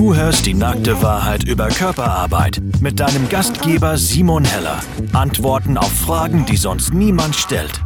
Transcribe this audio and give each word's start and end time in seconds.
Du 0.00 0.14
hörst 0.14 0.46
die 0.46 0.54
nackte 0.54 1.02
Wahrheit 1.02 1.46
über 1.46 1.68
Körperarbeit 1.68 2.58
mit 2.80 2.98
deinem 2.98 3.28
Gastgeber 3.28 3.98
Simon 3.98 4.46
Heller. 4.46 4.80
Antworten 5.12 5.76
auf 5.76 5.92
Fragen, 5.92 6.46
die 6.46 6.56
sonst 6.56 6.94
niemand 6.94 7.36
stellt. 7.36 7.78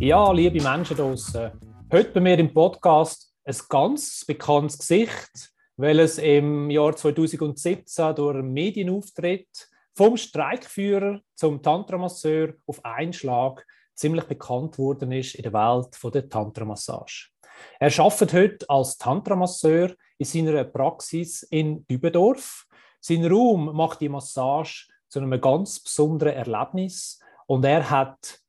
Ja, 0.00 0.32
liebe 0.32 0.60
Menschen 0.60 0.96
draußen, 0.96 1.52
heute 1.92 2.10
bei 2.10 2.18
mir 2.18 2.36
im 2.40 2.52
Podcast 2.52 3.32
ein 3.44 3.54
ganz 3.68 4.24
bekanntes 4.24 4.78
Gesicht, 4.78 5.52
weil 5.76 6.00
es 6.00 6.18
im 6.18 6.68
Jahr 6.68 6.96
2017 6.96 8.16
durch 8.16 8.34
einen 8.36 8.52
Medienauftritt 8.52 9.68
vom 9.94 10.16
Streikführer 10.16 11.20
zum 11.36 11.62
Tantramasseur 11.62 12.54
auf 12.66 12.84
einen 12.84 13.12
Schlag 13.12 13.64
ziemlich 13.94 14.24
bekannt 14.24 14.78
worden 14.78 15.12
ist 15.12 15.36
in 15.36 15.44
der 15.44 15.52
Welt 15.52 15.96
der 16.12 16.28
Tantramassage. 16.28 17.28
Er 17.78 17.96
arbeitet 18.00 18.32
heute 18.32 18.68
als 18.68 18.98
Tantramasseur 18.98 19.94
in 20.18 20.26
seiner 20.26 20.64
Praxis 20.64 21.42
in 21.44 21.86
Dübendorf. 21.86 22.66
Sein 23.00 23.24
Raum 23.26 23.76
macht 23.76 24.00
die 24.00 24.08
Massage 24.08 24.88
zu 25.08 25.20
einem 25.20 25.40
ganz 25.40 25.80
besonderen 25.80 26.34
Erlebnis 26.34 27.20
und 27.46 27.64
er 27.64 27.88
hat, 27.88 28.40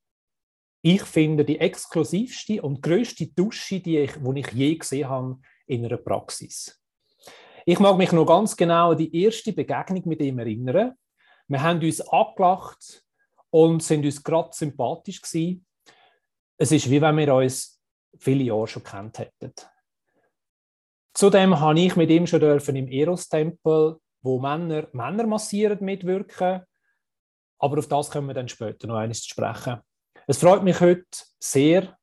ich 0.81 1.03
finde, 1.03 1.45
die 1.45 1.59
exklusivste 1.59 2.61
und 2.61 2.81
größte 2.81 3.27
Dusche, 3.27 3.79
die 3.79 3.97
ich, 3.97 4.13
die 4.13 4.39
ich 4.39 4.51
je 4.51 4.75
gesehen 4.75 5.09
habe 5.09 5.39
in 5.65 5.85
einer 5.85 5.97
Praxis. 5.97 6.81
Ich 7.65 7.79
mag 7.79 7.97
mich 7.97 8.11
noch 8.11 8.25
ganz 8.25 8.55
genau 8.55 8.91
an 8.91 8.97
die 8.97 9.23
erste 9.23 9.51
Begegnung 9.51 10.03
mit 10.05 10.21
ihm 10.21 10.39
erinnern. 10.39 10.93
Wir 11.47 11.61
haben 11.61 11.81
uns 11.81 12.01
angelacht 12.01 13.03
und 13.49 13.83
sind 13.83 14.05
uns 14.05 14.23
gerade 14.23 14.49
sympathisch 14.53 15.21
gewesen. 15.21 15.65
Es 16.57 16.71
ist 16.71 16.89
wie 16.89 17.01
wenn 17.01 17.17
wir 17.17 17.35
uns 17.35 17.79
viele 18.17 18.45
Jahre 18.45 18.67
schon 18.67 18.83
kennt 18.83 19.19
hätten. 19.19 19.53
Zudem 21.17 21.59
habe 21.59 21.79
ich 21.79 21.95
mit 21.95 22.11
ihm 22.11 22.27
schon 22.27 22.41
dürfen 22.41 22.75
im 22.75 22.87
Eros-Tempel, 22.87 23.97
wo 24.21 24.39
Männer 24.39 24.87
Männer 24.91 25.25
massieren, 25.25 25.83
mitwirken. 25.83 26.61
Aber 27.57 27.79
auf 27.79 27.87
das 27.87 28.11
können 28.11 28.27
wir 28.27 28.35
dann 28.35 28.47
später 28.47 28.85
noch 28.85 28.97
eines 28.97 29.25
sprechen. 29.25 29.79
Es 30.27 30.37
freut 30.37 30.61
mich 30.61 30.79
heute 30.79 31.07
sehr, 31.39 31.97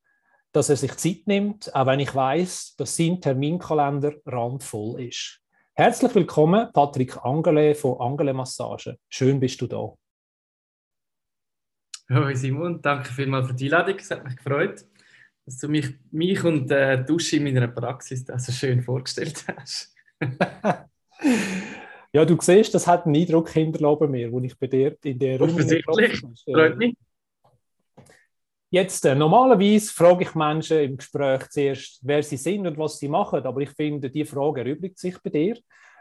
dass 0.50 0.68
er 0.68 0.74
sich 0.74 0.96
Zeit 0.96 1.28
nimmt, 1.28 1.72
auch 1.76 1.86
wenn 1.86 2.00
ich 2.00 2.12
weiß, 2.12 2.74
dass 2.74 2.96
sein 2.96 3.20
Terminkalender 3.20 4.14
randvoll 4.26 5.00
ist. 5.02 5.40
Herzlich 5.74 6.12
willkommen, 6.12 6.72
Patrick 6.72 7.24
Angele 7.24 7.76
von 7.76 8.00
Angele 8.00 8.34
Massage. 8.34 8.98
Schön 9.08 9.38
bist 9.38 9.60
du 9.60 9.68
da. 9.68 9.94
Hallo 12.10 12.34
Simon, 12.34 12.82
danke 12.82 13.12
vielmals 13.12 13.46
für 13.46 13.54
die 13.54 13.66
Einladung. 13.66 13.96
Es 13.96 14.10
hat 14.10 14.24
mich 14.24 14.34
gefreut 14.34 14.84
dass 15.44 15.58
du 15.58 15.68
mich, 15.68 15.86
mich 16.10 16.42
und 16.44 16.70
äh, 16.70 17.04
Dusche 17.04 17.36
in 17.36 17.44
meiner 17.44 17.68
Praxis 17.68 18.24
so 18.26 18.52
schön 18.52 18.82
vorgestellt 18.82 19.44
hast. 19.46 19.94
ja, 22.12 22.24
du 22.24 22.36
siehst, 22.40 22.74
das 22.74 22.86
hat 22.86 23.06
einen 23.06 23.16
Eindruck 23.16 23.50
hinterlassen 23.50 24.10
mir, 24.10 24.32
wo 24.32 24.40
ich 24.40 24.58
bei 24.58 24.66
dir 24.66 24.96
in 25.04 25.18
der 25.18 25.38
Runde 25.38 25.82
freut 25.84 26.76
mich. 26.78 26.94
Jetzt, 28.70 29.04
äh, 29.04 29.14
normalerweise 29.14 29.92
frage 29.92 30.24
ich 30.24 30.34
Menschen 30.34 30.78
im 30.80 30.96
Gespräch 30.96 31.48
zuerst, 31.50 32.00
wer 32.02 32.22
sie 32.24 32.36
sind 32.36 32.66
und 32.66 32.76
was 32.76 32.98
sie 32.98 33.08
machen, 33.08 33.44
aber 33.44 33.60
ich 33.60 33.70
finde, 33.70 34.10
die 34.10 34.24
Frage 34.24 34.62
erübrigt 34.62 34.98
sich 34.98 35.16
bei 35.22 35.30
dir, 35.30 35.56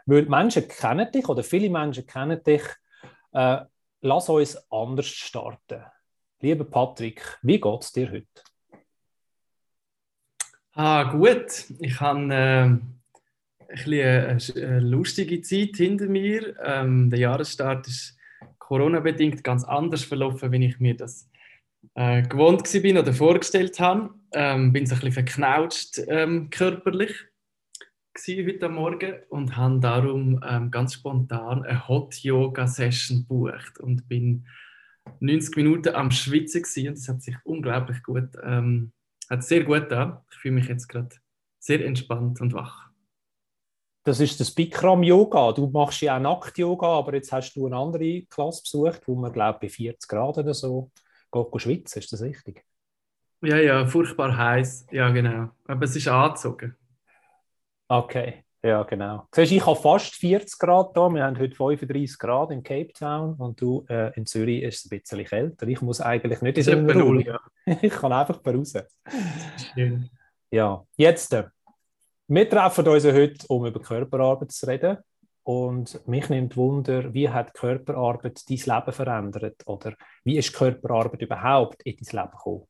weil 0.06 0.24
Menschen 0.24 0.66
kennen 0.66 1.08
dich 1.12 1.28
oder 1.28 1.44
viele 1.44 1.70
Menschen 1.70 2.04
kennen 2.04 2.42
dich. 2.42 2.62
Äh, 3.32 3.60
lass 4.00 4.28
uns 4.28 4.56
anders 4.72 5.06
starten. 5.06 5.84
Lieber 6.40 6.64
Patrick, 6.64 7.38
wie 7.42 7.60
geht 7.60 7.82
es 7.82 7.92
dir 7.92 8.10
heute? 8.10 8.53
Ah, 10.76 11.04
gut. 11.04 11.66
Ich 11.78 12.00
habe 12.00 12.18
äh, 12.34 12.78
eine, 13.84 14.38
eine, 14.56 14.80
lustige 14.80 15.40
Zeit 15.40 15.76
hinter 15.76 16.06
mir. 16.06 16.56
Ähm, 16.64 17.10
der 17.10 17.20
Jahresstart 17.20 17.86
ist 17.86 18.16
Corona-bedingt 18.58 19.44
ganz 19.44 19.62
anders 19.62 20.02
verlaufen, 20.02 20.50
wie 20.50 20.66
ich 20.66 20.80
mir 20.80 20.96
das 20.96 21.30
äh, 21.94 22.22
gewohnt 22.22 22.68
bin 22.72 22.98
oder 22.98 23.12
vorgestellt 23.12 23.78
habe. 23.78 24.14
Ähm, 24.32 24.72
bin 24.72 24.82
ein 24.82 24.88
bisschen 24.88 25.12
verknautscht 25.12 26.00
ähm, 26.08 26.50
körperlich 26.50 27.14
heute 28.26 28.68
Morgen 28.68 29.14
und 29.28 29.56
habe 29.56 29.78
darum 29.78 30.40
ähm, 30.44 30.72
ganz 30.72 30.94
spontan 30.94 31.62
eine 31.62 31.86
Hot 31.86 32.16
Yoga 32.16 32.66
Session 32.66 33.18
gebucht 33.18 33.78
und 33.78 34.08
bin 34.08 34.46
90 35.20 35.56
Minuten 35.56 35.94
am 35.94 36.10
Schwitzen 36.10 36.64
und 36.88 36.94
es 36.94 37.08
hat 37.08 37.22
sich 37.22 37.36
unglaublich 37.44 38.02
gut 38.02 38.30
ähm, 38.42 38.92
hat 39.30 39.44
sehr 39.44 39.64
gut 39.64 39.90
da. 39.90 40.24
Ich 40.30 40.38
fühle 40.38 40.54
mich 40.54 40.68
jetzt 40.68 40.88
gerade 40.88 41.16
sehr 41.58 41.84
entspannt 41.84 42.40
und 42.40 42.52
wach. 42.54 42.90
Das 44.04 44.20
ist 44.20 44.38
das 44.38 44.50
Bikram-Yoga. 44.50 45.52
Du 45.52 45.68
machst 45.68 46.02
ja 46.02 46.16
auch 46.16 46.20
Nackt-Yoga, 46.20 46.86
aber 46.86 47.14
jetzt 47.14 47.32
hast 47.32 47.54
du 47.54 47.66
eine 47.66 47.76
andere 47.76 48.22
Klasse 48.26 48.62
besucht, 48.62 49.08
wo 49.08 49.14
man, 49.14 49.32
glaube 49.32 49.60
bei 49.62 49.68
40 49.70 50.08
Grad 50.08 50.36
oder 50.36 50.52
so 50.52 50.90
geht 51.32 51.62
schwitzen. 51.62 52.00
Ist 52.00 52.12
das 52.12 52.20
richtig? 52.20 52.64
Ja, 53.40 53.56
ja, 53.56 53.86
furchtbar 53.86 54.36
heiß. 54.36 54.86
Ja, 54.90 55.08
genau. 55.10 55.50
Aber 55.66 55.84
es 55.84 55.96
ist 55.96 56.08
angezogen. 56.08 56.76
Okay. 57.88 58.43
Ja, 58.64 58.82
genau. 58.82 59.28
Siehst, 59.30 59.52
ich 59.52 59.66
habe 59.66 59.78
fast 59.78 60.14
40 60.14 60.58
Grad 60.58 60.96
da. 60.96 61.10
Wir 61.10 61.24
haben 61.24 61.38
heute 61.38 61.54
35 61.54 62.18
Grad 62.18 62.50
in 62.50 62.62
Cape 62.62 62.94
Town 62.94 63.34
und 63.34 63.60
du 63.60 63.84
äh, 63.90 64.16
in 64.16 64.24
Zürich 64.24 64.62
ist 64.62 64.78
es 64.78 64.90
ein 64.90 64.98
bisschen 64.98 65.24
kälter. 65.26 65.68
Ich 65.68 65.82
muss 65.82 66.00
eigentlich 66.00 66.40
nicht 66.40 66.56
in 66.66 66.90
Raum. 66.90 67.20
Ja. 67.20 67.38
ich 67.82 67.92
kann 67.92 68.10
einfach 68.10 68.40
raus. 68.46 68.72
Schön. 69.74 70.08
Ja, 70.50 70.82
jetzt. 70.96 71.34
Äh, 71.34 71.44
wir 72.26 72.48
treffen 72.48 72.88
uns 72.88 73.04
heute, 73.04 73.46
um 73.48 73.66
über 73.66 73.80
Körperarbeit 73.80 74.50
zu 74.50 74.66
reden. 74.66 74.96
Und 75.42 76.00
mich 76.08 76.30
nimmt 76.30 76.56
Wunder, 76.56 77.12
wie 77.12 77.28
hat 77.28 77.52
Körperarbeit 77.52 78.48
dein 78.48 78.56
Leben 78.56 78.92
verändert? 78.92 79.62
Oder 79.66 79.92
wie 80.24 80.38
ist 80.38 80.54
Körperarbeit 80.54 81.20
überhaupt 81.20 81.82
in 81.82 81.96
dein 81.96 82.18
Leben 82.18 82.30
gekommen? 82.30 82.66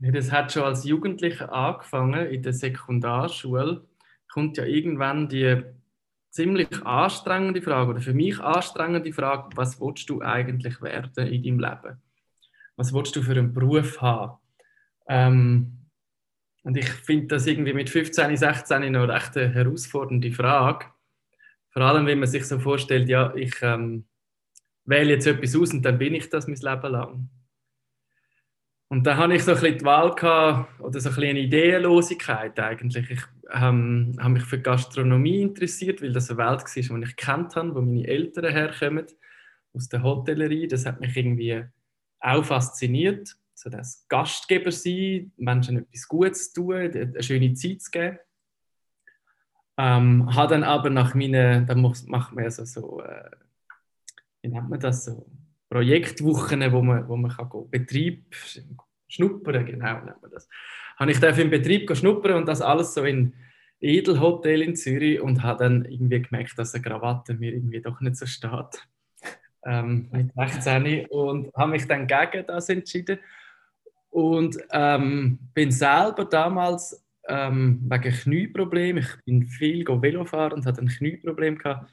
Das 0.00 0.32
hat 0.32 0.50
schon 0.50 0.62
als 0.62 0.84
Jugendlicher 0.84 1.52
angefangen 1.52 2.26
in 2.26 2.42
der 2.42 2.54
Sekundarschule. 2.54 3.86
Kommt 4.32 4.56
ja 4.56 4.64
irgendwann 4.64 5.28
die 5.28 5.62
ziemlich 6.30 6.68
anstrengende 6.86 7.60
Frage 7.60 7.90
oder 7.90 8.00
für 8.00 8.14
mich 8.14 8.40
anstrengende 8.40 9.12
Frage, 9.12 9.50
was 9.56 9.78
willst 9.80 10.08
du 10.08 10.22
eigentlich 10.22 10.80
werden 10.80 11.26
in 11.26 11.42
deinem 11.42 11.60
Leben? 11.60 12.02
Was 12.76 12.94
willst 12.94 13.14
du 13.14 13.22
für 13.22 13.32
einen 13.32 13.52
Beruf 13.52 14.00
haben? 14.00 14.38
Ähm, 15.06 15.76
und 16.62 16.76
ich 16.76 16.88
finde 16.88 17.26
das 17.26 17.46
irgendwie 17.46 17.72
mit 17.74 17.90
15, 17.90 18.36
16 18.36 18.92
noch 18.92 19.08
echt 19.08 19.36
eine 19.36 19.52
herausfordernde 19.52 20.32
Frage. 20.32 20.86
Vor 21.70 21.82
allem, 21.82 22.06
wenn 22.06 22.20
man 22.20 22.28
sich 22.28 22.44
so 22.46 22.58
vorstellt, 22.58 23.08
ja, 23.08 23.34
ich 23.34 23.54
ähm, 23.62 24.06
wähle 24.84 25.10
jetzt 25.10 25.26
etwas 25.26 25.56
aus 25.56 25.72
und 25.72 25.82
dann 25.82 25.98
bin 25.98 26.14
ich 26.14 26.28
das 26.30 26.46
mein 26.46 26.56
Leben 26.56 26.92
lang. 26.92 27.30
Und 28.92 29.06
da 29.06 29.16
habe 29.16 29.36
ich 29.36 29.44
so 29.44 29.52
ein 29.52 29.60
bisschen 29.60 29.78
die 29.78 29.84
Wahl 29.84 30.12
gehabt, 30.16 30.80
oder 30.80 30.98
so 30.98 31.10
ein 31.10 31.14
bisschen 31.14 31.30
eine 31.30 31.40
Ideenlosigkeit 31.40 32.58
eigentlich. 32.58 33.08
Ich 33.08 33.22
ähm, 33.52 34.16
habe 34.18 34.30
mich 34.30 34.42
für 34.42 34.60
Gastronomie 34.60 35.42
interessiert, 35.42 36.02
weil 36.02 36.12
das 36.12 36.28
eine 36.28 36.38
Welt 36.38 36.64
war, 36.64 36.98
die 36.98 37.04
ich 37.04 37.16
kennt 37.16 37.54
habe, 37.54 37.72
wo 37.76 37.80
meine 37.80 38.04
Eltern 38.04 38.52
herkommen, 38.52 39.06
aus 39.72 39.88
der 39.88 40.02
Hotellerie. 40.02 40.66
Das 40.66 40.86
hat 40.86 41.00
mich 41.00 41.16
irgendwie 41.16 41.64
auch 42.18 42.44
fasziniert, 42.44 43.36
so 43.54 43.70
das 43.70 44.06
Gastgeber 44.08 44.72
sein, 44.72 45.30
Menschen 45.36 45.78
etwas 45.78 46.08
Gutes 46.08 46.52
tun, 46.52 46.74
eine 46.74 47.22
schöne 47.22 47.54
Zeit 47.54 47.82
zu 47.82 47.90
geben. 47.92 48.18
Ähm, 49.76 50.34
habe 50.34 50.54
dann 50.54 50.64
aber 50.64 50.90
nach 50.90 51.14
meinen, 51.14 51.64
da 51.64 51.76
macht 51.76 52.08
man 52.08 52.42
ja 52.42 52.50
so, 52.50 52.64
so 52.64 53.00
äh, 53.02 53.30
wie 54.42 54.48
nennt 54.48 54.68
man 54.68 54.80
das 54.80 55.04
so, 55.04 55.30
Projektwochen, 55.70 56.72
wo 56.72 56.82
man, 56.82 57.08
wo 57.08 57.16
man 57.16 57.30
kann 57.30 57.48
gehen. 57.48 57.70
Betrieb 57.70 58.24
schnuppern, 59.08 59.64
genau 59.64 60.04
nennt 60.04 60.20
man 60.20 60.30
das. 60.30 60.48
Habe 60.96 61.12
ich 61.12 61.22
im 61.22 61.50
Betrieb 61.50 61.96
schnuppern 61.96 62.34
und 62.34 62.46
das 62.46 62.60
alles 62.60 62.92
so 62.92 63.04
in 63.04 63.32
Edelhotel 63.80 64.62
in 64.62 64.76
Zürich 64.76 65.20
und 65.20 65.42
habe 65.42 65.64
dann 65.64 65.84
irgendwie 65.84 66.20
gemerkt, 66.20 66.58
dass 66.58 66.74
eine 66.74 66.82
Krawatte 66.82 67.34
mir 67.34 67.54
irgendwie 67.54 67.80
doch 67.80 68.00
nicht 68.00 68.16
so 68.16 68.26
steht. 68.26 68.86
Ähm, 69.64 70.08
mit 70.10 70.32
16 70.34 71.06
und 71.06 71.54
habe 71.54 71.72
mich 71.72 71.86
dann 71.86 72.06
gegen 72.06 72.46
das 72.46 72.68
entschieden 72.70 73.18
und 74.08 74.56
ähm, 74.72 75.38
bin 75.54 75.70
selber 75.70 76.24
damals 76.24 77.04
ähm, 77.28 77.80
wegen 77.88 78.12
Knieproblem, 78.12 78.98
ich 78.98 79.08
bin 79.24 79.46
viel 79.46 79.86
Velofahren 79.86 80.54
und 80.54 80.66
hatte 80.66 80.80
ein 80.80 80.88
Knieproblem 80.88 81.58
gehabt, 81.58 81.92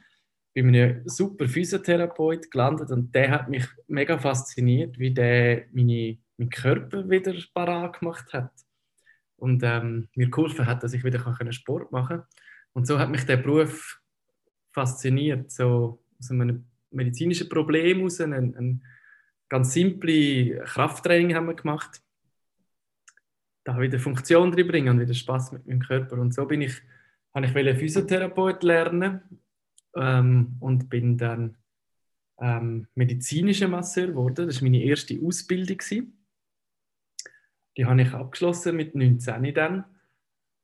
bei 0.58 0.64
einem 0.64 1.08
super 1.08 1.48
Physiotherapeut 1.48 2.50
gelandet 2.50 2.90
und 2.90 3.14
der 3.14 3.30
hat 3.30 3.48
mich 3.48 3.68
mega 3.88 4.18
fasziniert, 4.18 4.98
wie 4.98 5.14
der 5.14 5.66
meine, 5.72 6.18
meinen 6.36 6.50
Körper 6.50 7.08
wieder 7.08 7.36
parat 7.54 8.00
gemacht 8.00 8.34
hat 8.34 8.52
und 9.36 9.62
ähm, 9.62 10.08
mir 10.16 10.32
geholfen 10.32 10.66
hat, 10.66 10.82
dass 10.82 10.94
ich 10.94 11.04
wieder 11.04 11.52
Sport 11.52 11.92
machen 11.92 12.18
kann. 12.18 12.28
Und 12.74 12.88
so 12.88 12.98
hat 12.98 13.12
mich 13.12 13.24
der 13.24 13.38
Beruf 13.38 14.02
fasziniert, 14.72 15.52
so 15.52 16.04
aus 16.20 16.32
einem 16.32 16.66
medizinischen 16.90 17.50
Problem 17.50 17.98
heraus, 17.98 18.20
ein, 18.20 18.34
ein 18.34 18.84
ganz 19.50 19.74
simple 19.74 20.64
Krafttraining 20.66 21.36
haben 21.36 21.48
wir 21.48 21.54
gemacht, 21.54 22.02
da 23.64 23.80
wieder 23.80 24.00
Funktion 24.00 24.52
drin 24.52 24.68
bringen 24.68 24.90
und 24.90 25.02
wieder 25.02 25.14
Spaß 25.14 25.52
mit 25.52 25.68
meinem 25.68 25.82
Körper. 25.82 26.18
Und 26.18 26.34
so 26.34 26.46
bin 26.46 26.64
ich 26.64 26.82
habe 27.36 27.46
ich 27.46 27.78
Physiotherapeut 27.78 28.64
lernen 28.64 29.22
ähm, 29.98 30.58
und 30.60 30.90
bin 30.90 31.18
dann 31.18 31.58
ähm, 32.40 32.88
medizinischer 32.96 33.68
Masseur 33.68 34.08
geworden. 34.08 34.48
Das 34.48 34.58
war 34.58 34.64
meine 34.64 34.84
erste 34.84 35.20
Ausbildung. 35.24 35.80
Die 37.76 37.86
habe 37.86 38.02
ich 38.02 38.14
abgeschlossen 38.14 38.76
mit 38.76 38.96
19 38.96 39.54
dann. 39.54 39.86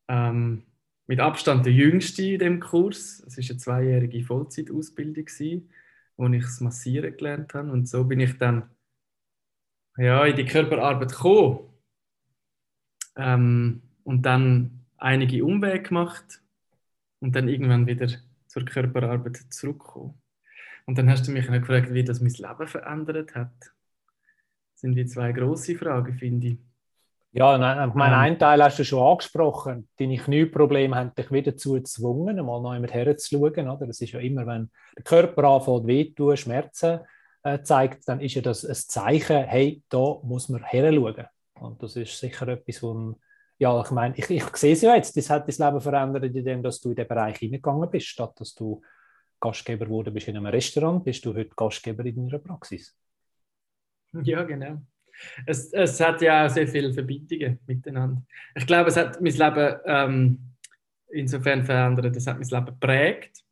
Ähm, 0.08 0.64
mit 1.06 1.20
Abstand 1.20 1.66
der 1.66 1.74
jüngste 1.74 2.24
in 2.24 2.40
dem 2.40 2.60
Kurs. 2.60 3.24
Es 3.28 3.38
war 3.38 3.44
eine 3.50 3.58
zweijährige 3.58 4.24
Vollzeitausbildung, 4.24 5.26
wo 6.18 6.28
ich 6.28 6.44
das 6.44 6.62
Massieren 6.62 7.16
gelernt 7.18 7.54
habe. 7.54 7.72
Und 7.72 7.88
so 7.88 8.04
bin 8.06 8.20
ich 8.20 8.38
dann 8.38 8.70
ja, 9.98 10.26
in 10.26 10.36
die 10.36 10.46
Körperarbeit 10.46 11.12
gekommen. 11.12 11.70
Ähm, 13.16 13.82
und 14.04 14.24
dann 14.24 14.86
einige 14.98 15.46
Umwege 15.46 15.84
gemacht 15.84 16.42
und 17.20 17.36
dann 17.36 17.48
irgendwann 17.48 17.86
wieder 17.86 18.08
zur 18.54 18.66
Körperarbeit 18.66 19.38
zurückgekommen. 19.50 20.22
Und 20.86 20.98
dann 20.98 21.10
hast 21.10 21.28
du 21.28 21.32
mich 21.32 21.48
gefragt, 21.48 21.92
wie 21.92 22.04
das 22.04 22.22
mein 22.22 22.34
Leben 22.34 22.68
verändert 22.68 23.34
hat. 23.34 23.54
Das 23.60 24.82
sind 24.82 24.96
wie 24.96 25.06
zwei 25.06 25.32
große 25.32 25.76
Fragen, 25.76 26.14
finde 26.14 26.48
ich. 26.48 26.58
Ja, 27.32 27.58
nein, 27.58 27.90
ich 27.90 27.96
meine, 27.96 28.14
ähm. 28.14 28.22
einen 28.22 28.40
Teil 28.40 28.64
hast 28.64 28.78
du 28.78 28.86
schon 28.86 29.02
angesprochen. 29.02 29.90
Deine 29.98 30.18
Knieprobleme 30.18 30.96
haben 30.96 31.16
dich 31.16 31.32
wieder 31.32 31.54
dazu 31.54 31.74
gezwungen, 31.74 32.36
mal 32.46 32.62
noch 32.62 32.72
einmal 32.72 32.92
herzuschauen. 32.92 33.70
Oder? 33.70 33.88
Das 33.88 34.02
ist 34.02 34.12
ja 34.12 34.20
immer, 34.20 34.46
wenn 34.46 34.70
der 34.96 35.04
Körper 35.04 35.46
anfängt, 35.46 35.88
wehtun, 35.88 36.38
Schmerzen 36.38 37.00
äh, 37.42 37.64
zeigt, 37.64 38.08
dann 38.08 38.20
ist 38.20 38.36
ja 38.36 38.44
das 38.44 38.64
ein 38.64 38.76
Zeichen, 38.76 39.46
hey, 39.46 39.82
da 39.90 40.20
muss 40.22 40.50
man 40.50 40.64
herschauen. 40.64 41.26
Und 41.60 41.82
das 41.82 41.96
ist 41.96 42.20
sicher 42.20 42.48
etwas, 42.50 42.84
wo, 42.84 43.16
ja, 43.64 43.82
ich 43.82 43.92
meine, 43.92 44.16
ich, 44.18 44.30
ich 44.30 44.58
sehe 44.58 44.74
es 44.74 44.82
ja 44.82 44.96
jetzt, 44.96 45.16
das 45.16 45.30
hat 45.30 45.48
das 45.48 45.58
Leben 45.58 45.82
verändert, 45.82 46.24
indem 46.24 46.62
dass 46.62 46.80
du 46.82 46.90
in 46.90 46.96
den 46.96 47.08
Bereich 47.08 47.38
hineingegangen 47.38 47.90
bist, 47.90 48.08
statt 48.08 48.34
dass 48.40 48.54
du 48.54 48.82
Gastgeber 49.40 49.86
geworden 49.86 50.14
bist 50.14 50.28
in 50.28 50.38
einem 50.38 50.48
Restaurant, 50.48 51.04
bist 51.04 51.26
du 51.26 51.34
heute 51.34 51.56
Gastgeber 51.56 52.06
in 52.06 52.16
deiner 52.16 52.40
Praxis. 52.40 52.96
Ja, 54.24 54.44
genau 54.44 54.80
es, 55.46 55.72
es 55.74 56.00
hat 56.00 56.22
ja 56.22 56.46
auch 56.46 56.50
sehr 56.50 56.68
viele 56.68 56.94
Verbindungen 56.94 57.60
miteinander. 57.66 58.22
Ich 58.56 58.66
glaube, 58.66 58.90
es 58.90 58.98
hat 58.98 59.22
mein 59.22 59.34
Leben 59.34 59.80
ähm, 59.86 60.40
insofern 61.12 61.64
verändert, 61.64 62.16
es 62.16 62.28
hat 62.28 62.40
mein 62.40 62.48
Leben 62.48 62.66
geprägt. 62.66 63.44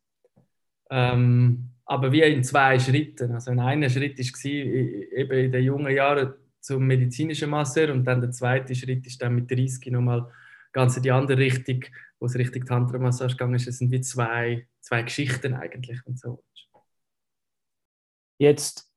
Ähm, 0.89 1.69
aber 1.85 2.11
wie 2.11 2.21
in 2.21 2.43
zwei 2.43 2.79
Schritten. 2.79 3.33
Also 3.33 3.51
in 3.51 3.59
einem 3.59 3.89
Schritt 3.89 4.17
war 4.17 4.51
eben 4.51 5.31
in 5.31 5.51
den 5.51 5.63
jungen 5.63 5.93
Jahren 5.93 6.33
zum 6.61 6.85
medizinischen 6.85 7.49
Masseur 7.49 7.91
und 7.91 8.05
dann 8.05 8.21
der 8.21 8.31
zweite 8.31 8.75
Schritt 8.75 9.05
ist 9.05 9.21
dann 9.21 9.35
mit 9.35 9.51
30 9.51 9.91
nochmal 9.91 10.31
ganz 10.71 10.95
in 10.95 11.03
die 11.03 11.11
andere 11.11 11.37
Richtung, 11.37 11.83
wo 12.19 12.27
es 12.27 12.35
Richtung 12.35 12.65
Tantra-Massage 12.65 13.35
gegangen 13.35 13.55
ist. 13.55 13.67
Es 13.67 13.79
sind 13.79 13.91
wie 13.91 14.01
zwei, 14.01 14.67
zwei 14.79 15.01
Geschichten 15.03 15.53
eigentlich. 15.53 15.99
Und 16.05 16.19
so. 16.19 16.43
Jetzt 18.37 18.91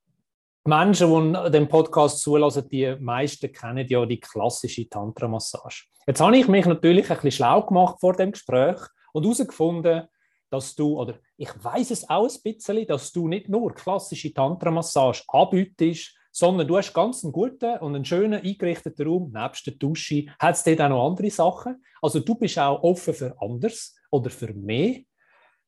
Menschen, 0.66 1.34
die 1.34 1.50
den 1.50 1.69
Podcast 1.69 2.20
zulassen, 2.20 2.69
die 2.69 2.96
meisten 2.99 3.52
kennen 3.52 3.87
ja 3.87 4.06
die 4.06 4.20
klassische 4.20 4.88
Tantra-Massage. 4.88 5.84
Jetzt 6.06 6.20
habe 6.20 6.37
ich 6.37 6.49
mich 6.49 6.67
natürlich 6.67 7.10
ein 7.10 7.17
bisschen 7.17 7.32
schlau 7.32 7.62
gemacht 7.62 7.96
vor 8.00 8.14
dem 8.14 8.32
Gespräch 8.32 8.78
und 9.12 9.25
herausgefunden, 9.25 10.05
dass 10.50 10.75
du, 10.75 10.99
oder 10.99 11.19
ich 11.37 11.50
weiß 11.62 11.90
es 11.90 12.08
auch 12.08 12.28
ein 12.28 12.43
bisschen, 12.43 12.87
dass 12.87 13.10
du 13.10 13.28
nicht 13.28 13.49
nur 13.49 13.75
klassische 13.75 14.32
Tantra-Massage 14.32 15.25
anbietest, 15.28 16.14
sondern 16.34 16.66
du 16.66 16.76
hast 16.76 16.92
ganz 16.92 17.22
einen 17.22 17.32
guten 17.32 17.78
und 17.78 17.94
einen 17.94 18.04
schönen 18.04 18.42
eingerichteten 18.42 19.06
Raum, 19.06 19.31
nebst 19.32 19.66
der 19.69 19.75
Dusche. 19.75 20.26
Hat 20.40 20.56
es 20.56 20.64
dort 20.64 20.81
auch 20.81 20.88
noch 20.88 21.08
andere 21.08 21.31
Sachen? 21.31 21.81
Also 22.02 22.19
du 22.19 22.34
bist 22.34 22.58
auch 22.58 22.82
offen 22.82 23.14
für 23.14 23.40
anders 23.40 23.94
oder 24.10 24.31
für 24.31 24.52
mehr. 24.52 25.02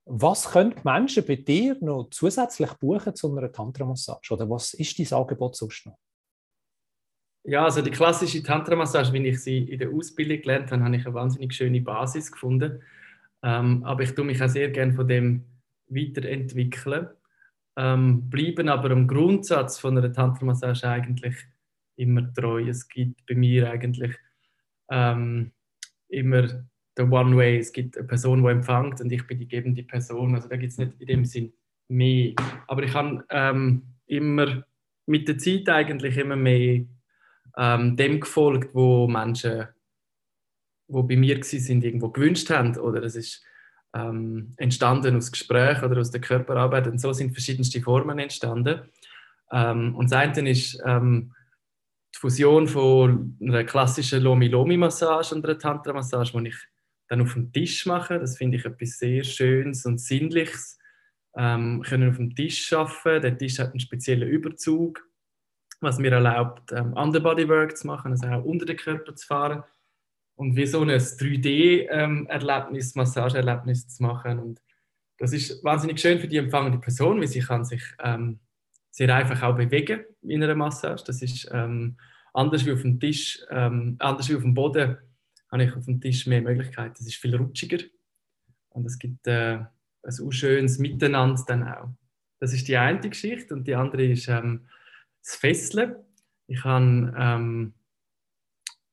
Was 0.06 0.50
können 0.50 0.74
die 0.76 0.80
Menschen 0.82 1.24
bei 1.24 1.36
dir 1.36 1.76
noch 1.80 2.08
zusätzlich 2.10 2.72
buchen 2.74 3.14
zu 3.14 3.30
einer 3.30 3.52
Tantra-Massage? 3.52 4.34
Oder 4.34 4.50
was 4.50 4.74
ist 4.74 4.98
dein 4.98 5.18
Angebot 5.18 5.54
sonst 5.54 5.86
noch? 5.86 5.98
Ja, 7.44 7.64
also 7.64 7.80
die 7.80 7.92
klassische 7.92 8.42
Tantra-Massage, 8.42 9.12
wie 9.12 9.24
ich 9.24 9.40
sie 9.40 9.58
in 9.58 9.78
der 9.78 9.90
Ausbildung 9.90 10.40
gelernt 10.40 10.72
habe, 10.72 10.82
habe 10.82 10.96
ich 10.96 11.06
eine 11.06 11.14
wahnsinnig 11.14 11.54
schöne 11.54 11.80
Basis 11.80 12.32
gefunden. 12.32 12.82
Ähm, 13.44 13.84
aber 13.84 14.02
ich 14.02 14.16
tue 14.16 14.24
mich 14.24 14.42
auch 14.42 14.48
sehr 14.48 14.70
gerne 14.70 14.94
von 14.94 15.06
dem 15.06 15.44
weiterentwickeln. 15.86 17.10
Ähm, 17.76 18.30
bleiben 18.30 18.68
aber 18.68 18.90
am 18.90 19.06
Grundsatz 19.06 19.78
von 19.78 19.98
einer 19.98 20.12
Tantra-Massage 20.12 20.88
eigentlich 20.88 21.36
immer 21.96 22.32
treu. 22.32 22.68
Es 22.68 22.88
gibt 22.88 23.26
bei 23.26 23.34
mir 23.34 23.70
eigentlich 23.70 24.16
ähm, 24.90 25.52
immer 26.08 26.64
der 26.96 27.10
One 27.10 27.36
Way. 27.36 27.58
Es 27.58 27.72
gibt 27.72 27.96
eine 27.96 28.06
Person, 28.06 28.42
die 28.42 28.50
empfängt 28.50 29.00
und 29.00 29.12
ich 29.12 29.26
bin 29.26 29.38
die 29.38 29.48
gebende 29.48 29.82
Person. 29.82 30.34
Also 30.34 30.48
da 30.48 30.56
gibt 30.56 30.72
es 30.72 30.78
nicht 30.78 30.92
in 31.00 31.06
dem 31.06 31.24
Sinn 31.24 31.52
mehr. 31.88 32.34
Aber 32.66 32.82
ich 32.82 32.94
habe 32.94 33.24
ähm, 33.30 33.82
immer 34.06 34.64
mit 35.06 35.28
der 35.28 35.38
Zeit 35.38 35.68
eigentlich 35.68 36.16
immer 36.16 36.36
mehr 36.36 36.84
ähm, 37.56 37.96
dem 37.96 38.20
gefolgt, 38.20 38.74
wo 38.74 39.06
Menschen, 39.06 39.68
wo 40.88 41.02
bei 41.02 41.16
mir 41.16 41.42
sind, 41.42 41.84
irgendwo 41.84 42.10
gewünscht 42.10 42.50
haben 42.50 42.76
oder 42.78 43.02
es 43.02 43.16
ist 43.16 43.44
ähm, 43.96 44.52
entstanden 44.56 45.16
aus 45.16 45.32
Gesprächen 45.32 45.84
oder 45.84 46.00
aus 46.00 46.10
der 46.10 46.20
Körperarbeit 46.20 46.86
und 46.86 47.00
so 47.00 47.12
sind 47.12 47.32
verschiedenste 47.32 47.80
Formen 47.80 48.18
entstanden. 48.18 48.80
Ähm, 49.52 49.94
und 49.94 50.10
das 50.10 50.36
eine 50.36 50.50
ist 50.50 50.80
ähm, 50.84 51.32
die 52.14 52.18
Fusion 52.18 52.68
von 52.68 53.36
einer 53.40 53.64
klassischen 53.64 54.22
Lomi-Lomi-Massage 54.22 55.34
und 55.34 55.44
einer 55.44 55.58
Tantra-Massage, 55.58 56.34
wo 56.34 56.40
ich 56.40 56.56
dann 57.08 57.22
auf 57.22 57.34
dem 57.34 57.52
Tisch 57.52 57.86
machen. 57.86 58.20
Das 58.20 58.36
finde 58.36 58.58
ich 58.58 58.64
etwas 58.64 58.98
sehr 58.98 59.24
Schönes 59.24 59.86
und 59.86 60.00
Sinnliches. 60.00 60.78
Ähm, 61.36 61.82
können 61.82 62.10
auf 62.10 62.16
dem 62.16 62.34
Tisch 62.34 62.72
arbeiten. 62.72 63.22
Der 63.22 63.38
Tisch 63.38 63.58
hat 63.58 63.70
einen 63.70 63.80
speziellen 63.80 64.28
Überzug, 64.28 65.06
was 65.80 65.98
mir 65.98 66.12
erlaubt, 66.12 66.72
ähm, 66.72 66.94
Underbodywork 66.94 67.76
zu 67.76 67.86
machen, 67.86 68.12
also 68.12 68.26
auch 68.26 68.44
unter 68.44 68.64
den 68.64 68.78
Körper 68.78 69.14
zu 69.14 69.26
fahren 69.26 69.62
und 70.36 70.54
wie 70.54 70.66
so 70.66 70.82
ein 70.82 70.90
3D-Erlebnis, 70.90 72.94
ähm, 72.94 73.00
Massageerlebnis 73.00 73.88
zu 73.88 74.02
machen. 74.02 74.38
Und 74.38 74.60
das 75.18 75.32
ist 75.32 75.64
wahnsinnig 75.64 75.98
schön 75.98 76.20
für 76.20 76.28
die 76.28 76.36
empfangende 76.36 76.78
Person, 76.78 77.20
weil 77.20 77.26
sie 77.26 77.40
kann 77.40 77.64
sich 77.64 77.82
ähm, 78.02 78.38
sehr 78.90 79.14
einfach 79.14 79.42
auch 79.42 79.56
bewegen 79.56 80.04
in 80.22 80.42
einer 80.42 80.54
Massage. 80.54 81.04
Das 81.04 81.22
ist 81.22 81.48
ähm, 81.52 81.96
anders 82.32 82.64
wie 82.66 82.72
auf 82.72 82.82
dem 82.82 83.00
Tisch, 83.00 83.42
ähm, 83.50 83.96
anders 83.98 84.28
wie 84.28 84.36
auf 84.36 84.42
dem 84.42 84.54
Boden 84.54 84.98
habe 85.50 85.64
ich 85.64 85.74
auf 85.74 85.86
dem 85.86 86.00
Tisch 86.00 86.26
mehr 86.26 86.42
Möglichkeiten. 86.42 86.96
Es 87.00 87.06
ist 87.06 87.16
viel 87.16 87.34
rutschiger 87.34 87.82
und 88.70 88.84
es 88.84 88.98
gibt 88.98 89.26
äh, 89.26 89.60
ein 90.02 90.32
schönes 90.32 90.78
Miteinander 90.78 91.42
dann 91.46 91.66
auch. 91.66 91.88
Das 92.38 92.52
ist 92.52 92.68
die 92.68 92.76
eine 92.76 93.00
Geschichte 93.00 93.54
und 93.54 93.66
die 93.66 93.74
andere 93.74 94.04
ist 94.04 94.28
ähm, 94.28 94.66
das 95.24 95.36
Fesseln. 95.36 95.96
Ich 96.46 96.62
habe 96.62 97.14
ähm, 97.16 97.72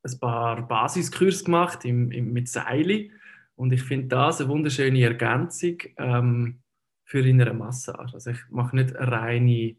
ein 0.04 0.20
paar 0.20 0.68
Basiskurse 0.68 1.46
gemacht 1.46 1.86
im, 1.86 2.12
im, 2.12 2.34
mit 2.34 2.50
Seili 2.50 3.12
und 3.56 3.72
ich 3.72 3.84
finde 3.84 4.08
das 4.08 4.42
eine 4.42 4.50
wunderschöne 4.50 5.02
Ergänzung 5.04 5.78
ähm, 5.98 6.60
für 7.06 7.24
eine 7.24 7.54
Massage. 7.54 8.14
Also 8.14 8.32
ich 8.32 8.40
mache 8.50 8.76
nicht 8.76 8.94
reine, 8.96 9.76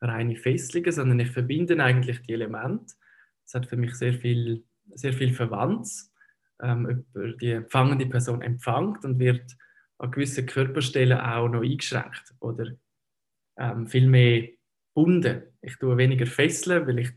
reine 0.00 0.36
Fesselungen, 0.36 0.92
sondern 0.92 1.20
ich 1.20 1.30
verbinde 1.30 1.82
eigentlich 1.82 2.22
die 2.22 2.32
Elemente. 2.32 2.94
Das 3.44 3.54
hat 3.54 3.66
für 3.66 3.76
mich 3.76 3.94
sehr 3.94 4.14
viel, 4.14 4.64
sehr 4.94 5.12
viel 5.12 5.34
Verwandts 5.34 6.12
ähm, 6.62 7.04
die 7.40 7.52
empfangende 7.52 8.06
Person 8.06 8.42
empfängt 8.42 9.04
und 9.04 9.18
wird 9.18 9.56
an 9.98 10.10
gewissen 10.10 10.46
Körperstellen 10.46 11.18
auch 11.18 11.48
noch 11.48 11.62
eingeschränkt 11.62 12.34
oder 12.40 12.72
ähm, 13.58 13.86
viel 13.86 14.08
mehr 14.08 14.48
bunden. 14.94 15.42
Ich 15.62 15.76
tue 15.76 15.96
weniger 15.96 16.26
fesseln, 16.26 16.86
weil 16.86 17.00
ich 17.00 17.10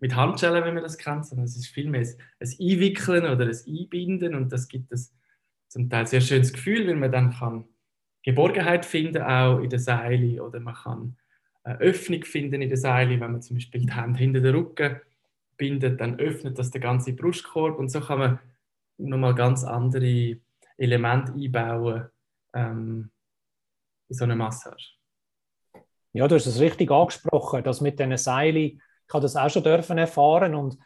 mit 0.00 0.14
Handschellen, 0.14 0.64
wenn 0.64 0.74
man 0.74 0.82
das 0.82 0.98
kennt, 0.98 1.26
sondern 1.26 1.44
es 1.44 1.56
ist 1.56 1.68
viel 1.68 1.88
mehr 1.88 2.02
ein, 2.02 2.16
ein 2.40 2.48
Einwickeln 2.60 3.24
oder 3.24 3.46
ein 3.46 3.58
Einbinden 3.66 4.34
und 4.34 4.52
das 4.52 4.68
gibt 4.68 4.92
es 4.92 5.14
zum 5.68 5.88
Teil 5.88 6.06
sehr 6.06 6.20
schönes 6.20 6.52
Gefühl, 6.52 6.86
weil 6.86 6.96
man 6.96 7.12
dann 7.12 7.32
kann 7.32 7.64
Geborgenheit 8.22 8.86
finden 8.86 9.22
auch 9.22 9.58
in 9.58 9.70
der 9.70 9.78
Seile 9.78 10.42
oder 10.42 10.60
man 10.60 10.74
kann 10.74 11.16
eine 11.62 11.78
Öffnung 11.80 12.24
finden 12.24 12.62
in 12.62 12.68
der 12.68 12.78
Seile, 12.78 13.20
wenn 13.20 13.32
man 13.32 13.42
zum 13.42 13.56
Beispiel 13.56 13.80
die 13.80 13.92
Hände 13.92 14.18
hinter 14.18 14.40
den 14.40 14.54
Rücken 14.54 15.00
bindet, 15.56 16.00
dann 16.00 16.18
öffnet 16.18 16.58
das 16.58 16.70
den 16.70 16.82
ganzen 16.82 17.16
Brustkorb 17.16 17.78
und 17.78 17.88
so 17.88 18.00
kann 18.00 18.18
man 18.18 18.38
nochmal 18.98 19.34
ganz 19.34 19.64
andere 19.64 20.38
Elemente 20.76 21.32
einbauen 21.32 22.08
ähm, 22.54 23.10
in 24.08 24.16
so 24.16 24.24
eine 24.24 24.36
Massage. 24.36 24.94
Ja, 26.12 26.28
du 26.28 26.34
hast 26.34 26.46
es 26.46 26.60
richtig 26.60 26.90
angesprochen, 26.90 27.64
das 27.64 27.80
mit 27.80 27.98
diesen 27.98 28.16
Seilen, 28.16 28.80
ich 29.06 29.14
habe 29.14 29.22
das 29.22 29.36
auch 29.36 29.50
schon 29.50 29.62
dürfen 29.62 29.98
erfahren 29.98 30.54
und 30.54 30.78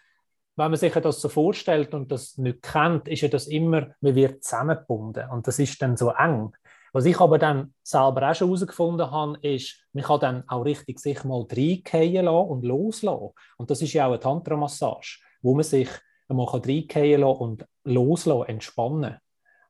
wenn 0.56 0.72
man 0.72 0.76
sich 0.76 0.92
das 0.92 1.20
so 1.20 1.28
vorstellt 1.28 1.94
und 1.94 2.10
das 2.10 2.37
nicht 2.37 2.62
kennt, 2.62 3.06
ist 3.06 3.20
ja 3.20 3.28
das 3.28 3.46
immer, 3.46 3.94
man 4.00 4.14
wird 4.16 4.42
zusammengebunden 4.42 5.30
und 5.30 5.46
das 5.46 5.60
ist 5.60 5.80
dann 5.80 5.96
so 5.96 6.10
eng. 6.10 6.52
Was 6.92 7.04
ich 7.04 7.20
aber 7.20 7.38
dann 7.38 7.75
selber 7.82 8.28
auch 8.28 8.34
schon 8.34 8.48
herausgefunden 8.48 9.08
habe, 9.10 9.38
ist, 9.42 9.76
man 9.92 10.04
kann 10.04 10.20
dann 10.20 10.48
auch 10.48 10.64
richtig 10.64 10.98
sich 10.98 11.22
mal 11.22 11.46
reingehen 11.48 12.25
lassen 12.25 12.48
und 12.48 12.64
loslassen. 12.64 13.30
Und 13.56 13.70
das 13.70 13.82
ist 13.82 13.92
ja 13.92 14.06
auch 14.06 14.12
eine 14.12 14.20
Tantra-Massage, 14.20 15.20
wo 15.42 15.54
man 15.54 15.62
sich 15.62 15.88
kann 16.26 16.40
reingehen 16.40 17.20
lassen 17.20 17.40
und 17.40 17.66
loslassen, 17.84 18.48
entspannen. 18.48 19.18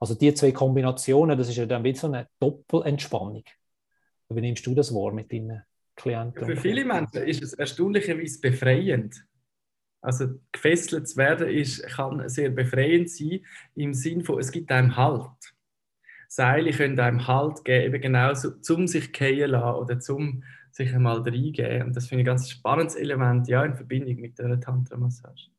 Also 0.00 0.14
die 0.14 0.32
zwei 0.32 0.52
Kombinationen, 0.52 1.36
das 1.36 1.48
ist 1.48 1.56
ja 1.56 1.66
dann 1.66 1.84
wie 1.84 1.94
so 1.94 2.06
eine 2.06 2.28
Doppelentspannung. 2.38 3.44
Wie 4.30 4.40
nimmst 4.40 4.64
du 4.64 4.74
das 4.74 4.94
wahr 4.94 5.12
mit 5.12 5.32
deinen 5.32 5.64
Klienten? 5.98 6.46
Für 6.46 6.56
viele 6.56 6.84
Menschen 6.84 7.22
ist 7.22 7.42
es 7.42 7.54
erstaunlicherweise 7.54 8.40
befreiend. 8.40 9.24
Also 10.00 10.28
gefesselt 10.52 11.08
zu 11.08 11.16
werden 11.16 11.48
ist, 11.48 11.82
kann 11.88 12.28
sehr 12.28 12.50
befreiend 12.50 13.10
sein, 13.10 13.40
im 13.74 13.92
Sinne 13.92 14.24
von, 14.24 14.38
es 14.38 14.52
gibt 14.52 14.70
einem 14.70 14.96
Halt. 14.96 15.54
Seile 16.28 16.70
können 16.70 17.00
einem 17.00 17.26
Halt 17.26 17.64
geben, 17.64 17.86
eben 17.86 18.02
genauso 18.02 18.60
zum 18.60 18.86
sich 18.86 19.12
gehen 19.12 19.50
lassen 19.50 19.78
oder 19.78 19.98
zum 19.98 20.44
sich 20.70 20.94
einmal 20.94 21.20
reingeben. 21.22 21.88
Und 21.88 21.96
das 21.96 22.06
finde 22.06 22.22
ich 22.22 22.26
ein 22.28 22.32
ganz 22.32 22.50
spannendes 22.50 22.94
Element, 22.94 23.48
ja, 23.48 23.64
in 23.64 23.74
Verbindung 23.74 24.16
mit 24.16 24.38
der 24.38 24.60
Tantra-Massage. 24.60 25.50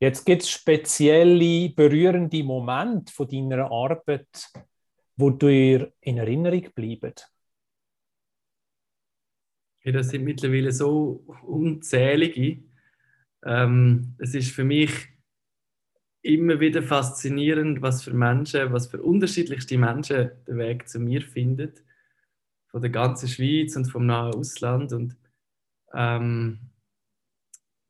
Jetzt 0.00 0.24
gibt 0.24 0.42
es 0.42 0.50
spezielle, 0.50 1.70
berührende 1.70 2.42
Momente 2.44 3.12
von 3.12 3.28
deiner 3.28 3.70
Arbeit, 3.70 4.48
wo 5.16 5.30
dir 5.30 5.92
in 6.00 6.18
Erinnerung 6.18 6.68
bleiben. 6.72 7.14
Ja, 9.88 9.92
das 9.92 10.10
sind 10.10 10.24
mittlerweile 10.24 10.70
so 10.70 11.24
unzählige. 11.46 12.58
Ähm, 13.42 14.14
es 14.18 14.34
ist 14.34 14.50
für 14.50 14.64
mich 14.64 14.92
immer 16.20 16.60
wieder 16.60 16.82
faszinierend, 16.82 17.80
was 17.80 18.02
für 18.02 18.12
Menschen, 18.12 18.70
was 18.70 18.88
für 18.88 19.02
unterschiedlichste 19.02 19.78
Menschen 19.78 20.30
den 20.46 20.58
Weg 20.58 20.90
zu 20.90 21.00
mir 21.00 21.22
finden. 21.22 21.72
Von 22.66 22.82
der 22.82 22.90
ganzen 22.90 23.30
Schweiz 23.30 23.76
und 23.76 23.86
vom 23.86 24.04
nahen 24.04 24.34
Ausland. 24.34 24.92
Und 24.92 25.16
ähm, 25.94 26.58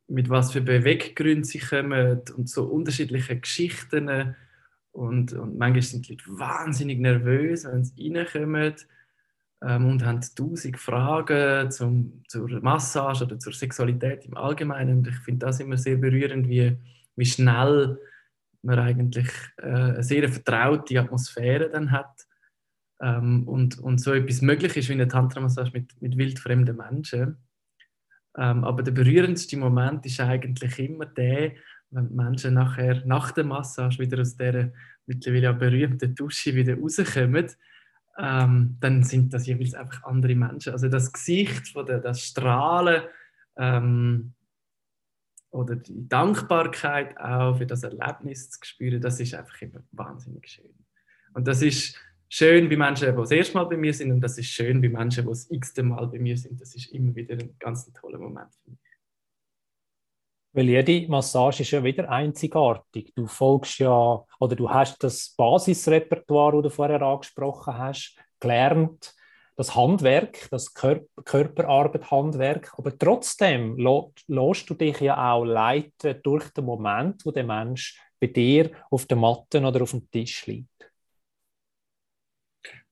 mit 0.06 0.28
was 0.28 0.52
für 0.52 0.60
Beweggründen 0.60 1.42
sie 1.42 1.58
kommen 1.58 2.22
und 2.36 2.48
so 2.48 2.62
unterschiedliche 2.62 3.40
Geschichten. 3.40 4.36
Und, 4.92 5.32
und 5.32 5.58
manchmal 5.58 5.82
sind 5.82 6.06
die 6.06 6.12
Leute 6.12 6.38
wahnsinnig 6.38 7.00
nervös, 7.00 7.64
wenn 7.64 7.82
sie 7.82 8.14
reinkommen 8.14 8.76
ähm, 9.62 9.86
und 9.86 10.04
haben 10.04 10.20
tausend 10.36 10.78
Fragen 10.78 11.70
zum, 11.70 12.22
zur 12.28 12.48
Massage 12.60 13.24
oder 13.24 13.38
zur 13.38 13.52
Sexualität 13.52 14.24
im 14.24 14.36
Allgemeinen. 14.36 14.98
Und 14.98 15.08
ich 15.08 15.18
finde 15.18 15.46
das 15.46 15.60
immer 15.60 15.76
sehr 15.76 15.96
berührend, 15.96 16.48
wie, 16.48 16.76
wie 17.16 17.26
schnell 17.26 17.98
man 18.62 18.78
eigentlich 18.78 19.28
äh, 19.58 19.66
eine 19.66 20.02
sehr 20.02 20.28
vertraute 20.28 21.00
Atmosphäre 21.00 21.70
dann 21.70 21.90
hat 21.90 22.26
ähm, 23.00 23.46
und, 23.46 23.78
und 23.78 24.00
so 24.00 24.12
etwas 24.12 24.42
möglich 24.42 24.76
ist 24.76 24.88
wie 24.88 24.94
eine 24.94 25.08
Tantra-Massage 25.08 25.72
mit, 25.72 26.00
mit 26.00 26.16
wildfremden 26.16 26.76
Menschen. 26.76 27.38
Ähm, 28.36 28.64
aber 28.64 28.82
der 28.82 28.92
berührendste 28.92 29.56
Moment 29.56 30.06
ist 30.06 30.20
eigentlich 30.20 30.78
immer 30.78 31.06
der, 31.06 31.52
wenn 31.90 32.08
die 32.08 32.14
Menschen 32.14 32.54
nachher 32.54 33.02
nach 33.06 33.32
der 33.32 33.44
Massage 33.44 33.98
wieder 33.98 34.20
aus 34.20 34.36
dieser 34.36 34.70
mittlerweile 35.06 35.54
berühmten 35.54 36.14
Dusche 36.14 36.54
wieder 36.54 36.78
rauskommen 36.78 37.48
ähm, 38.18 38.76
dann 38.80 39.04
sind 39.04 39.32
das 39.32 39.46
jeweils 39.46 39.74
einfach 39.74 40.02
andere 40.04 40.34
Menschen. 40.34 40.72
Also 40.72 40.88
das 40.88 41.12
Gesicht, 41.12 41.68
von 41.68 41.86
der, 41.86 42.00
das 42.00 42.20
Strahlen 42.20 43.02
ähm, 43.56 44.34
oder 45.50 45.76
die 45.76 46.08
Dankbarkeit 46.08 47.16
auch 47.18 47.58
für 47.58 47.66
das 47.66 47.84
Erlebnis 47.84 48.50
zu 48.50 48.58
spüren, 48.64 49.00
das 49.00 49.20
ist 49.20 49.34
einfach 49.34 49.62
immer 49.62 49.82
wahnsinnig 49.92 50.48
schön. 50.48 50.74
Und 51.32 51.46
das 51.46 51.62
ist 51.62 51.96
schön 52.28 52.68
bei 52.68 52.76
Menschen, 52.76 53.08
die 53.08 53.16
das 53.16 53.30
erste 53.30 53.54
Mal 53.54 53.64
bei 53.64 53.76
mir 53.76 53.94
sind 53.94 54.10
und 54.10 54.20
das 54.20 54.36
ist 54.36 54.48
schön 54.48 54.80
bei 54.80 54.88
Menschen, 54.88 55.24
die 55.24 55.30
das 55.30 55.50
x-te 55.50 55.82
Mal 55.84 56.06
bei 56.08 56.18
mir 56.18 56.36
sind. 56.36 56.60
Das 56.60 56.74
ist 56.74 56.92
immer 56.92 57.14
wieder 57.14 57.34
ein 57.34 57.54
ganz 57.58 57.90
toller 57.92 58.18
Moment 58.18 58.52
für 58.64 58.70
mich. 58.70 58.80
Weil 60.52 60.68
jede 60.68 61.08
Massage 61.08 61.62
ist 61.62 61.70
ja 61.70 61.84
wieder 61.84 62.08
einzigartig. 62.10 63.12
Du 63.14 63.26
folgst 63.26 63.78
ja, 63.78 64.24
oder 64.40 64.56
du 64.56 64.70
hast 64.70 65.02
das 65.02 65.34
Basisrepertoire, 65.36 66.62
das 66.62 66.62
du 66.62 66.70
vorher 66.70 67.02
angesprochen 67.02 67.76
hast, 67.76 68.16
gelernt, 68.40 69.14
das 69.56 69.74
Handwerk, 69.74 70.48
das 70.50 70.72
Kör 70.72 71.00
Körperarbeit-Handwerk, 71.24 72.72
aber 72.78 72.96
trotzdem 72.96 73.76
lässt 73.76 74.70
du 74.70 74.74
dich 74.74 75.00
ja 75.00 75.32
auch 75.32 75.44
leiten 75.44 76.20
durch 76.22 76.48
den 76.50 76.64
Moment, 76.64 77.26
wo 77.26 77.32
der 77.32 77.44
Mensch 77.44 78.00
bei 78.20 78.28
dir 78.28 78.70
auf 78.90 79.06
der 79.06 79.16
Matte 79.16 79.60
oder 79.60 79.82
auf 79.82 79.90
dem 79.90 80.08
Tisch 80.10 80.46
liegt. 80.46 80.92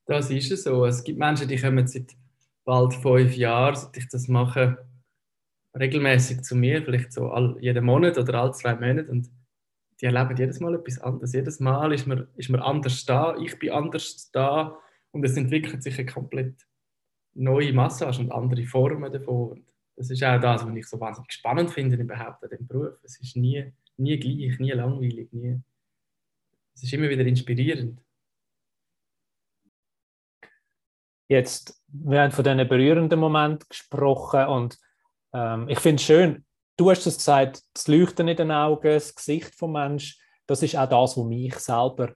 Das 0.07 0.31
ist 0.31 0.51
es 0.51 0.65
so. 0.65 0.85
Es 0.85 1.03
gibt 1.03 1.19
Menschen, 1.19 1.49
die 1.49 1.57
kommen 1.57 1.87
seit 1.87 2.17
bald 2.65 2.95
fünf 2.95 3.37
Jahren, 3.37 3.77
seit 3.77 3.97
ich 3.97 4.09
das 4.09 4.29
mache, 4.29 4.89
regelmäßig 5.79 6.43
zu 6.43 6.57
mir, 6.57 6.83
vielleicht 6.83 7.13
so 7.13 7.31
all, 7.31 7.57
jeden 7.61 7.85
Monat 7.85 8.19
oder 8.19 8.41
alle 8.41 8.53
zwei 8.53 8.75
Monate 8.75 9.11
und 9.11 9.31
die 10.01 10.07
erleben 10.07 10.37
jedes 10.37 10.61
Mal 10.61 10.75
etwas 10.75 10.99
anderes. 10.99 11.33
Jedes 11.33 11.61
Mal 11.61 11.93
ist 11.93 12.07
man, 12.07 12.29
ist 12.37 12.51
man 12.51 12.61
anders 12.61 13.05
da, 13.05 13.37
ich 13.39 13.59
bin 13.59 13.71
anders 13.71 14.31
da 14.31 14.79
und 15.11 15.25
es 15.25 15.37
entwickelt 15.37 15.83
sich 15.83 15.99
eine 15.99 16.07
komplett 16.07 16.67
neue 17.35 17.73
Massage 17.73 18.21
und 18.21 18.33
andere 18.33 18.65
Formen 18.65 19.13
davon. 19.13 19.53
Und 19.53 19.67
das 19.97 20.11
ist 20.11 20.23
auch 20.23 20.41
das, 20.41 20.67
was 20.67 20.77
ich 20.77 20.87
so 20.87 21.01
wahnsinnig 21.01 21.33
spannend 21.33 21.71
finde 21.71 21.97
überhaupt 21.97 22.43
an 22.45 22.51
dem 22.51 22.67
Beruf. 22.67 22.99
Es 23.03 23.19
ist 23.21 23.37
nie, 23.37 23.73
nie 23.97 24.19
gleich, 24.19 24.59
nie 24.59 24.73
langweilig, 24.73 25.33
nie. 25.33 25.61
Es 26.75 26.83
ist 26.83 26.93
immer 26.93 27.09
wieder 27.09 27.25
inspirierend. 27.25 28.03
Jetzt, 31.29 31.83
wir 31.89 32.23
haben 32.23 32.31
von 32.31 32.45
diesen 32.45 32.69
berührenden 32.69 33.19
Momenten 33.19 33.67
gesprochen 33.69 34.47
und 34.47 34.79
ähm, 35.37 35.69
ich 35.69 35.79
finde 35.79 36.01
es 36.01 36.03
schön, 36.03 36.45
du 36.77 36.91
hast 36.91 37.07
es 37.07 37.19
gesagt, 37.19 37.63
das 37.75 37.89
Leuchten 37.89 38.29
in 38.29 38.37
den 38.37 38.51
Augen, 38.51 38.89
das 38.89 39.15
Gesicht 39.15 39.61
des 39.61 39.69
Menschen, 39.69 40.19
das 40.47 40.63
ist 40.63 40.77
auch 40.77 40.89
das, 40.89 41.17
was 41.17 41.25
mich 41.25 41.55
selber 41.57 42.13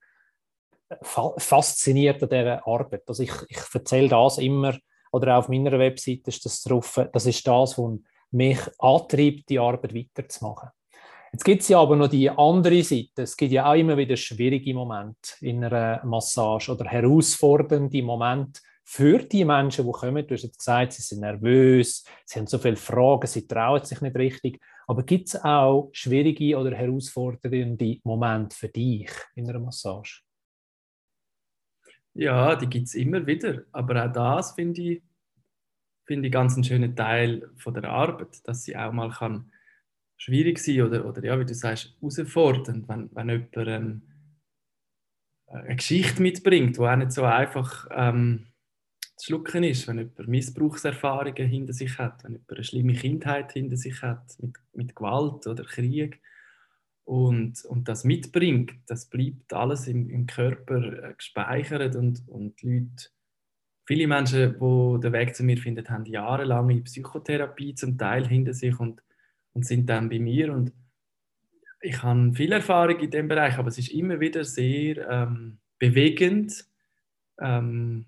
fasziniert 1.03 2.23
an 2.23 2.29
dieser 2.29 2.67
Arbeit. 2.67 3.03
Also 3.07 3.23
ich, 3.23 3.33
ich 3.49 3.59
erzähle 3.73 4.09
das 4.09 4.39
immer, 4.39 4.77
oder 5.12 5.35
auch 5.35 5.41
auf 5.41 5.49
meiner 5.49 5.79
Webseite 5.79 6.29
ist 6.29 6.45
das 6.45 6.62
drauf, 6.62 7.00
das 7.12 7.27
ist 7.27 7.47
das, 7.47 7.79
was 7.79 7.99
mich 8.31 8.59
antreibt, 8.79 9.49
die 9.49 9.59
Arbeit 9.59 9.95
weiterzumachen. 9.95 10.71
Jetzt 11.33 11.45
gibt 11.45 11.62
es 11.62 11.69
ja 11.69 11.81
aber 11.81 11.95
noch 11.95 12.09
die 12.09 12.29
andere 12.29 12.83
Seite. 12.83 13.23
Es 13.23 13.37
gibt 13.37 13.53
ja 13.53 13.71
auch 13.71 13.75
immer 13.75 13.97
wieder 13.97 14.17
schwierige 14.17 14.75
Momente 14.75 15.31
in 15.41 15.65
einer 15.65 16.05
Massage 16.05 16.73
oder 16.73 16.85
herausfordernde 16.87 18.03
Momente, 18.03 18.61
für 18.92 19.20
die 19.20 19.44
Menschen, 19.44 19.87
die 19.87 19.92
kommen, 19.92 20.26
du 20.26 20.35
hast 20.35 20.42
jetzt 20.42 20.59
gesagt, 20.59 20.94
sie 20.94 21.02
sind 21.02 21.20
nervös, 21.20 22.04
sie 22.25 22.40
haben 22.40 22.49
so 22.49 22.59
viele 22.59 22.75
Fragen, 22.75 23.28
sie 23.28 23.47
trauen 23.47 23.85
sich 23.85 24.00
nicht 24.00 24.16
richtig. 24.16 24.61
Aber 24.88 25.04
gibt 25.04 25.28
es 25.28 25.37
auch 25.44 25.90
schwierige 25.92 26.59
oder 26.59 26.76
herausfordernde 26.76 28.00
Momente 28.02 28.56
für 28.56 28.68
dich 28.68 29.12
in 29.37 29.49
einer 29.49 29.61
Massage? 29.61 30.23
Ja, 32.14 32.56
die 32.56 32.66
gibt 32.66 32.88
es 32.88 32.97
immer 32.97 33.25
wieder. 33.25 33.62
Aber 33.70 34.04
auch 34.04 34.12
das 34.12 34.54
finde 34.54 34.82
ich, 34.82 35.02
finde 36.04 36.26
ich 36.26 36.32
ganz 36.32 36.54
einen 36.54 36.64
schönen 36.64 36.97
Teil 36.97 37.49
von 37.59 37.75
der 37.75 37.85
Arbeit, 37.85 38.40
dass 38.42 38.64
sie 38.64 38.76
auch 38.76 38.90
mal 38.90 39.11
kann 39.11 39.52
schwierig 40.16 40.59
sein 40.59 40.82
oder, 40.82 41.06
oder 41.06 41.25
ja, 41.25 41.38
wie 41.38 41.47
du 41.47 41.54
sagst, 41.54 41.97
herausfordernd, 42.00 42.88
wenn, 42.88 43.09
wenn 43.14 43.28
jemand 43.28 43.56
ähm, 43.56 44.02
eine 45.47 45.76
Geschichte 45.76 46.20
mitbringt, 46.20 46.76
die 46.76 46.80
auch 46.80 46.97
nicht 46.97 47.12
so 47.12 47.23
einfach 47.23 47.87
ähm, 47.92 48.50
schlucken 49.25 49.65
ist, 49.65 49.87
wenn 49.89 49.99
jemand 49.99 50.29
Missbrauchserfahrungen 50.29 51.49
hinter 51.49 51.73
sich 51.73 51.99
hat, 51.99 52.25
wenn 52.25 52.33
jemand 52.33 52.53
eine 52.53 52.65
schlimme 52.65 52.93
Kindheit 52.95 53.53
hinter 53.53 53.77
sich 53.77 54.03
hat, 54.03 54.37
mit, 54.41 54.57
mit 54.73 54.97
Gewalt 54.97 55.47
oder 55.47 55.65
Krieg. 55.65 56.21
Und, 57.05 57.65
und 57.65 57.89
das 57.89 58.05
mitbringt, 58.05 58.73
das 58.87 59.07
bleibt 59.07 59.53
alles 59.53 59.89
im, 59.89 60.09
im 60.11 60.27
Körper 60.27 61.11
äh, 61.11 61.15
gespeichert. 61.15 61.97
Und, 61.97 62.23
und 62.29 62.62
Leute, 62.62 63.11
viele 63.85 64.07
Menschen, 64.07 64.53
die 64.53 65.00
den 65.00 65.12
Weg 65.12 65.35
zu 65.35 65.43
mir 65.43 65.57
finden, 65.57 65.89
haben 65.89 66.07
jahrelange 66.07 66.83
Psychotherapie 66.83 67.75
zum 67.75 67.99
Teil 67.99 68.29
hinter 68.29 68.55
sich 68.55 68.79
und, 68.79 69.03
und 69.55 69.67
sind 69.67 69.89
dann 69.89 70.09
bei 70.09 70.21
mir. 70.21 70.53
Und 70.53 70.73
ich 71.81 72.00
habe 72.03 72.33
viel 72.35 72.53
Erfahrung 72.53 73.00
in 73.00 73.11
dem 73.11 73.27
Bereich, 73.27 73.59
aber 73.59 73.69
es 73.69 73.79
ist 73.79 73.89
immer 73.89 74.21
wieder 74.21 74.45
sehr 74.45 75.09
ähm, 75.11 75.59
bewegend, 75.79 76.65
ähm, 77.41 78.07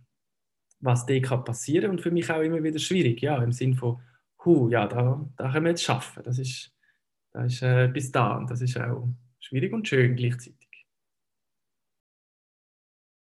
was 0.83 1.07
da 1.07 1.19
kann 1.21 1.45
passieren 1.45 1.91
und 1.91 2.01
für 2.01 2.11
mich 2.11 2.31
auch 2.31 2.41
immer 2.41 2.63
wieder 2.63 2.79
schwierig, 2.79 3.23
ja, 3.23 3.43
im 3.43 3.53
Sinne 3.53 3.77
von, 3.77 4.01
hu, 4.45 4.69
ja, 4.69 4.87
da, 4.87 5.25
da 5.37 5.51
können 5.51 5.65
wir 5.65 5.71
jetzt 5.71 5.85
schaffen, 5.85 6.23
das 6.25 6.39
ist, 6.39 6.73
das 7.33 7.55
ist 7.55 7.63
äh, 7.63 7.89
bis 7.93 8.11
da 8.11 8.37
und 8.37 8.51
das 8.51 8.61
ist 8.61 8.77
auch 8.79 9.09
schwierig 9.41 9.73
und 9.73 9.89
schön 9.89 10.17
gleichzeitig. 10.17 10.59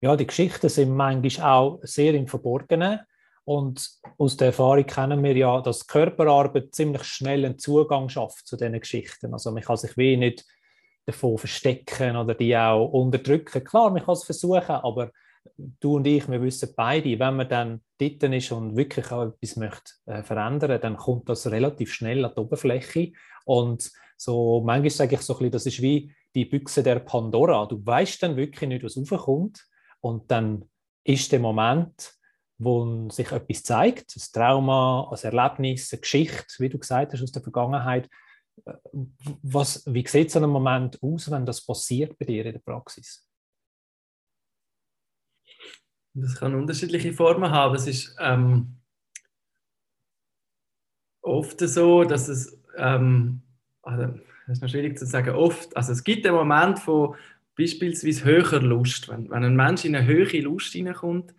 Ja, 0.02 0.14
die 0.16 0.26
Geschichten 0.26 0.68
sind 0.68 0.94
manchmal 0.94 1.52
auch 1.52 1.80
sehr 1.82 2.14
im 2.14 2.26
Verborgenen 2.26 3.00
und 3.44 3.88
aus 4.18 4.36
der 4.36 4.48
Erfahrung 4.48 4.84
kennen 4.84 5.22
wir 5.22 5.36
ja, 5.36 5.60
dass 5.60 5.86
Körperarbeit 5.86 6.74
ziemlich 6.74 7.04
schnell 7.04 7.44
einen 7.44 7.58
Zugang 7.58 8.08
schafft 8.08 8.46
zu 8.46 8.56
diesen 8.56 8.80
Geschichten. 8.80 9.32
Also 9.32 9.52
man 9.52 9.62
kann 9.62 9.76
sich 9.76 9.96
wie 9.96 10.16
nicht 10.16 10.44
davon 11.06 11.38
verstecken 11.38 12.16
oder 12.16 12.34
die 12.34 12.56
auch 12.56 12.88
unterdrücken. 12.88 13.62
Klar, 13.62 13.90
man 13.90 14.04
kann 14.04 14.14
es 14.14 14.24
versuchen, 14.24 14.68
aber 14.68 15.12
du 15.56 15.96
und 15.96 16.06
ich, 16.06 16.28
wir 16.28 16.42
wissen 16.42 16.72
beide, 16.76 17.18
wenn 17.18 17.36
man 17.36 17.48
dann 17.48 17.80
dort 17.98 18.22
ist 18.22 18.52
und 18.52 18.76
wirklich 18.76 19.10
auch 19.10 19.24
etwas 19.28 19.56
möchte 19.56 19.92
äh, 20.06 20.22
verändern, 20.22 20.80
dann 20.80 20.96
kommt 20.96 21.28
das 21.28 21.50
relativ 21.50 21.92
schnell 21.92 22.24
an 22.24 22.32
die 22.36 22.40
Oberfläche 22.40 23.12
und 23.44 23.90
So, 24.18 24.62
manchmal 24.64 24.90
sage 24.90 25.16
ich 25.16 25.20
so 25.22 25.34
ein 25.34 25.38
bisschen, 25.38 25.52
das 25.52 25.66
ist 25.66 25.82
wie 25.82 26.12
die 26.34 26.46
Büchse 26.46 26.82
der 26.82 27.00
Pandora. 27.00 27.66
Du 27.66 27.84
weißt 27.84 28.22
dann 28.22 28.36
wirklich 28.36 28.68
nicht, 28.68 28.82
was 28.82 28.96
raufkommt. 28.96 29.64
Und 30.00 30.30
dann 30.30 30.64
ist 31.04 31.30
der 31.32 31.40
Moment, 31.40 32.14
wo 32.58 33.08
sich 33.10 33.30
etwas 33.30 33.62
zeigt, 33.62 34.16
ein 34.16 34.22
Trauma, 34.32 35.10
ein 35.10 35.22
Erlebnis, 35.22 35.92
eine 35.92 36.00
Geschichte, 36.00 36.46
wie 36.58 36.68
du 36.68 36.78
gesagt 36.78 37.12
hast, 37.12 37.22
aus 37.22 37.32
der 37.32 37.42
Vergangenheit. 37.42 38.08
Was, 39.42 39.84
wie 39.86 40.06
sieht 40.06 40.30
so 40.30 40.38
ein 40.38 40.48
Moment 40.48 40.98
aus, 41.02 41.30
wenn 41.30 41.44
das 41.44 41.64
passiert 41.64 42.18
bei 42.18 42.24
dir 42.24 42.46
in 42.46 42.52
der 42.52 42.60
Praxis? 42.60 43.25
Das 46.18 46.36
kann 46.36 46.54
unterschiedliche 46.54 47.12
Formen 47.12 47.50
haben. 47.50 47.74
Es 47.74 47.86
ist 47.86 48.16
ähm, 48.18 48.76
oft 51.20 51.60
so, 51.60 52.04
dass 52.04 52.28
es, 52.28 52.58
ähm, 52.78 53.42
also, 53.82 54.06
das 54.46 54.56
ist 54.56 54.62
noch 54.62 54.70
schwierig 54.70 54.98
zu 54.98 55.04
sagen, 55.04 55.34
oft, 55.34 55.76
also 55.76 55.92
es 55.92 56.04
gibt 56.04 56.26
einen 56.26 56.36
Moment 56.36 56.78
von 56.78 57.16
beispielsweise 57.54 58.24
höherer 58.24 58.60
Lust. 58.60 59.10
Wenn, 59.10 59.28
wenn 59.28 59.44
ein 59.44 59.56
Mensch 59.56 59.84
in 59.84 59.94
eine 59.94 60.06
höhere 60.06 60.40
Lust 60.40 60.72
hineinkommt, 60.72 61.34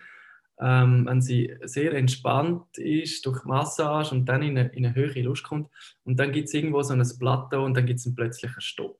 ähm, 0.59 1.07
wenn 1.07 1.21
sie 1.21 1.55
sehr 1.63 1.93
entspannt 1.93 2.77
ist 2.77 3.25
durch 3.25 3.45
Massage 3.45 4.13
und 4.13 4.25
dann 4.25 4.43
in 4.43 4.59
eine, 4.59 4.69
in 4.69 4.85
eine 4.85 4.93
höhere 4.93 5.21
Lust 5.21 5.43
kommt 5.43 5.71
und 6.03 6.19
dann 6.19 6.31
gibt 6.31 6.49
es 6.49 6.53
irgendwo 6.53 6.83
so 6.83 6.93
ein 6.93 7.03
Plateau 7.17 7.65
und 7.65 7.75
dann 7.75 7.85
gibt 7.87 7.99
es 7.99 8.05
einen 8.05 8.15
plötzlichen 8.15 8.61
Stopp 8.61 8.99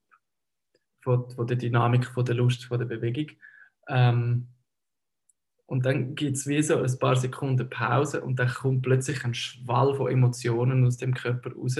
von, 1.01 1.29
von, 1.29 1.45
der 1.45 1.57
Dynamik, 1.57 2.05
von 2.05 2.25
der 2.25 2.35
Lust, 2.35 2.65
von 2.65 2.79
der 2.79 2.85
Bewegung. 2.87 3.37
Ähm, 3.87 4.47
und 5.67 5.85
dann 5.85 6.15
gibt 6.15 6.37
es 6.37 6.47
wie 6.47 6.63
so 6.63 6.81
ein 6.81 6.99
paar 6.99 7.17
Sekunden 7.17 7.69
Pause 7.69 8.21
und 8.21 8.39
dann 8.39 8.47
kommt 8.47 8.81
plötzlich 8.81 9.23
ein 9.25 9.33
Schwall 9.33 9.93
von 9.95 10.09
Emotionen 10.09 10.85
aus 10.85 10.97
dem 10.97 11.13
Körper 11.13 11.53
raus, 11.53 11.75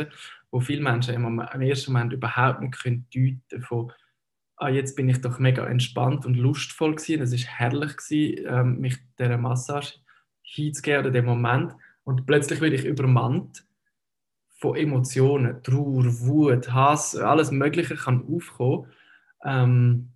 wo 0.51 0.60
viele 0.60 0.82
Menschen 0.82 1.15
im, 1.15 1.39
ersten 1.39 1.94
Moment 1.94 2.12
überhaupt 2.13 2.62
nicht 2.62 2.77
können 2.77 3.08
deuten 3.13 3.63
von 3.63 3.91
ah, 4.58 4.70
jetzt 4.70 4.96
bin 4.96 5.08
ich 5.08 5.22
doch 5.22 5.39
mega 5.39 5.65
entspannt 5.65 6.25
und 6.25 6.36
lustvoll 6.36 6.96
gewesen. 6.96 7.22
Es 7.22 7.32
ist 7.32 7.48
herrlich 7.48 7.96
gewesen, 7.96 8.46
ähm, 8.48 8.79
mich 8.79 8.98
dieser 9.17 9.38
Massage 9.38 10.00
hinzugeben 10.41 11.01
oder 11.01 11.12
dem 11.12 11.25
Moment. 11.25 11.75
Und 12.03 12.25
plötzlich 12.25 12.60
werde 12.60 12.75
ich 12.75 12.84
übermannt 12.84 13.65
von 14.60 14.75
Emotionen, 14.75 15.62
Trauer, 15.63 16.06
Wut, 16.22 16.72
Hass, 16.74 17.15
alles 17.15 17.51
Mögliche 17.51 17.96
kann 17.96 18.25
aufkommen. 18.27 18.88
Ähm, 19.46 20.12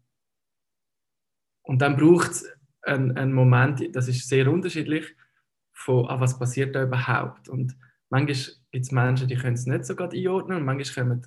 und 1.61 1.81
dann 1.81 1.95
braucht 1.95 2.31
es 2.31 2.45
einen, 2.83 3.17
einen, 3.17 3.33
Moment, 3.33 3.95
das 3.95 4.07
ist 4.07 4.27
sehr 4.27 4.51
unterschiedlich, 4.51 5.15
von 5.73 6.07
ah, 6.07 6.19
was 6.19 6.37
passiert 6.37 6.75
da 6.75 6.83
überhaupt. 6.83 7.49
Und 7.49 7.75
manchmal 8.09 8.55
gibt 8.71 8.85
es 8.85 8.91
Menschen, 8.91 9.27
die 9.27 9.35
können 9.35 9.55
es 9.55 9.65
nicht 9.65 9.85
so 9.85 9.95
gut 9.95 10.13
einordnen 10.13 10.57
und 10.57 10.65
manchmal 10.65 11.05
kommen 11.05 11.21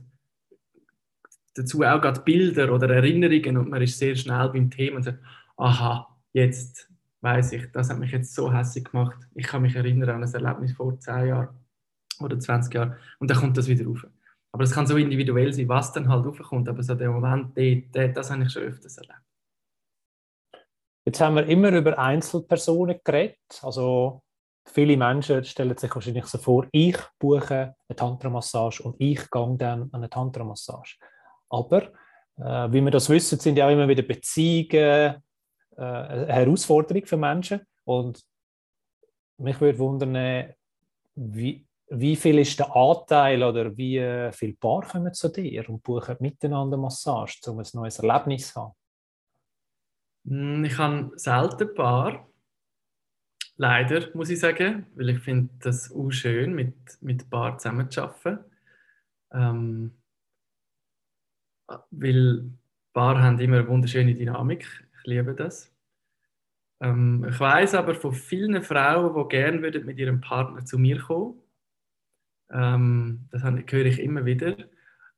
dazu 1.55 1.83
auch 1.83 2.01
gerade 2.01 2.21
Bilder 2.21 2.73
oder 2.73 2.91
Erinnerungen 2.91 3.57
und 3.57 3.71
man 3.71 3.83
ist 3.83 3.99
sehr 3.99 4.17
schnell 4.17 4.49
beim 4.49 4.71
Thema 4.71 4.97
und 4.97 5.05
sagt, 5.05 5.21
aha, 5.57 6.09
jetzt 6.33 6.91
weiß 7.21 7.53
ich, 7.53 7.71
das 7.73 7.91
hat 7.91 7.99
mich 7.99 8.11
jetzt 8.11 8.35
so 8.35 8.53
hässlich 8.53 8.85
gemacht. 8.85 9.17
Ich 9.35 9.47
kann 9.47 9.63
mich 9.63 9.75
erinnern 9.75 10.11
an 10.11 10.25
ein 10.25 10.35
Erlebnis 10.35 10.73
vor 10.73 10.99
10 10.99 11.29
Jahren 11.29 11.49
oder 12.21 12.39
20 12.39 12.75
Jahren 12.75 12.95
und 13.19 13.31
dann 13.31 13.39
kommt 13.39 13.57
das 13.57 13.69
wieder 13.69 13.87
rauf. 13.87 14.07
Aber 14.53 14.65
es 14.65 14.73
kann 14.73 14.87
so 14.87 14.97
individuell 14.97 15.53
sein, 15.53 15.69
was 15.69 15.93
dann 15.93 16.09
halt 16.09 16.27
raufkommt, 16.27 16.69
aber 16.69 16.83
so 16.83 16.95
der 16.95 17.11
Moment, 17.11 17.57
der, 17.57 18.09
das 18.09 18.31
habe 18.31 18.43
ich 18.43 18.53
schon 18.53 18.63
öfters 18.63 18.99
erlebt. 18.99 19.21
Jetzt 21.05 21.21
haben 21.21 21.37
wir 21.37 21.47
immer 21.47 21.71
über 21.71 21.99
Einzelpersonen 21.99 23.01
geredet. 23.05 23.39
Also 23.63 24.23
viele 24.65 24.97
Menschen 24.97 25.45
stellen 25.45 25.77
sich 25.77 25.95
wahrscheinlich 25.95 26.25
so 26.27 26.39
vor, 26.39 26.67
ich 26.73 26.97
buche 27.19 27.75
eine 27.89 27.97
Tantra-Massage 27.97 28.83
und 28.83 28.97
ich 28.99 29.31
gehe 29.31 29.57
dann 29.59 29.83
an 29.83 29.91
eine 29.93 30.09
Tantra-Massage. 30.09 30.97
Aber 31.51 31.83
äh, 32.39 32.73
wie 32.73 32.81
wir 32.81 32.91
das 32.91 33.11
wissen, 33.11 33.39
sind 33.39 33.59
ja 33.59 33.67
auch 33.67 33.71
immer 33.71 33.89
wieder 33.89 34.03
Beziehungen 34.03 35.23
äh, 35.77 35.83
eine 35.83 36.33
Herausforderung 36.33 37.05
für 37.05 37.19
Menschen. 37.19 37.61
Und 37.85 38.25
mich 39.39 39.61
würde 39.61 39.79
wundern, 39.79 40.55
wie, 41.17 41.67
wie 41.89 42.17
viel 42.17 42.39
ist 42.39 42.59
der 42.59 42.75
Anteil 42.75 43.43
oder 43.43 43.77
wie 43.77 43.99
äh, 43.99 44.33
viele 44.33 44.55
Paar 44.55 44.83
kommen 44.89 45.13
zu 45.13 45.29
dir 45.29 45.69
und 45.69 45.83
buchen 45.83 46.17
miteinander 46.21 46.79
Massage, 46.79 47.41
um 47.49 47.59
ein 47.59 47.67
neues 47.75 47.99
Erlebnis 47.99 48.53
zu 48.53 48.63
haben? 48.63 48.75
Hm, 50.27 50.65
ich 50.65 50.79
habe 50.79 51.13
selten 51.17 51.75
Paar. 51.75 52.29
Leider, 53.57 54.15
muss 54.15 54.31
ich 54.31 54.41
sagen, 54.41 54.87
weil 54.97 55.11
ich 55.11 55.21
finde 55.21 55.51
das 55.61 55.93
auch 55.93 56.11
schön, 56.11 56.55
mit, 56.55 56.75
mit 57.01 57.31
Paar 57.31 57.59
zusammenzuarbeiten. 57.59 58.45
Ähm, 59.33 59.93
weil 61.91 62.51
Paare 62.93 63.23
haben 63.23 63.39
immer 63.39 63.59
eine 63.59 63.69
wunderschöne 63.69 64.15
Dynamik. 64.15 64.67
Ich 64.99 65.07
liebe 65.07 65.35
das. 65.35 65.73
Ähm, 66.81 67.27
ich 67.29 67.39
weiß 67.39 67.75
aber 67.75 67.95
von 67.95 68.13
vielen 68.13 68.63
Frauen, 68.63 69.15
die 69.15 69.29
gerne 69.29 69.59
mit 69.61 69.99
ihrem 69.99 70.21
Partner 70.21 70.65
zu 70.65 70.79
mir 70.79 71.01
kommen. 71.01 71.41
Ähm, 72.51 73.29
das 73.31 73.43
höre 73.43 73.87
ich 73.87 74.01
immer 74.01 74.25
wieder. 74.25 74.57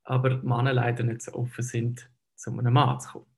Aber 0.04 0.30
die 0.30 0.46
Männer 0.46 0.72
leider 0.72 1.04
nicht 1.04 1.22
so 1.22 1.34
offen 1.34 1.62
sind, 1.62 2.10
zu 2.36 2.50
einem 2.50 2.72
Mann 2.72 3.00
zu 3.00 3.10
kommen. 3.12 3.35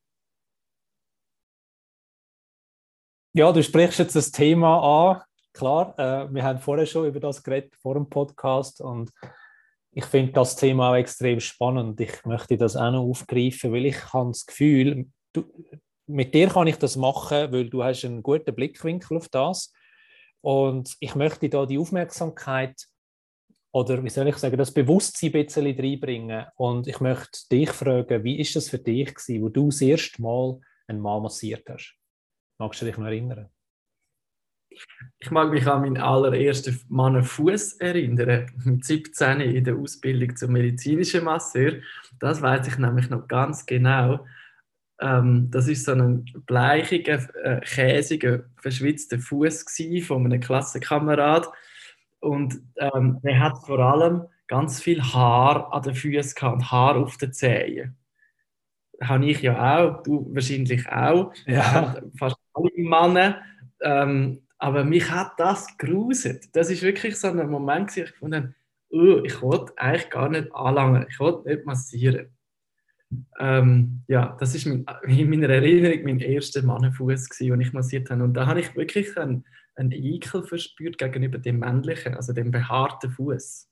Ja, 3.35 3.53
du 3.53 3.63
sprichst 3.63 3.99
jetzt 3.99 4.17
das 4.17 4.31
Thema 4.31 5.13
an. 5.13 5.23
Klar, 5.53 5.99
äh, 5.99 6.33
wir 6.33 6.43
haben 6.43 6.61
vorher 6.61 6.87
schon 6.87 7.07
über 7.07 7.21
das 7.21 7.43
geredet 7.43 7.77
vor 7.77 7.95
dem 7.95 8.09
Podcast 8.09 8.81
und 8.81 9.11
ich 9.93 10.05
finde 10.05 10.33
das 10.33 10.57
Thema 10.57 10.91
auch 10.91 10.97
extrem 10.97 11.39
spannend. 11.41 12.01
Ich 12.01 12.25
möchte 12.25 12.57
das 12.57 12.77
auch 12.77 12.91
noch 12.91 13.03
aufgreifen, 13.03 13.73
weil 13.73 13.87
ich 13.87 14.13
habe 14.13 14.31
das 14.31 14.47
Gefühl, 14.47 15.07
du, 15.33 15.45
mit 16.07 16.35
dir 16.35 16.49
kann 16.49 16.69
ich 16.69 16.77
das 16.77 16.97
machen, 16.97 17.53
weil 17.53 17.69
du 17.69 17.85
hast 17.85 18.05
einen 18.05 18.23
guten 18.23 18.55
Blickwinkel 18.55 19.17
auf 19.19 19.29
das. 19.29 19.73
Und 20.41 20.97
ich 21.01 21.15
möchte 21.15 21.49
da 21.49 21.67
die 21.67 21.79
Aufmerksamkeit 21.79 22.87
oder 23.73 24.03
wie 24.03 24.09
soll 24.09 24.29
ich 24.29 24.37
sagen, 24.37 24.57
das 24.57 24.73
Bewusstsein 24.73 25.35
ein 25.35 25.45
bisschen 25.45 25.79
reinbringen. 25.79 26.47
Und 26.57 26.87
ich 26.87 27.01
möchte 27.01 27.47
dich 27.53 27.71
fragen, 27.71 28.25
wie 28.25 28.39
ist 28.39 28.57
das 28.57 28.71
für 28.71 28.79
dich 28.79 29.15
gewesen, 29.15 29.43
wo 29.43 29.49
du 29.51 29.67
das 29.67 29.83
erste 29.83 30.23
Mal 30.23 30.61
einen 30.87 31.01
Mann 31.01 31.23
massiert 31.23 31.69
hast? 31.69 31.98
Magst 32.59 32.83
du 32.83 32.87
dich 32.87 32.99
noch 32.99 33.07
erinnern? 33.07 33.49
Ich 35.19 35.31
mag 35.31 35.51
mich 35.51 35.67
an 35.67 35.81
meinen 35.81 35.97
allerersten 35.97 36.81
Mannenfuß 36.89 37.75
erinnern, 37.75 38.47
mit 38.65 38.85
17 38.85 39.41
in 39.41 39.65
der 39.65 39.77
Ausbildung 39.77 40.37
zum 40.37 40.53
medizinischen 40.53 41.25
Masseur. 41.25 41.75
Das 42.21 42.43
weiß 42.43 42.69
ich 42.69 42.79
nämlich 42.79 43.09
noch 43.11 43.27
ganz 43.27 43.65
genau. 43.65 44.27
Ähm, 45.01 45.51
das 45.51 45.69
ist 45.69 45.85
so 45.85 45.93
ein 45.93 46.25
bleichiger, 46.47 47.29
äh, 47.45 47.61
käsiger, 47.61 48.45
verschwitzter 48.57 49.19
Fuß 49.19 49.65
von 50.07 50.25
einem 50.25 50.41
Klassenkamerad. 50.41 51.49
Und 52.21 52.61
ähm, 52.77 53.21
der 53.23 53.41
hat 53.41 53.59
vor 53.65 53.79
allem 53.79 54.23
ganz 54.49 54.83
viel 54.83 55.01
Haar 55.03 55.73
an 55.73 55.83
den 55.83 55.95
Füßen 55.95 56.35
gehabt, 56.35 56.71
Haar 56.71 56.97
auf 56.97 57.17
den 57.17 57.33
Zehen. 57.33 57.97
Habe 59.01 59.27
ich 59.27 59.43
ja 59.43 59.79
auch, 59.79 60.03
du 60.03 60.29
wahrscheinlich 60.35 60.89
auch. 60.89 61.33
Ja. 61.47 62.01
Fast 62.19 62.37
alle 62.59 62.71
Männer. 62.77 63.43
Ähm, 63.81 64.43
aber 64.59 64.85
mich 64.85 65.11
hat 65.11 65.33
das 65.39 65.77
gruset. 65.79 66.55
Das 66.55 66.71
ist 66.71 66.83
wirklich 66.83 67.17
so 67.17 67.29
ein 67.29 67.49
Moment, 67.49 67.97
wo 67.97 68.01
ich 68.01 68.13
gefunden 68.13 68.37
habe, 68.37 68.55
uh, 68.93 69.23
ich 69.25 69.41
wollte 69.41 69.73
eigentlich 69.77 70.11
gar 70.11 70.29
nicht 70.29 70.53
anlangen, 70.53 71.07
ich 71.09 71.21
wollte 71.21 71.49
nicht 71.49 71.65
massieren. 71.65 72.29
Ähm, 73.39 74.03
ja, 74.09 74.37
das 74.39 74.55
ist 74.55 74.67
mein, 74.67 74.85
in 75.07 75.31
meiner 75.31 75.49
Erinnerung 75.49 76.05
mein 76.05 76.21
erster 76.21 76.63
Mannenfuß, 76.63 77.29
den 77.29 77.61
ich 77.61 77.73
massiert 77.73 78.11
habe. 78.11 78.25
Und 78.25 78.35
da 78.35 78.47
habe 78.47 78.61
ich 78.61 78.75
wirklich 78.77 79.17
einen, 79.17 79.45
einen 79.77 79.93
Ekel 79.93 80.43
verspürt 80.43 80.99
gegenüber 80.99 81.39
dem 81.39 81.61
männlichen, 81.61 82.15
also 82.15 82.33
dem 82.33 82.51
behaarten 82.51 83.11
Fuß. 83.11 83.71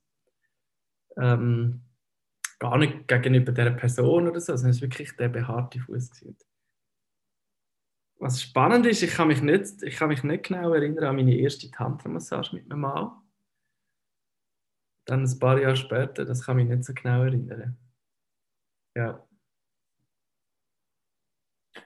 Ähm, 1.18 1.82
gar 2.58 2.78
nicht 2.78 3.08
gegenüber 3.08 3.52
der 3.52 3.70
Person 3.70 4.28
oder 4.28 4.40
so, 4.40 4.54
sondern 4.56 4.70
es 4.70 4.80
war 4.80 4.88
wirklich 4.88 5.16
der 5.16 5.28
behaarte 5.28 5.80
Fuß 5.80 6.10
was 8.18 8.42
spannend 8.42 8.86
ist, 8.86 9.02
ich 9.02 9.12
kann 9.12 9.28
mich 9.28 9.42
nicht, 9.42 9.82
ich 9.82 9.96
kann 9.96 10.08
mich 10.08 10.22
nicht 10.22 10.44
genau 10.44 10.72
erinnern 10.72 11.04
an 11.04 11.16
meine 11.16 11.34
erste 11.34 11.70
Tantra-Massage 11.70 12.54
mit 12.54 12.68
meinem 12.68 12.80
Mann. 12.80 13.10
Dann 15.04 15.22
ein 15.22 15.38
paar 15.38 15.60
Jahre 15.60 15.76
später, 15.76 16.24
das 16.24 16.44
kann 16.44 16.56
mich 16.56 16.68
nicht 16.68 16.84
so 16.84 16.92
genau 16.94 17.22
erinnern. 17.22 17.76
Ja. 18.94 19.22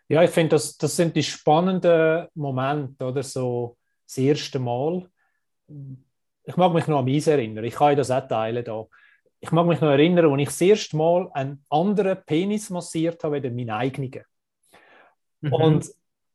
Ja, 0.08 0.22
ich 0.22 0.30
finde, 0.30 0.50
das, 0.50 0.78
das 0.78 0.96
sind 0.96 1.16
die 1.16 1.22
spannenden 1.22 2.28
Momente, 2.34 3.04
oder 3.04 3.22
so 3.22 3.76
das 4.06 4.18
erste 4.18 4.58
Mal. 4.58 5.10
Ich 6.44 6.56
mag 6.56 6.72
mich 6.72 6.86
noch 6.86 7.00
an 7.00 7.04
mich 7.04 7.26
erinnern, 7.26 7.64
ich 7.64 7.74
kann 7.74 7.96
das 7.96 8.10
auch 8.10 8.26
teilen 8.26 8.64
da. 8.64 8.86
Ich 9.40 9.52
mag 9.52 9.66
mich 9.66 9.80
noch 9.80 9.90
erinnern, 9.90 10.32
als 10.32 10.40
ich 10.40 10.48
das 10.48 10.60
erste 10.60 10.96
Mal 10.96 11.30
einen 11.32 11.64
anderen 11.70 12.22
Penis 12.24 12.70
massiert 12.70 13.22
habe, 13.24 13.36
als 13.36 13.44
meinen 13.44 13.70
eigenen. 13.70 14.24
Mhm. 15.40 15.52
Und 15.52 15.90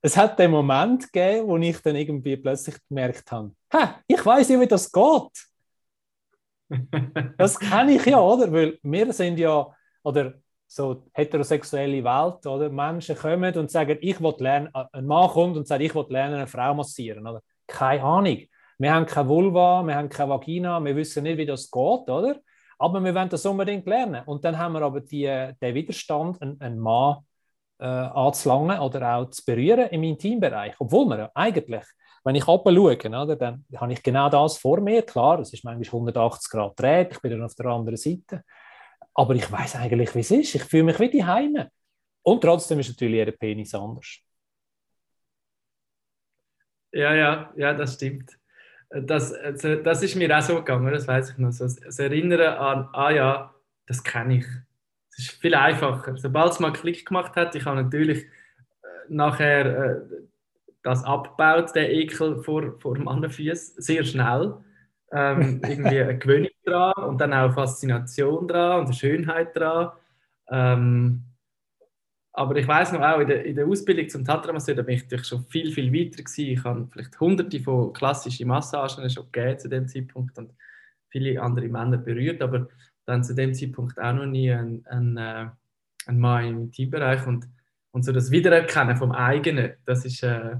es 0.06 0.16
hat 0.16 0.38
den 0.38 0.52
Moment 0.52 1.12
gegeben, 1.12 1.48
wo 1.48 1.58
ich 1.58 1.82
dann 1.82 1.96
irgendwie 1.96 2.38
plötzlich 2.38 2.76
gemerkt 2.88 3.32
habe, 3.32 3.52
ich 4.06 4.24
weiß 4.24 4.50
ja, 4.50 4.60
wie 4.62 4.68
das 4.68 4.92
geht. 4.92 5.48
das 7.38 7.60
kenne 7.60 7.94
ich 7.94 8.06
ja, 8.06 8.20
oder? 8.20 8.52
Weil 8.52 8.78
wir 8.84 9.12
sind 9.14 9.40
ja 9.40 9.68
oder 10.04 10.36
so 10.68 11.08
heterosexuelle 11.12 12.04
Welt, 12.04 12.46
oder? 12.46 12.70
Menschen 12.70 13.16
kommen 13.16 13.56
und 13.58 13.72
sagen, 13.72 13.98
ich 14.00 14.22
will 14.22 14.36
lernen, 14.38 14.70
äh, 14.76 14.86
ein 14.92 15.08
Mann 15.08 15.30
kommt 15.30 15.58
und 15.58 15.68
sagt, 15.68 15.82
ich 15.82 15.96
will 15.96 16.06
lernen, 16.10 16.36
eine 16.36 16.48
Frau 16.48 16.76
massieren, 16.76 17.26
oder? 17.26 17.42
Keine 17.66 18.04
Ahnung. 18.04 18.42
Wir 18.78 18.94
haben 18.94 19.08
keine 19.08 19.28
Vulva, 19.28 19.82
wir 19.82 19.96
haben 19.96 20.10
keine 20.10 20.30
Vagina, 20.30 20.84
wir 20.84 20.96
wissen 20.96 21.24
nicht, 21.24 21.40
wie 21.40 21.48
das 21.48 21.72
geht, 21.72 22.10
oder? 22.10 22.40
Aber 22.78 23.04
wir 23.04 23.16
wollen 23.16 23.30
das 23.30 23.46
unbedingt 23.46 23.88
lernen. 23.88 24.22
Und 24.28 24.46
dann 24.46 24.60
haben 24.60 24.74
wir 24.74 24.84
aber 24.84 25.02
die, 25.02 25.26
den 25.60 25.74
Widerstand, 25.74 26.40
einen, 26.44 26.62
einen 26.62 26.80
Mann 26.80 27.25
äh, 27.80 27.86
anzulangen 27.86 28.80
oder 28.80 29.16
auch 29.16 29.30
zu 29.30 29.44
berühren 29.46 29.90
im 29.90 30.04
Intimbereich. 30.04 30.76
Obwohl 30.80 31.06
wir 31.08 31.18
ja 31.18 31.32
eigentlich, 31.34 31.86
wenn 32.24 32.36
ich 32.36 32.44
schaue, 32.44 32.60
oder, 32.60 33.36
dann 33.36 33.66
habe 33.76 33.94
ich 33.94 34.02
genau 34.02 34.30
das 34.30 34.58
vor 34.58 34.82
mir. 34.82 35.04
Klar, 35.04 35.40
es 35.40 35.54
ist 35.54 35.64
manchmal 35.64 36.00
180 36.00 36.50
Grad 36.50 36.80
dreht, 36.80 37.12
ich 37.12 37.22
bin 37.22 37.32
dann 37.32 37.44
auf 37.44 37.56
der 37.56 37.68
anderen 37.68 37.98
Seite. 37.98 38.44
Aber 39.14 39.36
ich 39.36 39.50
weiß 39.52 39.76
eigentlich, 39.78 40.14
wie 40.16 40.20
es 40.20 40.32
ist. 40.32 40.56
Ich 40.56 40.64
fühle 40.64 40.84
mich 40.84 41.00
wie 41.00 41.10
die 41.10 41.24
Heime. 41.24 41.70
Und 42.24 42.42
trotzdem 42.42 42.80
ist 42.80 42.90
natürlich 42.90 43.16
jeder 43.16 43.32
Penis 43.32 43.74
anders. 43.74 44.20
Ja, 46.92 47.14
ja, 47.14 47.54
ja, 47.56 47.74
das 47.74 47.96
stimmt 47.96 48.32
das, 48.90 49.34
also, 49.34 49.76
das 49.76 50.04
ist 50.04 50.16
mir 50.16 50.38
auch 50.38 50.42
so 50.42 50.56
gegangen, 50.56 50.92
das 50.92 51.08
weiß 51.08 51.32
ich 51.32 51.38
noch. 51.38 51.56
Das 51.58 52.00
Erinnern 52.00 52.42
an, 52.42 52.90
ah 52.94 53.12
ja, 53.12 53.56
das 53.88 54.04
kenne 54.04 54.38
ich. 54.38 54.46
Es 55.18 55.26
ist 55.26 55.42
viel 55.42 55.56
einfacher. 55.56 56.18
Sobald 56.18 56.52
es 56.52 56.60
mal 56.60 56.74
Klick 56.74 57.06
gemacht 57.06 57.36
hat, 57.36 57.56
ich 57.56 57.66
habe 57.66 57.82
natürlich 57.82 58.24
äh, 58.24 58.28
nachher 59.08 59.66
äh, 59.66 60.02
das 60.84 61.04
abgebaut, 61.04 61.74
der 61.74 61.92
Ekel 61.92 62.44
vor, 62.44 62.80
vor 62.80 62.98
Mannenfüßen, 62.98 63.82
sehr 63.82 64.04
schnell. 64.04 64.56
Ähm, 65.12 65.62
irgendwie 65.68 66.02
eine 66.02 66.18
Gewöhnung 66.18 66.50
dran 66.66 66.94
und 67.08 67.20
dann 67.20 67.34
auch 67.34 67.54
Faszination 67.54 68.48
dran 68.48 68.82
und 68.82 68.86
eine 68.86 68.94
Schönheit 68.94 69.56
dran. 69.56 69.92
Ähm, 70.50 71.24
aber 72.34 72.58
ich 72.58 72.68
weiß 72.68 72.92
noch 72.92 73.02
auch, 73.02 73.20
in 73.20 73.28
der, 73.28 73.46
in 73.46 73.56
der 73.56 73.66
Ausbildung 73.66 74.10
zum 74.10 74.26
Tantra-Masseur, 74.26 74.76
da 74.76 74.82
bin 74.82 74.96
ich 74.96 75.04
natürlich 75.04 75.28
schon 75.28 75.46
viel, 75.46 75.72
viel 75.72 75.94
weiter 75.94 76.22
gewesen. 76.22 76.52
Ich 76.52 76.64
habe 76.66 76.88
vielleicht 76.92 77.18
hunderte 77.18 77.62
von 77.62 77.94
klassischen 77.94 78.50
Massagen 78.50 79.10
schon 79.10 79.32
gegeben 79.32 79.58
zu 79.58 79.70
dem 79.70 79.88
Zeitpunkt 79.88 80.38
und 80.38 80.52
viele 81.08 81.42
andere 81.42 81.70
Männer 81.70 81.98
berührt, 81.98 82.42
aber 82.42 82.68
dann 83.06 83.24
zu 83.24 83.36
dem 83.36 83.54
Zeitpunkt 83.54 84.00
auch 84.00 84.14
noch 84.14 84.26
nie 84.26 84.52
ein, 84.52 84.86
ein, 84.88 85.18
äh, 85.18 85.50
ein 86.08 86.20
Mann 86.20 86.46
im 86.46 86.72
Teambereich 86.72 87.26
und, 87.26 87.48
und 87.92 88.04
so 88.04 88.12
das 88.12 88.32
Wiedererkennen 88.32 88.98
vom 88.98 89.12
eigenen, 89.12 89.74
das 89.86 90.06
ist 90.06 90.24
äh, 90.24 90.58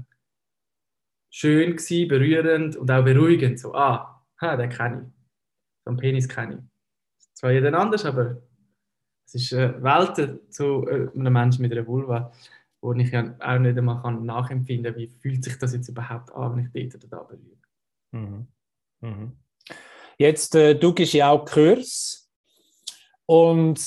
schön 1.30 1.76
gewesen, 1.76 2.08
berührend 2.08 2.76
und 2.76 2.90
auch 2.90 3.04
beruhigend. 3.04 3.58
So, 3.58 3.74
ah, 3.74 4.24
ha, 4.40 4.56
den 4.56 4.70
kenne 4.70 5.06
ich. 5.06 5.12
So 5.84 5.90
einen 5.90 5.98
Penis 5.98 6.28
kenne 6.28 6.54
ich. 6.54 7.34
Zwar 7.34 7.52
jeder 7.52 7.78
anders, 7.78 8.04
aber 8.04 8.42
es 9.26 9.34
ist 9.34 9.52
äh, 9.52 9.82
Welten 9.82 10.40
zu 10.50 10.86
äh, 10.88 11.08
einem 11.14 11.32
Menschen 11.32 11.62
mit 11.62 11.72
einer 11.72 11.86
Vulva, 11.86 12.32
wo 12.80 12.92
ich 12.94 13.10
ja 13.10 13.34
auch 13.40 13.58
nicht 13.58 13.76
einmal 13.76 14.00
kann 14.00 14.24
nachempfinden 14.24 14.92
kann, 14.92 15.02
wie 15.02 15.08
fühlt 15.08 15.44
sich 15.44 15.58
das 15.58 15.74
jetzt 15.74 15.88
überhaupt 15.88 16.32
an, 16.32 16.56
wenn 16.56 16.70
ich 16.72 16.90
dort 16.92 17.04
oder 17.04 17.16
da 17.16 17.22
berühre. 17.24 17.56
Mhm. 18.12 18.46
Mhm. 19.00 19.32
Jetzt, 20.16 20.54
äh, 20.54 20.74
du 20.74 20.94
gibst 20.94 21.12
ja 21.12 21.30
auch 21.30 21.44
Kurs 21.44 22.25
und 23.26 23.80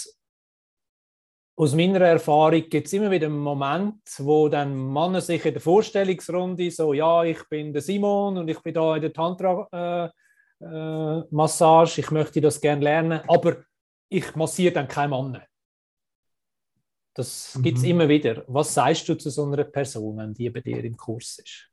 aus 1.60 1.76
meiner 1.76 2.00
Erfahrung 2.00 2.64
gibt 2.70 2.88
es 2.88 2.94
immer 2.94 3.12
wieder 3.12 3.28
einen 3.28 3.40
Moment, 3.40 4.02
wo 4.20 4.48
dann 4.48 4.94
Männer 4.94 5.20
sich 5.20 5.46
in 5.46 5.52
der 5.52 5.62
Vorstellungsrunde 5.62 6.72
so, 6.72 6.94
ja, 6.94 7.26
ich 7.26 7.44
bin 7.50 7.74
der 7.74 7.82
Simon 7.82 8.38
und 8.38 8.48
ich 8.48 8.62
bin 8.62 8.74
da 8.74 8.96
in 8.96 9.02
der 9.02 9.12
Tantra-Massage, 9.12 12.00
äh, 12.00 12.02
äh, 12.02 12.06
ich 12.06 12.12
möchte 12.12 12.40
das 12.40 12.62
gerne 12.62 12.82
lernen, 12.82 13.20
aber 13.28 13.58
ich 14.08 14.34
massiere 14.36 14.74
dann 14.74 14.88
keinen 14.88 15.10
Mann. 15.10 15.44
Das 17.14 17.60
gibt 17.62 17.80
es 17.80 17.84
mhm. 17.84 17.90
immer 17.90 18.08
wieder. 18.08 18.46
Was 18.48 18.74
sagst 18.74 19.10
du 19.10 19.16
zu 19.16 19.30
so 19.30 19.44
einer 19.44 19.66
Person, 19.66 20.18
wenn 20.18 20.34
die 20.34 20.50
bei 20.50 20.62
dir 20.62 20.82
im 20.82 20.96
Kurs 20.96 21.40
ist? 21.40 21.70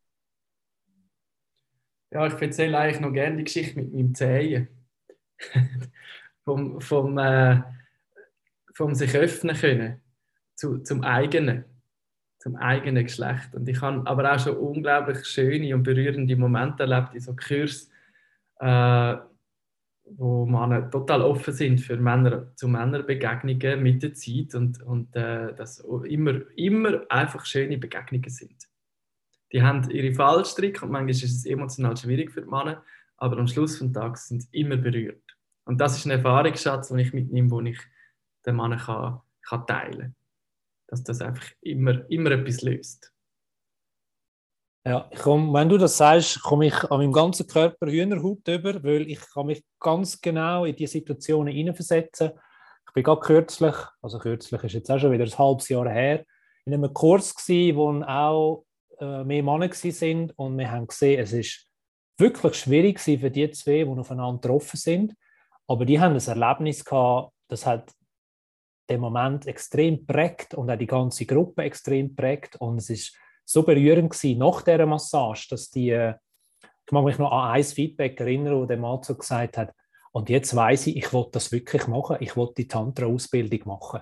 Ja, 2.11 2.27
ich 2.27 2.35
erzähle 2.35 2.77
eigentlich 2.77 3.01
noch 3.01 3.13
gerne 3.13 3.37
die 3.37 3.45
Geschichte 3.45 3.81
mit 3.81 3.93
meinem 3.93 4.17
Zehen. 4.17 4.69
vom, 6.47 6.81
vom, 6.81 7.19
äh, 7.19 7.61
vom 8.73 8.95
sich 8.95 9.15
öffnen 9.15 9.57
können 9.57 10.01
zu, 10.55 10.79
zum 10.79 11.03
eigenen, 11.03 11.65
zum 12.39 12.57
eigenen 12.57 13.05
Geschlecht. 13.05 13.55
Und 13.55 13.69
ich 13.69 13.81
habe 13.83 14.07
aber 14.07 14.33
auch 14.33 14.39
schon 14.39 14.57
unglaublich 14.57 15.27
schöne 15.27 15.75
und 15.75 15.83
berührende 15.83 16.37
Momente 16.37 16.85
erlebt 16.85 17.15
in 17.15 17.21
so 17.21 17.35
Kursen, 17.35 17.93
äh, 18.61 19.17
wo 20.09 20.47
Männer 20.47 20.89
total 20.89 21.23
offen 21.23 21.53
sind 21.53 21.81
für 21.81 21.97
Männer 21.97 22.55
zu 22.55 22.69
Männerbegegnungen 22.69 23.83
mit 23.83 24.05
der 24.05 24.15
Zeit 24.15 24.55
und, 24.55 24.81
und 24.83 25.17
äh, 25.17 25.53
dass 25.53 25.81
immer, 25.81 26.43
immer 26.57 27.01
einfach 27.09 27.45
schöne 27.45 27.77
Begegnungen 27.77 28.31
sind. 28.31 28.69
Die 29.53 29.63
haben 29.63 29.91
ihre 29.91 30.15
Fallstricke 30.15 30.85
und 30.85 30.93
manchmal 30.93 31.11
ist 31.11 31.25
es 31.25 31.45
emotional 31.45 31.97
schwierig 31.97 32.31
für 32.31 32.43
die 32.43 32.51
Männer, 32.51 32.85
aber 33.17 33.37
am 33.37 33.49
Schluss 33.49 33.81
des 33.81 33.93
Tages 33.93 34.29
sind 34.29 34.43
sie 34.43 34.61
immer 34.61 34.77
berührt. 34.77 35.26
Und 35.67 35.79
das 35.79 35.97
ist 35.99 36.07
ein 36.07 36.13
Erfahrungsschatz, 36.13 36.89
den 36.89 37.01
ich 37.01 37.13
mitnehme, 37.13 37.49
den 37.49 37.67
ich 37.67 37.81
den 38.47 38.57
Männern 38.57 38.79
kann, 38.79 39.21
kann 39.43 39.67
teilen 39.67 39.99
kann. 39.99 40.17
Dass 40.87 41.03
das 41.03 41.21
einfach 41.21 41.51
immer, 41.61 42.09
immer 42.09 42.31
etwas 42.31 42.63
löst. 42.63 43.13
Ja, 44.87 45.11
komm, 45.21 45.53
wenn 45.53 45.69
du 45.69 45.79
das 45.79 45.97
sagst, 45.97 46.41
komme 46.43 46.67
ich 46.67 46.85
an 46.85 46.99
meinem 46.99 47.13
ganzen 47.13 47.49
Körper 47.49 47.89
Hühnerhaut 47.89 48.47
über, 48.47 48.85
weil 48.85 49.11
ich 49.11 49.21
kann 49.33 49.47
mich 49.47 49.65
ganz 49.81 50.21
genau 50.21 50.65
in 50.65 50.77
diese 50.77 50.93
Situationen 50.93 51.53
hineinversetzen. 51.53 52.31
Ich 52.87 52.95
bin 52.95 53.03
gerade 53.03 53.21
kürzlich, 53.21 53.75
also 54.01 54.21
kürzlich 54.21 54.63
ist 54.63 54.75
jetzt 54.75 54.91
auch 54.91 55.01
schon 55.01 55.11
wieder 55.11 55.25
ein 55.25 55.39
halbes 55.39 55.69
Jahr 55.69 55.91
her, 55.91 56.25
in 56.65 56.75
einem 56.75 56.95
Kurs 56.95 57.35
gewesen, 57.35 57.77
wo 57.77 58.01
auch 58.05 58.65
äh, 59.01 59.25
mehr 59.25 59.43
Männer 59.43 59.73
sind 59.73 60.33
und 60.39 60.57
wir 60.57 60.71
haben 60.71 60.87
gesehen, 60.87 61.21
es 61.21 61.33
ist 61.33 61.67
wirklich 62.17 62.55
schwierig 62.55 63.01
für 63.01 63.31
die 63.31 63.51
zwei, 63.51 63.83
die 63.83 63.89
aufeinander 63.89 64.41
getroffen 64.41 64.77
sind, 64.77 65.15
aber 65.69 65.85
die 65.85 66.01
haben 66.01 66.15
ein 66.15 66.27
Erlebnis 66.27 66.85
gehabt, 66.85 67.33
das 67.49 67.67
hat 67.67 67.93
den 68.89 69.01
Moment 69.01 69.47
extrem 69.47 70.07
prägt 70.07 70.55
und 70.55 70.71
auch 70.71 70.79
die 70.79 70.87
ganze 70.87 71.27
Gruppe 71.27 71.63
extrem 71.63 72.15
prägt. 72.15 72.57
Und 72.57 72.79
es 72.79 72.91
ist 72.91 73.17
so 73.45 73.63
berührend 73.63 74.11
gewesen, 74.11 74.39
nach 74.39 74.63
dieser 74.63 74.87
Massage, 74.87 75.49
dass 75.51 75.71
die, 75.71 75.91
ich 75.91 76.93
mag 76.93 77.05
mich 77.05 77.19
noch 77.19 77.33
an 77.33 77.53
ein 77.53 77.65
Feedback 77.65 78.21
erinnern, 78.21 78.61
wo 78.61 78.67
der 78.67 78.77
Mann 78.77 79.03
so 79.03 79.17
gesagt 79.17 79.59
hat, 79.59 79.73
und 80.13 80.31
jetzt 80.31 80.55
weiß 80.57 80.87
ich, 80.87 80.97
ich 80.97 81.13
will 81.13 81.27
das 81.31 81.53
wirklich 81.53 81.87
machen, 81.89 82.17
ich 82.21 82.37
will 82.37 82.49
die 82.57 82.67
Tantra-Ausbildung 82.67 83.61
machen. 83.67 84.01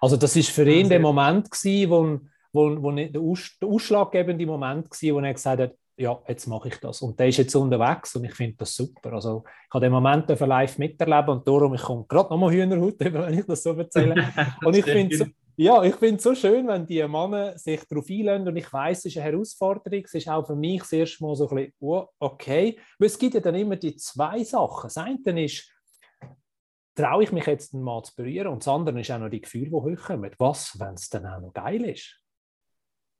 Also 0.00 0.16
das 0.16 0.34
ist 0.34 0.50
für 0.50 0.68
ihn 0.68 0.88
der 0.88 0.98
Moment 0.98 1.48
gewesen, 1.50 1.90
wo, 1.90 2.18
wo, 2.52 2.82
wo 2.82 2.90
der, 2.90 3.20
Aus, 3.20 3.56
der 3.60 3.68
ausschlaggebende 3.68 4.44
Moment 4.44 4.90
war, 4.90 5.14
wo 5.14 5.20
er 5.20 5.32
gesagt 5.32 5.60
hat, 5.60 5.74
ja, 5.96 6.20
jetzt 6.26 6.46
mache 6.46 6.68
ich 6.68 6.76
das. 6.78 7.02
Und 7.02 7.18
der 7.18 7.28
ist 7.28 7.36
jetzt 7.38 7.54
unterwegs 7.54 8.16
und 8.16 8.24
ich 8.24 8.34
finde 8.34 8.56
das 8.58 8.74
super. 8.74 9.12
Also 9.12 9.44
ich 9.46 9.74
habe 9.74 9.84
den 9.84 9.92
Moment 9.92 10.28
live 10.28 10.78
miterleben 10.78 11.28
und 11.30 11.46
darum, 11.46 11.74
ich 11.74 11.82
komme 11.82 12.04
gerade 12.08 12.30
nochmal 12.30 12.52
Hühnerhaut, 12.52 12.98
wenn 13.00 13.38
ich 13.38 13.46
das 13.46 13.62
so 13.62 13.72
erzähle. 13.72 14.14
Und 14.64 14.76
ich 14.76 14.84
finde 14.84 15.14
es 15.14 15.26
ja, 15.56 15.82
ich 15.82 15.94
finde 15.96 16.16
es 16.16 16.22
so 16.22 16.34
schön, 16.34 16.66
wenn 16.66 16.86
die 16.86 17.06
Männer 17.06 17.58
sich 17.58 17.84
darauf 17.84 18.08
einlösen 18.08 18.48
und 18.48 18.56
ich 18.56 18.72
weiß, 18.72 18.98
es 18.98 19.04
ist 19.04 19.16
eine 19.18 19.26
Herausforderung. 19.26 20.02
Es 20.04 20.14
ist 20.14 20.28
auch 20.28 20.46
für 20.46 20.56
mich 20.56 20.80
das 20.80 20.92
erste 20.92 21.22
Mal 21.22 21.36
so 21.36 21.48
ein 21.48 21.56
bisschen, 21.56 21.72
oh, 21.80 22.06
okay. 22.18 22.80
Weil 22.98 23.06
es 23.06 23.18
gibt 23.18 23.34
ja 23.34 23.40
dann 23.40 23.54
immer 23.54 23.76
die 23.76 23.94
zwei 23.96 24.42
Sachen. 24.44 24.84
Das 24.84 24.96
eine 24.96 25.44
ist, 25.44 25.70
traue 26.94 27.24
ich 27.24 27.32
mich 27.32 27.46
jetzt 27.46 27.74
mal 27.74 28.02
zu 28.02 28.14
berühren 28.16 28.48
und 28.48 28.62
das 28.62 28.68
andere 28.68 29.00
ist 29.00 29.10
auch 29.10 29.18
noch 29.18 29.28
die 29.28 29.42
Gefühle, 29.42 29.66
die 29.66 29.72
hochkommen. 29.72 30.30
Was, 30.38 30.78
wenn 30.80 30.94
es 30.94 31.10
dann 31.10 31.26
auch 31.26 31.40
noch 31.40 31.52
geil 31.52 31.84
ist? 31.84 32.18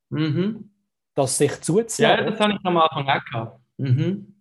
Mhm. 0.09 0.72
Das 1.15 1.37
sich 1.39 1.61
zuzulassen. 1.61 2.03
Ja, 2.03 2.23
das 2.23 2.41
habe 2.41 2.55
ich 2.55 2.59
am 2.65 2.77
Anfang 2.79 3.09
auch 3.09 3.25
gehabt. 3.25 3.61
Mhm. 3.77 4.35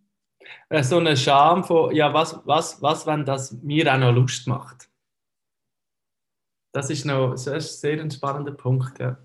Äh, 0.70 0.84
so 0.84 0.98
eine 0.98 1.18
Scham 1.18 1.64
von, 1.64 1.94
ja, 1.94 2.14
was, 2.14 2.40
was, 2.46 2.82
was, 2.82 3.06
wenn 3.06 3.26
das 3.26 3.52
mir 3.62 3.94
auch 3.94 3.98
noch 3.98 4.14
Lust 4.14 4.48
macht? 4.48 4.92
das 6.72 6.90
ist 6.90 7.06
noch 7.06 7.32
das 7.32 7.48
ist 7.48 7.84
ein 7.84 8.00
sehr 8.00 8.12
spannender 8.12 8.54
Punkt. 8.54 9.00
Ja. 9.00 9.18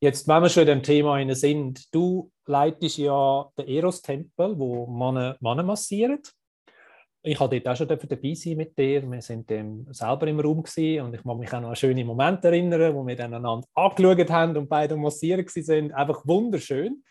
Jetzt, 0.00 0.28
wenn 0.28 0.42
wir 0.42 0.48
schon 0.48 0.62
in 0.62 0.68
dem 0.68 0.82
Thema 0.82 1.34
sind, 1.34 1.94
du 1.94 2.30
leitest 2.44 2.98
ja 2.98 3.50
den 3.58 3.66
Eros-Tempel, 3.66 4.58
wo 4.58 4.86
Männer, 4.86 5.36
Männer 5.40 5.62
massieren. 5.62 6.20
Ich 7.26 7.40
hatte 7.40 7.60
dort 7.60 7.74
auch 7.74 7.76
schon 7.76 7.88
dabei 7.88 8.34
sein 8.34 8.56
mit 8.56 8.78
dir. 8.78 9.02
Wir 9.10 9.20
sind 9.20 9.48
selber 9.48 10.26
im 10.28 10.38
Raum 10.38 10.62
gewesen 10.62 11.04
und 11.04 11.14
ich 11.14 11.24
mag 11.24 11.38
mich 11.38 11.52
auch 11.52 11.60
noch 11.60 11.70
an 11.70 11.76
schöne 11.76 12.04
Momente 12.04 12.48
erinnern, 12.48 12.94
wo 12.94 13.06
wir 13.06 13.16
dann 13.16 13.34
einander 13.34 13.66
angeschaut 13.74 14.30
haben 14.30 14.56
und 14.56 14.68
beide 14.68 14.96
massieren 14.96 15.44
sind. 15.48 15.92
Einfach 15.92 16.26
wunderschön. 16.26 17.02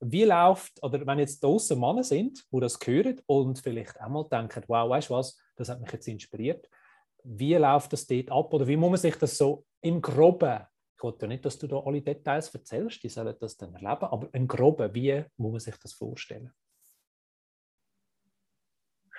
Wie 0.00 0.24
läuft, 0.24 0.82
oder 0.82 1.06
wenn 1.06 1.18
jetzt 1.18 1.44
draußen 1.44 1.78
Männer 1.78 2.02
sind, 2.02 2.44
die 2.50 2.60
das 2.60 2.78
hören 2.84 3.20
und 3.26 3.58
vielleicht 3.58 4.00
einmal 4.00 4.26
denken, 4.30 4.64
wow, 4.66 4.88
weißt 4.90 5.10
du 5.10 5.14
was, 5.14 5.38
das 5.56 5.68
hat 5.68 5.80
mich 5.80 5.92
jetzt 5.92 6.08
inspiriert 6.08 6.68
wie 7.24 7.54
läuft 7.54 7.92
das 7.92 8.06
dort 8.06 8.30
ab 8.30 8.52
oder 8.54 8.66
wie 8.66 8.76
muss 8.76 8.90
man 8.90 8.98
sich 8.98 9.16
das 9.16 9.36
so 9.36 9.66
im 9.80 10.00
Groben, 10.00 10.60
ich 10.96 11.02
wollte 11.02 11.22
ja 11.22 11.28
nicht, 11.28 11.44
dass 11.44 11.58
du 11.58 11.66
da 11.66 11.78
alle 11.78 12.02
Details 12.02 12.54
erzählst, 12.54 13.02
die 13.02 13.08
sollen 13.08 13.34
das 13.40 13.56
dann 13.56 13.74
erleben, 13.74 14.06
aber 14.06 14.28
im 14.32 14.46
Groben, 14.46 14.94
wie 14.94 15.24
muss 15.36 15.52
man 15.52 15.60
sich 15.60 15.76
das 15.76 15.92
vorstellen? 15.92 16.52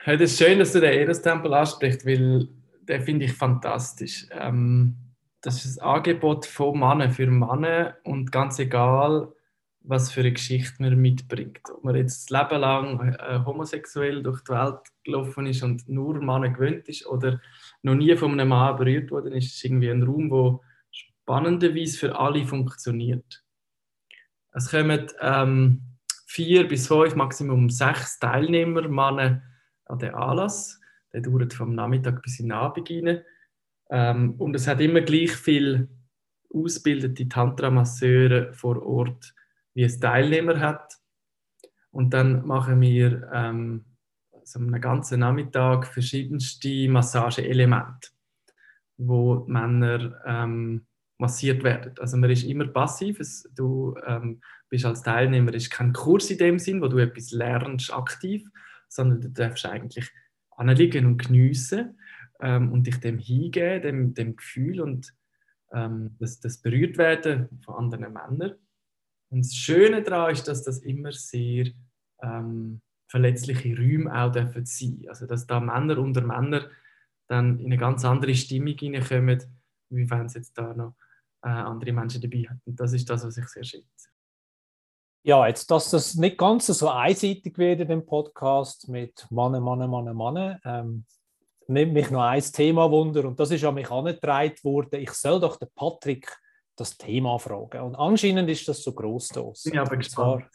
Ja, 0.06 0.16
das 0.16 0.32
ist 0.32 0.40
schön, 0.40 0.58
dass 0.58 0.74
du 0.74 0.82
den 0.82 0.94
Eros-Tempel 0.94 1.54
ansprichst, 1.54 2.06
weil 2.08 2.48
den 2.82 3.02
finde 3.02 3.26
ich 3.26 3.34
fantastisch. 3.34 4.26
Ähm, 4.32 4.96
das 5.42 5.64
ist 5.64 5.80
ein 5.80 5.88
Angebot 5.88 6.48
von 6.48 6.80
Männern 6.80 7.12
für 7.12 7.28
Männer 7.28 7.98
und 8.04 8.32
ganz 8.32 8.58
egal, 8.58 9.32
was 9.82 10.12
für 10.12 10.22
eine 10.22 10.34
Geschichte 10.34 10.82
man 10.82 11.00
mitbringt. 11.00 11.62
Ob 11.72 11.84
man 11.84 11.96
jetzt 11.96 12.32
das 12.32 12.42
Leben 12.42 12.62
lang 12.62 13.14
äh, 13.14 13.46
homosexuell 13.46 14.24
durch 14.24 14.42
die 14.44 14.54
Welt 14.54 14.80
gelaufen 15.04 15.46
ist 15.46 15.62
und 15.62 15.88
nur 15.88 16.20
Männer 16.20 16.50
gewöhnt 16.50 16.88
ist 16.90 17.06
oder 17.06 17.40
noch 17.84 17.96
nie 17.96 18.16
von 18.16 18.32
einem 18.32 18.50
Mann 18.50 18.78
berührt 18.78 19.12
worden 19.12 19.34
ist, 19.34 19.54
ist 19.54 19.64
irgendwie 19.64 19.92
ein 19.92 20.04
Raum, 20.04 20.32
wo 20.32 20.64
spannenderweise 20.90 21.98
für 21.98 22.20
alle 22.20 22.44
funktioniert. 22.46 23.44
Es 24.52 24.72
kommen 24.72 25.08
ähm, 25.22 25.82
vier 26.26 26.68
bis 26.68 26.88
fünf, 26.88 27.16
Maximum 27.16 27.70
sechs 27.70 28.18
Teilnehmer 28.18 28.88
Männer 28.88 29.44
an 29.91 29.99
den 29.99 30.13
Anlass. 30.13 30.80
Der 31.13 31.21
dauert 31.21 31.54
vom 31.54 31.75
Nachmittag 31.75 32.21
bis 32.21 32.39
in 32.39 32.47
den 32.47 32.54
Abend 32.54 32.89
rein. 32.89 33.21
Ähm, 33.89 34.36
und 34.38 34.56
es 34.56 34.67
hat 34.67 34.80
immer 34.80 35.01
gleich 35.01 35.32
viel 35.32 35.89
ausgebildete 36.54 37.27
Tantra-Masseure 37.27 38.54
vor 38.54 38.86
Ort, 38.86 39.34
wie 39.73 39.84
es 39.84 39.99
Teilnehmer 39.99 40.60
hat. 40.60 40.97
Und 41.91 42.13
dann 42.13 42.45
machen 42.45 42.80
wir 42.82 43.30
ähm, 43.34 43.86
so 44.43 44.60
einen 44.60 44.82
ganzen 44.82 45.19
Nachmittag 45.19 45.88
verschiedenste 45.88 46.89
Massageelemente, 46.89 48.10
wo 48.97 49.45
Männer 49.47 50.21
ähm, 50.25 50.86
massiert 51.17 51.63
werden. 51.63 51.93
Also 51.99 52.17
man 52.17 52.30
ist 52.30 52.43
immer 52.43 52.67
passiv. 52.67 53.19
Es, 53.19 53.49
du 53.56 53.95
ähm, 54.06 54.41
bist 54.69 54.86
als 54.86 55.04
Teilnehmer 55.04 55.54
ist 55.54 55.69
kein 55.69 55.93
Kurs 55.93 56.30
in 56.32 56.38
dem 56.38 56.60
Sinn, 56.60 56.82
wo 56.82 56.88
du 56.88 56.97
etwas 56.97 57.32
lernst 57.32 57.93
aktiv, 57.93 58.47
sondern 58.91 59.21
du 59.21 59.30
darfst 59.30 59.65
eigentlich 59.65 60.12
anliegen 60.51 61.06
und 61.06 61.17
geniessen 61.17 61.97
ähm, 62.41 62.71
und 62.71 62.86
dich 62.86 62.99
dem 62.99 63.17
hingeben, 63.17 63.82
dem, 63.82 64.13
dem 64.13 64.36
Gefühl 64.36 64.82
und 64.82 65.15
ähm, 65.71 66.15
das, 66.19 66.39
das 66.39 66.62
berührt 66.62 66.97
werden 66.97 67.62
von 67.63 67.75
anderen 67.75 68.13
Männern. 68.13 68.56
Und 69.30 69.45
das 69.45 69.56
Schöne 69.56 70.04
daran 70.04 70.34
ist, 70.34 70.47
dass 70.47 70.63
das 70.63 70.80
immer 70.80 71.13
sehr 71.13 71.71
ähm, 72.21 72.82
verletzliche 73.08 73.77
Räume 73.77 74.13
auch 74.13 74.32
dürfen 74.32 74.65
sein. 74.65 75.06
Also 75.08 75.25
dass 75.25 75.47
da 75.47 75.60
Männer 75.60 75.97
unter 75.97 76.21
Männer 76.21 76.69
dann 77.27 77.60
in 77.60 77.67
eine 77.67 77.77
ganz 77.77 78.04
andere 78.04 78.36
Stimmung 78.36 78.77
hineinkommen, 78.77 79.41
wie 79.89 80.10
wenn 80.10 80.25
es 80.25 80.34
jetzt 80.34 80.58
da 80.58 80.73
noch 80.73 80.95
äh, 81.43 81.49
andere 81.49 81.93
Menschen 81.93 82.21
dabei. 82.21 82.49
Und 82.65 82.77
das 82.80 82.91
ist 82.91 83.10
das, 83.10 83.25
was 83.25 83.38
ich 83.38 83.47
sehr 83.47 83.63
schätze. 83.63 84.11
Ja, 85.23 85.47
jetzt, 85.47 85.69
dass 85.69 85.91
das 85.91 86.15
nicht 86.15 86.38
ganz 86.38 86.65
so 86.65 86.89
einseitig 86.89 87.57
wird 87.57 87.79
in 87.81 87.88
dem 87.88 88.05
Podcast 88.05 88.88
mit 88.88 89.27
Mann, 89.29 89.62
Mann, 89.62 89.88
Mann, 89.88 90.15
Mann, 90.15 90.60
ähm, 90.65 91.05
nimmt 91.67 91.93
mich 91.93 92.10
noch 92.10 92.23
ein 92.23 92.41
Thema 92.41 92.89
wunder 92.89 93.25
und 93.25 93.39
das 93.39 93.51
ist 93.51 93.63
an 93.63 93.75
mich 93.75 93.91
angetragen 93.91 94.57
worden. 94.63 94.99
Ich 94.99 95.12
soll 95.12 95.39
doch 95.39 95.57
den 95.57 95.69
Patrick 95.75 96.36
das 96.75 96.97
Thema 96.97 97.38
fragen. 97.38 97.81
Und 97.81 97.95
anscheinend 97.95 98.49
ist 98.49 98.67
das 98.67 98.81
so 98.81 98.93
groß 98.93 99.27
da. 99.29 99.43
Bin 99.63 99.77
aber 99.77 99.97
gespannt. 99.97 100.45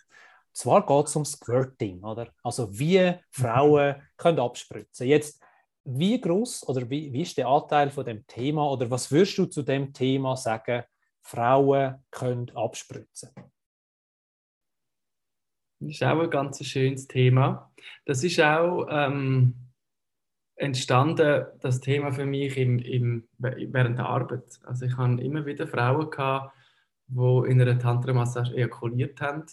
Zwar, 0.52 0.82
zwar 0.82 0.86
geht 0.86 1.06
es 1.06 1.16
um 1.16 1.24
Squirting, 1.24 2.02
oder? 2.02 2.28
Also 2.42 2.68
wie 2.76 3.14
Frauen 3.30 4.02
können 4.16 4.40
abspritzen. 4.40 5.06
Jetzt, 5.06 5.40
wie 5.84 6.20
groß 6.20 6.68
oder 6.68 6.90
wie, 6.90 7.12
wie 7.12 7.22
ist 7.22 7.38
der 7.38 7.46
Anteil 7.46 7.90
von 7.90 8.04
dem 8.04 8.26
Thema 8.26 8.68
oder 8.68 8.90
was 8.90 9.12
würdest 9.12 9.38
du 9.38 9.46
zu 9.46 9.62
dem 9.62 9.92
Thema 9.92 10.36
sagen, 10.36 10.82
Frauen 11.22 12.04
können 12.10 12.50
abspritzen? 12.56 13.30
Das 15.80 15.90
ist 15.90 16.02
auch 16.02 16.20
ein 16.20 16.30
ganz 16.30 16.64
schönes 16.64 17.06
Thema. 17.06 17.70
Das 18.06 18.24
ist 18.24 18.40
auch 18.40 18.86
ähm, 18.90 19.54
entstanden, 20.56 21.46
das 21.60 21.80
Thema 21.80 22.12
für 22.12 22.24
mich 22.24 22.56
im, 22.56 22.78
im, 22.78 23.28
während 23.38 23.98
der 23.98 24.06
Arbeit. 24.06 24.58
Also 24.64 24.86
ich 24.86 24.96
habe 24.96 25.20
immer 25.20 25.44
wieder 25.44 25.66
Frauen 25.66 26.10
gehabt, 26.10 26.54
die 27.08 27.50
in 27.50 27.60
einer 27.60 27.78
Tantra-Massage 27.78 28.54
ejakuliert 28.54 29.20
haben. 29.20 29.44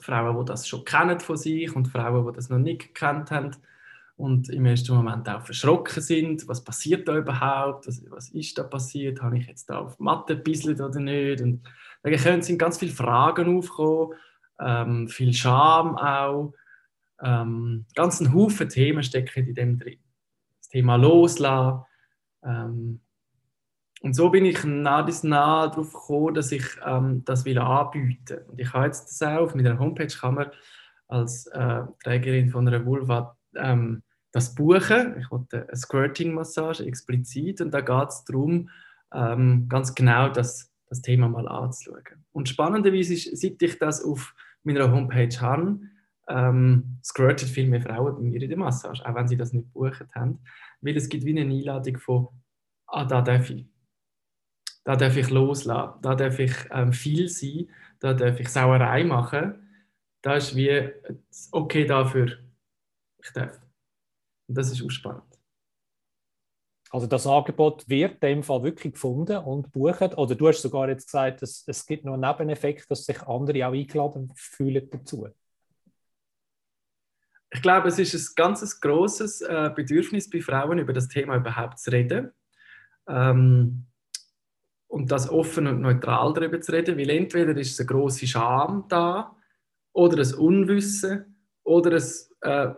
Frauen, 0.00 0.38
die 0.38 0.44
das 0.44 0.68
schon 0.68 0.84
kennen 0.84 1.18
von 1.18 1.36
sich 1.36 1.74
und 1.74 1.88
Frauen, 1.88 2.26
die 2.26 2.36
das 2.36 2.48
noch 2.48 2.58
nicht 2.58 2.94
gekannt 2.94 3.30
haben 3.30 3.50
und 4.16 4.48
im 4.48 4.64
ersten 4.64 4.94
Moment 4.94 5.28
auch 5.28 5.42
verschrocken 5.42 6.02
sind. 6.02 6.46
Was 6.46 6.62
passiert 6.62 7.08
da 7.08 7.16
überhaupt? 7.16 7.88
Was, 7.88 8.02
was 8.10 8.28
ist 8.30 8.56
da 8.56 8.62
passiert? 8.62 9.20
Habe 9.22 9.38
ich 9.38 9.46
jetzt 9.46 9.68
da 9.68 9.78
auf 9.78 9.98
Mathe 9.98 10.36
gebisselt 10.36 10.80
oder 10.80 11.00
nicht? 11.00 11.40
Und 11.42 11.68
da 12.02 12.10
können 12.10 12.58
ganz 12.58 12.78
viele 12.78 12.92
Fragen 12.92 13.58
aufkommen 13.58 14.14
ähm, 14.60 15.08
viel 15.08 15.32
Scham 15.32 15.96
auch. 15.96 16.52
Ähm, 17.22 17.86
ganz 17.94 18.20
ein 18.20 18.34
Haufen 18.34 18.68
Themen 18.68 19.02
stecken 19.02 19.46
in 19.46 19.54
dem 19.54 19.78
drin. 19.78 19.98
Das 20.60 20.68
Thema 20.68 20.96
Loslassen. 20.96 21.84
Ähm, 22.44 23.00
und 24.02 24.14
so 24.14 24.30
bin 24.30 24.44
ich 24.44 24.62
nah 24.64 25.02
bis 25.02 25.22
nah 25.22 25.68
darauf 25.68 25.92
gekommen, 25.92 26.34
dass 26.34 26.52
ich 26.52 26.64
ähm, 26.84 27.24
das 27.24 27.44
will 27.44 27.58
anbieten. 27.58 28.38
Und 28.48 28.60
ich 28.60 28.72
habe 28.72 28.86
jetzt 28.86 29.08
das 29.08 29.22
auch 29.22 29.44
auf 29.44 29.54
meiner 29.54 29.78
Homepage 29.78 30.06
kann 30.06 30.34
man 30.34 30.50
als 31.08 31.46
äh, 31.48 31.82
Trägerin 32.04 32.50
von 32.50 32.68
einer 32.68 32.84
Vulva 32.84 33.36
ähm, 33.54 34.02
das 34.32 34.54
buchen. 34.54 35.18
Ich 35.18 35.30
wollte 35.30 35.66
eine 35.66 35.76
Squirting-Massage 35.76 36.84
explizit 36.84 37.60
und 37.62 37.72
da 37.72 37.80
geht 37.80 38.08
es 38.08 38.24
darum, 38.24 38.68
ähm, 39.14 39.66
ganz 39.68 39.94
genau 39.94 40.28
das, 40.28 40.70
das 40.88 41.00
Thema 41.00 41.28
mal 41.28 41.48
anzuschauen. 41.48 42.24
Und 42.32 42.48
spannenderweise 42.48 43.14
ist, 43.14 43.40
seit 43.40 43.62
ich 43.62 43.78
das 43.78 44.04
auf 44.04 44.34
meiner 44.66 44.90
Homepage 44.90 45.40
habe, 45.40 45.80
ähm, 46.28 46.98
squirtet 47.02 47.48
viel 47.48 47.68
mehr 47.68 47.80
Frauen 47.80 48.16
bei 48.16 48.22
mir 48.22 48.42
in 48.42 48.48
der 48.48 48.58
Massage, 48.58 49.04
auch 49.04 49.14
wenn 49.14 49.28
sie 49.28 49.36
das 49.36 49.52
nicht 49.52 49.72
gebucht 49.72 50.06
haben, 50.14 50.40
weil 50.80 50.96
es 50.96 51.08
gibt 51.08 51.24
wie 51.24 51.38
eine 51.38 51.50
Einladung 51.50 51.98
von, 51.98 52.28
ah, 52.88 53.04
da 53.04 53.22
darf 53.22 53.50
ich. 53.50 53.66
Da 54.84 54.94
darf 54.96 55.16
ich 55.16 55.30
loslassen, 55.30 56.00
da 56.02 56.14
darf 56.14 56.38
ich 56.38 56.52
ähm, 56.70 56.92
viel 56.92 57.28
sein, 57.28 57.68
da 57.98 58.14
darf 58.14 58.38
ich 58.38 58.48
Sauerei 58.48 59.04
machen. 59.04 59.68
Da 60.22 60.36
ist 60.36 60.54
wie 60.54 60.90
okay 61.52 61.84
dafür, 61.84 62.38
ich 63.22 63.30
darf. 63.32 63.60
Und 64.48 64.56
das 64.56 64.70
ist 64.70 64.82
auch 64.82 64.90
spannend. 64.90 65.35
Also 66.90 67.06
das 67.06 67.26
Angebot 67.26 67.88
wird 67.88 68.14
in 68.14 68.20
dem 68.20 68.42
Fall 68.42 68.62
wirklich 68.62 68.92
gefunden 68.92 69.38
und 69.38 69.72
bucht. 69.72 70.16
Oder 70.16 70.34
du 70.34 70.48
hast 70.48 70.62
sogar 70.62 70.88
jetzt 70.88 71.06
gesagt, 71.06 71.42
dass 71.42 71.64
es 71.66 71.84
gibt 71.84 72.04
noch 72.04 72.14
einen 72.14 72.22
Nebeneffekt, 72.22 72.90
dass 72.90 73.04
sich 73.04 73.20
andere 73.22 73.66
auch 73.66 73.72
eingeladen 73.72 74.32
fühlen 74.36 74.88
dazu. 74.90 75.28
Ich 77.50 77.62
glaube, 77.62 77.88
es 77.88 77.98
ist 77.98 78.14
ein 78.14 78.34
ganz 78.36 78.80
großes 78.80 79.40
äh, 79.42 79.70
Bedürfnis 79.74 80.28
bei 80.30 80.40
Frauen, 80.40 80.78
über 80.78 80.92
das 80.92 81.08
Thema 81.08 81.36
überhaupt 81.36 81.78
zu 81.78 81.90
reden. 81.90 82.32
Ähm, 83.08 83.86
und 84.88 85.10
das 85.10 85.28
offen 85.28 85.66
und 85.66 85.80
neutral 85.80 86.32
darüber 86.32 86.60
zu 86.60 86.72
reden, 86.72 86.98
weil 86.98 87.10
entweder 87.10 87.56
ist 87.56 87.72
es 87.72 87.80
eine 87.80 87.86
große 87.86 88.26
Scham 88.26 88.86
da 88.88 89.36
oder 89.92 90.22
ein 90.22 90.34
Unwissen 90.34 91.36
oder 91.64 91.96
ein 91.96 92.02
äh, 92.42 92.74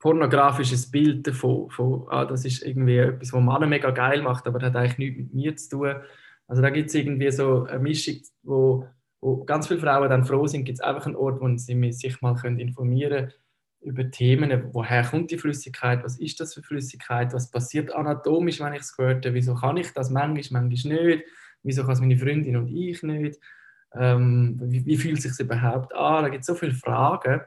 pornografisches 0.00 0.90
Bild 0.90 1.26
davon. 1.26 1.70
Von, 1.70 2.06
ah, 2.08 2.24
das 2.24 2.44
ist 2.44 2.62
irgendwie 2.62 2.96
etwas, 2.96 3.32
was 3.32 3.42
Männer 3.42 3.66
mega 3.66 3.90
geil 3.90 4.22
macht, 4.22 4.46
aber 4.46 4.58
das 4.58 4.70
hat 4.70 4.76
eigentlich 4.76 4.98
nichts 4.98 5.18
mit 5.18 5.34
mir 5.34 5.56
zu 5.56 5.68
tun. 5.70 5.94
Also 6.48 6.62
da 6.62 6.70
gibt 6.70 6.88
es 6.88 6.94
irgendwie 6.96 7.30
so 7.30 7.64
eine 7.64 7.78
Mischung, 7.78 8.16
wo, 8.42 8.88
wo 9.20 9.44
ganz 9.44 9.68
viele 9.68 9.78
Frauen 9.78 10.10
dann 10.10 10.24
froh 10.24 10.46
sind, 10.48 10.64
gibt 10.64 10.78
es 10.78 10.84
einfach 10.84 11.06
einen 11.06 11.14
Ort, 11.14 11.40
wo 11.40 11.56
sie 11.56 11.92
sich 11.92 12.20
mal 12.20 12.34
können 12.34 12.58
informieren 12.58 13.28
können 13.28 13.32
über 13.82 14.10
Themen, 14.10 14.68
woher 14.72 15.04
kommt 15.04 15.30
die 15.30 15.38
Flüssigkeit, 15.38 16.04
was 16.04 16.18
ist 16.18 16.38
das 16.40 16.54
für 16.54 16.62
Flüssigkeit, 16.62 17.32
was 17.32 17.50
passiert 17.50 17.94
anatomisch, 17.94 18.60
wenn 18.60 18.74
ich 18.74 18.80
es 18.80 18.96
gehört 18.96 19.24
habe, 19.24 19.34
wieso 19.34 19.54
kann 19.54 19.78
ich 19.78 19.92
das 19.92 20.10
manchmal, 20.10 20.62
manchmal 20.62 21.04
nicht, 21.04 21.24
wieso 21.62 21.82
kann 21.82 21.92
es 21.92 22.00
meine 22.00 22.18
Freundin 22.18 22.56
und 22.56 22.68
ich 22.68 23.02
nicht, 23.02 23.40
ähm, 23.94 24.60
wie, 24.64 24.84
wie, 24.84 24.96
fühlt 24.96 25.18
es 25.18 25.22
sich 25.22 25.46
überhaupt 25.46 25.94
an, 25.94 26.24
da 26.24 26.28
gibt 26.28 26.42
es 26.42 26.46
so 26.46 26.54
viele 26.54 26.74
Fragen 26.74 27.40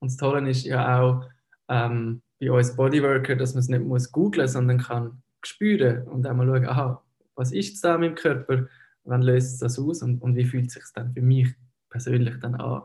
und 0.00 0.10
das 0.10 0.16
Tolle 0.16 0.48
ist 0.48 0.64
ja 0.64 1.00
auch 1.00 1.28
ähm, 1.68 2.22
bei 2.40 2.50
uns 2.50 2.74
Bodyworker, 2.74 3.36
dass 3.36 3.54
man 3.54 3.60
es 3.60 3.68
nicht 3.68 3.84
muss 3.84 4.10
googlen, 4.10 4.48
sondern 4.48 4.78
kann 4.78 5.22
spüren 5.44 6.06
und 6.08 6.26
einmal 6.26 6.46
schauen, 6.46 6.66
aha, 6.66 7.04
was 7.34 7.52
ist 7.52 7.74
es 7.74 7.80
da 7.80 7.96
mit 7.96 8.10
dem 8.10 8.14
Körper, 8.16 8.66
wann 9.04 9.22
löst 9.22 9.54
es 9.54 9.58
das 9.58 9.78
aus 9.78 10.02
und, 10.02 10.20
und 10.22 10.36
wie 10.36 10.44
fühlt 10.44 10.66
es 10.68 10.74
sich 10.74 10.84
dann 10.94 11.12
für 11.12 11.22
mich 11.22 11.48
persönlich 11.88 12.38
dann 12.40 12.54
an. 12.56 12.82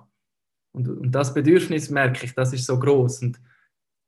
Und, 0.74 0.90
und 0.90 1.12
das 1.12 1.34
Bedürfnis 1.34 1.90
merke 1.90 2.26
ich, 2.26 2.34
das 2.34 2.54
ist 2.54 2.66
so 2.66 2.80
groß 2.80 3.22
und 3.24 3.40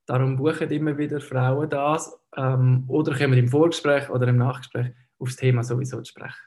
darum 0.06 0.36
buchen 0.36 0.70
immer 0.70 0.98
wieder 0.98 1.22
Frauen 1.22 1.70
das 1.70 2.18
ähm, 2.36 2.86
oder 2.88 3.18
kommen 3.18 3.38
im 3.38 3.48
Vorgespräch 3.48 4.10
oder 4.10 4.28
im 4.28 4.38
Nachgespräch 4.38 4.94
aufs 5.20 5.36
Thema 5.36 5.64
sowieso 5.64 6.04
sprechen. 6.04 6.44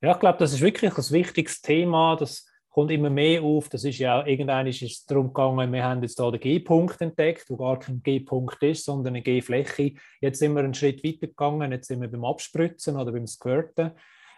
Ja, 0.00 0.12
ich 0.12 0.18
glaube, 0.18 0.38
das 0.38 0.52
ist 0.52 0.60
wirklich 0.60 0.96
ein 0.96 1.10
wichtiges 1.10 1.62
Thema, 1.62 2.16
das 2.16 2.46
kommt 2.76 2.90
immer 2.90 3.08
mehr 3.08 3.42
auf. 3.42 3.70
Das 3.70 3.84
ist 3.84 3.98
ja 3.98 4.26
irgendwann 4.26 4.66
ist 4.66 4.82
es 4.82 5.06
darum 5.06 5.28
gegangen, 5.28 5.72
wir 5.72 5.82
haben 5.82 6.02
jetzt 6.02 6.20
hier 6.20 6.30
den 6.30 6.40
G-Punkt 6.40 7.00
entdeckt, 7.00 7.48
wo 7.48 7.56
gar 7.56 7.78
kein 7.78 8.02
G-Punkt 8.02 8.62
ist, 8.62 8.84
sondern 8.84 9.14
eine 9.14 9.22
G-Fläche. 9.22 9.94
Jetzt 10.20 10.40
sind 10.40 10.52
wir 10.52 10.60
einen 10.60 10.74
Schritt 10.74 11.02
weiter 11.02 11.26
gegangen, 11.26 11.72
jetzt 11.72 11.88
sind 11.88 12.02
wir 12.02 12.10
beim 12.10 12.26
Abspritzen 12.26 12.96
oder 12.96 13.12
beim 13.12 13.26
Squirten. 13.26 13.92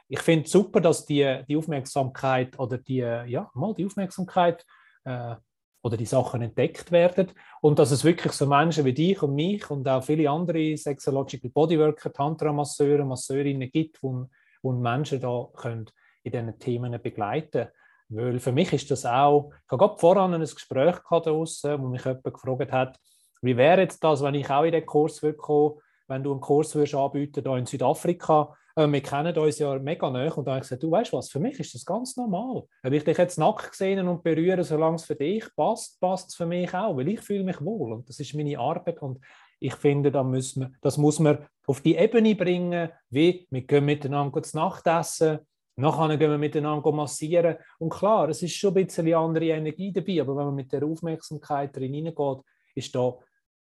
Ich 0.06 0.20
finde 0.20 0.44
es 0.44 0.52
super, 0.52 0.80
dass 0.80 1.04
die, 1.04 1.40
die 1.48 1.56
Aufmerksamkeit 1.56 2.56
oder 2.60 2.78
die, 2.78 2.98
ja, 2.98 3.50
mal 3.54 3.74
die 3.74 3.84
Aufmerksamkeit 3.84 4.64
äh, 5.04 5.34
oder 5.82 5.96
die 5.96 6.06
Sachen 6.06 6.40
entdeckt 6.40 6.92
werden 6.92 7.32
und 7.60 7.80
dass 7.80 7.90
es 7.90 8.04
wirklich 8.04 8.34
so 8.34 8.46
Menschen 8.46 8.84
wie 8.84 8.94
dich 8.94 9.20
und 9.20 9.34
mich 9.34 9.68
und 9.68 9.88
auch 9.88 10.04
viele 10.04 10.30
andere 10.30 10.76
Sexological 10.76 11.50
Bodyworker, 11.50 12.12
Tantra-Masseure, 12.12 13.04
Masseurinnen 13.04 13.68
gibt, 13.68 14.00
wo 14.00 14.28
Menschen 14.62 15.20
da 15.20 15.48
können 15.56 15.90
in 16.22 16.30
diesen 16.30 16.56
Themen 16.60 17.02
begleiten 17.02 17.66
Weil 18.08 18.38
für 18.38 18.52
mich 18.52 18.72
ist 18.72 18.90
das 18.90 19.04
auch, 19.04 19.50
ich 19.52 19.70
habe 19.70 19.86
gerade 19.86 19.98
voran 19.98 20.34
ein 20.34 20.40
Gespräch 20.40 20.96
draussen, 21.08 21.82
wo 21.82 21.88
mich 21.88 22.04
jemand 22.04 22.24
gefragt 22.24 22.72
hat, 22.72 22.98
wie 23.42 23.56
wäre 23.56 23.82
jetzt 23.82 24.02
das, 24.02 24.22
wenn 24.22 24.34
ich 24.34 24.50
auch 24.50 24.64
in 24.64 24.72
den 24.72 24.86
Kurs 24.86 25.22
würde 25.22 25.36
kommen, 25.36 25.74
wenn 26.08 26.22
du 26.22 26.32
einen 26.32 26.40
Kurs 26.40 26.74
würdest 26.74 26.94
anbieten 26.94 27.44
hier 27.44 27.56
in 27.56 27.66
Südafrika, 27.66 28.54
äh, 28.78 28.90
wir 28.90 29.02
kennen 29.02 29.36
uns 29.36 29.58
ja 29.58 29.78
mega 29.78 30.08
nah 30.08 30.32
und 30.32 30.46
da 30.46 30.52
habe 30.52 30.60
ich 30.60 30.68
gesagt, 30.68 30.82
du 30.82 30.90
weißt 30.90 31.12
was, 31.12 31.30
für 31.30 31.40
mich 31.40 31.58
ist 31.60 31.74
das 31.74 31.84
ganz 31.84 32.16
normal. 32.16 32.64
Wenn 32.82 32.92
ich 32.94 33.04
dich 33.04 33.18
jetzt 33.18 33.38
nackt 33.38 33.70
gesehen 33.70 34.06
und 34.08 34.22
berühre, 34.22 34.64
solange 34.64 34.96
es 34.96 35.04
für 35.04 35.16
dich 35.16 35.44
passt, 35.54 36.00
passt 36.00 36.30
es 36.30 36.34
für 36.34 36.46
mich 36.46 36.72
auch, 36.74 36.96
weil 36.96 37.08
ich 37.08 37.20
fühle 37.20 37.44
mich 37.44 37.60
wohl 37.60 37.92
und 37.92 38.08
das 38.08 38.20
ist 38.20 38.34
meine 38.34 38.58
Arbeit 38.58 39.02
und 39.02 39.18
ich 39.60 39.74
finde, 39.74 40.12
da 40.12 40.22
müssen 40.22 40.62
wir, 40.62 40.72
das 40.80 40.96
muss 40.96 41.18
man 41.18 41.46
auf 41.66 41.80
die 41.80 41.96
Ebene 41.96 42.36
bringen, 42.36 42.88
wie 43.10 43.46
wir 43.50 43.62
gehen 43.62 43.84
miteinander 43.84 44.42
zu 44.42 44.56
Nacht 44.56 44.86
essen, 44.86 45.40
nachher 45.78 46.16
gehen 46.16 46.30
wir 46.30 46.38
miteinander 46.38 46.92
massieren 46.92 47.56
und 47.78 47.90
klar, 47.90 48.28
es 48.28 48.42
ist 48.42 48.54
schon 48.54 48.76
ein 48.76 48.86
bisschen 48.86 49.14
andere 49.14 49.46
Energie 49.46 49.92
dabei, 49.92 50.20
aber 50.20 50.36
wenn 50.36 50.46
man 50.46 50.54
mit 50.54 50.72
der 50.72 50.84
Aufmerksamkeit 50.84 51.74
drin 51.76 51.94
hineingeht, 51.94 52.38
ist 52.74 52.94
da 52.94 53.16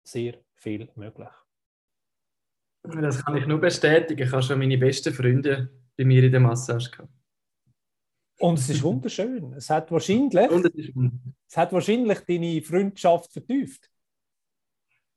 sehr 0.03 0.35
viel 0.57 0.89
möglich. 0.95 1.29
Das 2.83 3.25
kann 3.25 3.37
ich 3.37 3.47
nur 3.47 3.59
bestätigen. 3.59 4.23
Ich 4.23 4.33
habe 4.33 4.43
schon 4.43 4.59
meine 4.59 4.77
besten 4.77 5.15
Freunde 5.15 5.71
bei 5.97 6.05
mir 6.05 6.23
in 6.23 6.33
der 6.33 6.41
Massage 6.41 6.91
gehabt. 6.91 7.13
Und 8.39 8.59
es 8.59 8.69
ist 8.69 8.83
wunderschön. 8.83 9.55
Es 9.55 9.71
hat 9.71 9.91
wahrscheinlich, 9.91 10.51
es 11.49 11.57
hat 11.57 11.73
wahrscheinlich 11.73 12.21
deine 12.21 12.63
Freundschaft 12.63 13.33
vertieft. 13.33 13.91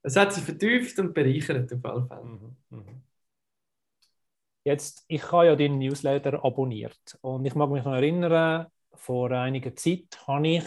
Es 0.04 0.16
hat 0.16 0.34
sie 0.34 0.42
vertieft 0.42 0.98
und 1.00 1.14
bereichert 1.14 1.74
auf 1.74 1.84
alle 1.84 2.06
Fälle. 2.06 2.24
Mhm, 2.24 2.56
mhm. 2.70 3.04
Jetzt, 4.68 5.06
ich 5.08 5.32
habe 5.32 5.46
ja 5.46 5.56
deinen 5.56 5.78
Newsletter 5.78 6.44
abonniert 6.44 7.18
und 7.22 7.46
ich 7.46 7.56
mag 7.56 7.70
mich 7.70 7.86
noch 7.86 7.94
erinnern, 7.94 8.68
vor 8.96 9.32
einiger 9.32 9.74
Zeit 9.78 10.20
habe 10.28 10.46
ich 10.46 10.66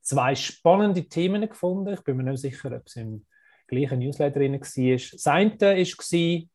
zwei 0.00 0.36
spannende 0.36 1.08
Themen 1.08 1.48
gefunden. 1.48 1.92
Ich 1.92 2.04
bin 2.04 2.16
mir 2.16 2.22
nicht 2.22 2.42
sicher, 2.42 2.70
ob 2.70 2.86
es 2.86 2.94
im 2.94 3.26
gleichen 3.66 3.98
Newsletter 3.98 4.38
drin 4.38 4.52
war. 4.52 4.60
Das 4.60 5.26
eine 5.26 5.60
war, 5.60 6.48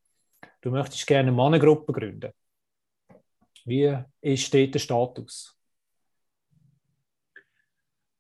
du 0.61 0.71
möchtest 0.71 1.05
gerne 1.05 1.27
eine 1.27 1.31
Mannengruppe 1.33 1.91
gründen. 1.91 2.31
Wie 3.65 3.93
ist 4.21 4.53
dort 4.53 4.73
der 4.73 4.79
Status? 4.79 5.59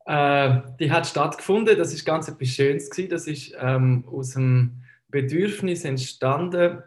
Äh, 0.05 0.59
die 0.81 0.91
hat 0.91 1.07
stattgefunden. 1.07 1.77
Das 1.77 1.93
ist 1.93 2.03
ganz 2.03 2.27
etwas 2.27 2.49
Schönes. 2.49 2.89
Das 2.89 3.25
ist 3.25 3.55
ähm, 3.57 4.03
aus 4.05 4.31
dem 4.31 4.83
Bedürfnis 5.07 5.85
entstanden, 5.85 6.83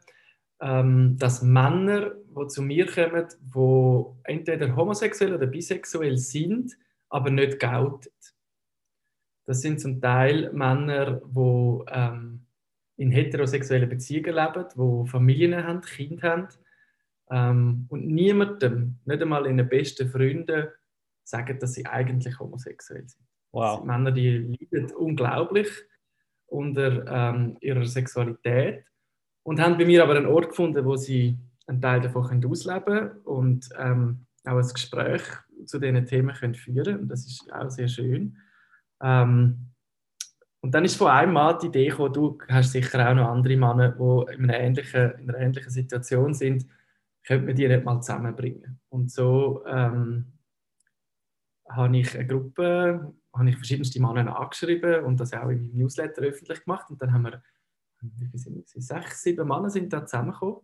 ähm, 0.60 1.16
dass 1.18 1.42
Männer, 1.42 2.12
die 2.36 2.46
zu 2.48 2.62
mir 2.62 2.86
kommen, 2.86 3.26
die 3.54 4.30
entweder 4.30 4.74
homosexuell 4.74 5.34
oder 5.34 5.46
bisexuell 5.46 6.16
sind, 6.16 6.76
aber 7.08 7.30
nicht 7.30 7.58
gelten. 7.58 8.08
Das 9.46 9.62
sind 9.62 9.80
zum 9.80 10.00
Teil 10.00 10.52
Männer, 10.52 11.22
die 11.24 11.84
ähm, 11.90 12.46
in 12.96 13.10
heterosexuellen 13.10 13.88
Beziehungen 13.88 14.34
leben, 14.34 14.66
die 14.76 15.08
Familien 15.08 15.64
haben, 15.64 15.80
Kinder 15.80 16.30
haben. 16.30 16.48
Ähm, 17.30 17.86
und 17.88 18.06
niemandem, 18.06 18.98
nicht 19.04 19.22
einmal 19.22 19.46
in 19.46 19.56
den 19.56 19.68
besten 19.68 20.08
Freunden, 20.08 20.68
sagen, 21.22 21.58
dass 21.58 21.74
sie 21.74 21.86
eigentlich 21.86 22.38
homosexuell 22.38 23.06
sind. 23.06 23.26
Wow. 23.52 23.78
sind 23.78 23.86
Männer, 23.86 24.12
die 24.12 24.58
leiden 24.70 24.92
unglaublich 24.92 25.68
unter 26.46 27.06
ähm, 27.06 27.56
ihrer 27.60 27.84
Sexualität 27.84 28.84
und 29.48 29.60
haben 29.60 29.78
bei 29.78 29.86
mir 29.86 30.02
aber 30.02 30.14
einen 30.14 30.26
Ort 30.26 30.50
gefunden, 30.50 30.84
wo 30.84 30.96
sie 30.96 31.38
einen 31.66 31.80
Teil 31.80 32.02
davon 32.02 32.44
ausleben 32.44 32.84
können 32.84 33.10
und 33.24 33.70
ähm, 33.78 34.26
auch 34.44 34.58
ein 34.58 34.68
Gespräch 34.68 35.22
zu 35.64 35.78
diesen 35.78 36.04
Themen 36.04 36.34
können 36.34 36.54
führen 36.54 36.84
können. 36.84 37.08
Das 37.08 37.26
ist 37.26 37.50
auch 37.50 37.70
sehr 37.70 37.88
schön. 37.88 38.36
Ähm, 39.02 39.70
und 40.60 40.74
dann 40.74 40.84
ist 40.84 40.96
von 40.96 41.06
einem 41.06 41.32
Mann 41.32 41.58
die 41.62 41.68
Idee 41.68 41.88
gekommen, 41.88 42.12
du 42.12 42.38
hast 42.46 42.72
sicher 42.72 43.08
auch 43.08 43.14
noch 43.14 43.30
andere 43.30 43.56
Männer, 43.56 43.92
die 43.92 44.34
in 44.34 44.44
einer 44.44 44.60
ähnlichen, 44.60 45.12
in 45.12 45.30
einer 45.30 45.38
ähnlichen 45.38 45.70
Situation 45.70 46.34
sind, 46.34 46.66
könnte 47.26 47.46
man 47.46 47.56
die 47.56 47.68
nicht 47.68 47.84
mal 47.86 48.02
zusammenbringen. 48.02 48.78
Und 48.90 49.10
so 49.10 49.64
ähm, 49.66 50.26
habe 51.70 51.96
ich 51.96 52.14
eine 52.14 52.26
Gruppe, 52.26 53.14
habe 53.32 53.48
ich 53.48 53.56
verschiedenste 53.56 53.98
Männer 54.02 54.38
angeschrieben 54.38 55.04
und 55.04 55.18
das 55.18 55.32
auch 55.32 55.48
in 55.48 55.62
meinem 55.62 55.78
Newsletter 55.78 56.20
öffentlich 56.20 56.62
gemacht. 56.64 56.90
Und 56.90 57.00
dann 57.00 57.14
haben 57.14 57.22
wir, 57.22 57.42
wie 58.00 58.26
viele 58.26 58.38
sind 58.38 58.56
wir? 58.56 58.82
Sechs, 58.82 59.22
sieben 59.22 59.48
Männer 59.48 59.70
sind 59.70 59.92
da 59.92 60.04
zusammengekommen, 60.04 60.60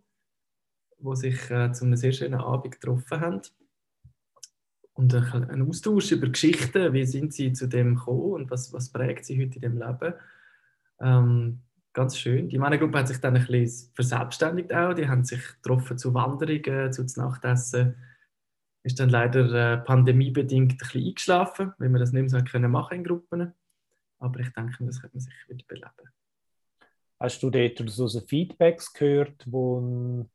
die 0.99 1.17
sich 1.17 1.51
äh, 1.51 1.73
zu 1.73 1.85
einem 1.85 1.97
sehr 1.97 2.13
schönen 2.13 2.41
Abend 2.41 2.73
getroffen 2.73 3.21
haben 3.21 3.43
und 4.95 5.13
ein 5.13 5.69
Austausch 5.69 6.13
über 6.13 6.29
Geschichten, 6.29 6.93
wie 6.93 7.05
sind 7.05 7.33
sie 7.33 7.53
zu 7.53 7.67
dem 7.67 7.97
gekommen 7.97 8.33
und 8.33 8.51
was, 8.51 8.73
was 8.73 8.91
prägt 8.91 9.27
sie 9.27 9.41
heute 9.43 9.57
in 9.57 9.63
dem 9.63 9.79
Leben. 9.79 10.15
Ähm, 11.01 11.63
ganz 11.93 12.17
schön. 12.17 12.49
Die 12.49 12.59
Männergruppe 12.59 12.99
hat 12.99 13.09
sich 13.09 13.19
dann 13.19 13.37
ein 13.37 13.45
bisschen 13.45 13.91
verselbstständigt 13.95 14.73
auch. 14.73 14.95
Die 14.95 15.09
haben 15.09 15.25
sich 15.25 15.41
getroffen 15.63 15.99
zu 15.99 16.15
Wanderungen, 16.15 16.93
zu 16.93 17.05
Nachtessen. 17.17 17.97
Ist 18.85 19.01
dann 19.01 19.09
leider 19.09 19.51
äh, 19.53 19.79
pandemiebedingt 19.79 20.73
ein 20.73 20.79
bisschen 20.79 21.05
eingeschlafen, 21.05 21.73
weil 21.79 21.89
wir 21.89 21.99
das 21.99 22.13
nicht 22.13 22.31
mehr 22.31 22.41
so 22.41 22.45
können 22.45 22.71
machen 22.71 22.99
in 22.99 23.05
Gruppen. 23.05 23.53
Aber 24.21 24.41
ich 24.41 24.53
denke, 24.53 24.85
das 24.85 25.01
könnte 25.01 25.17
man 25.17 25.21
sich 25.21 25.35
wieder 25.49 25.65
beleben. 25.67 26.13
Hast 27.25 27.43
du 27.43 27.49
dort 27.49 27.83
so 27.87 28.07
Feedbacks 28.21 28.93
gehört, 28.93 29.47
wo 29.47 30.29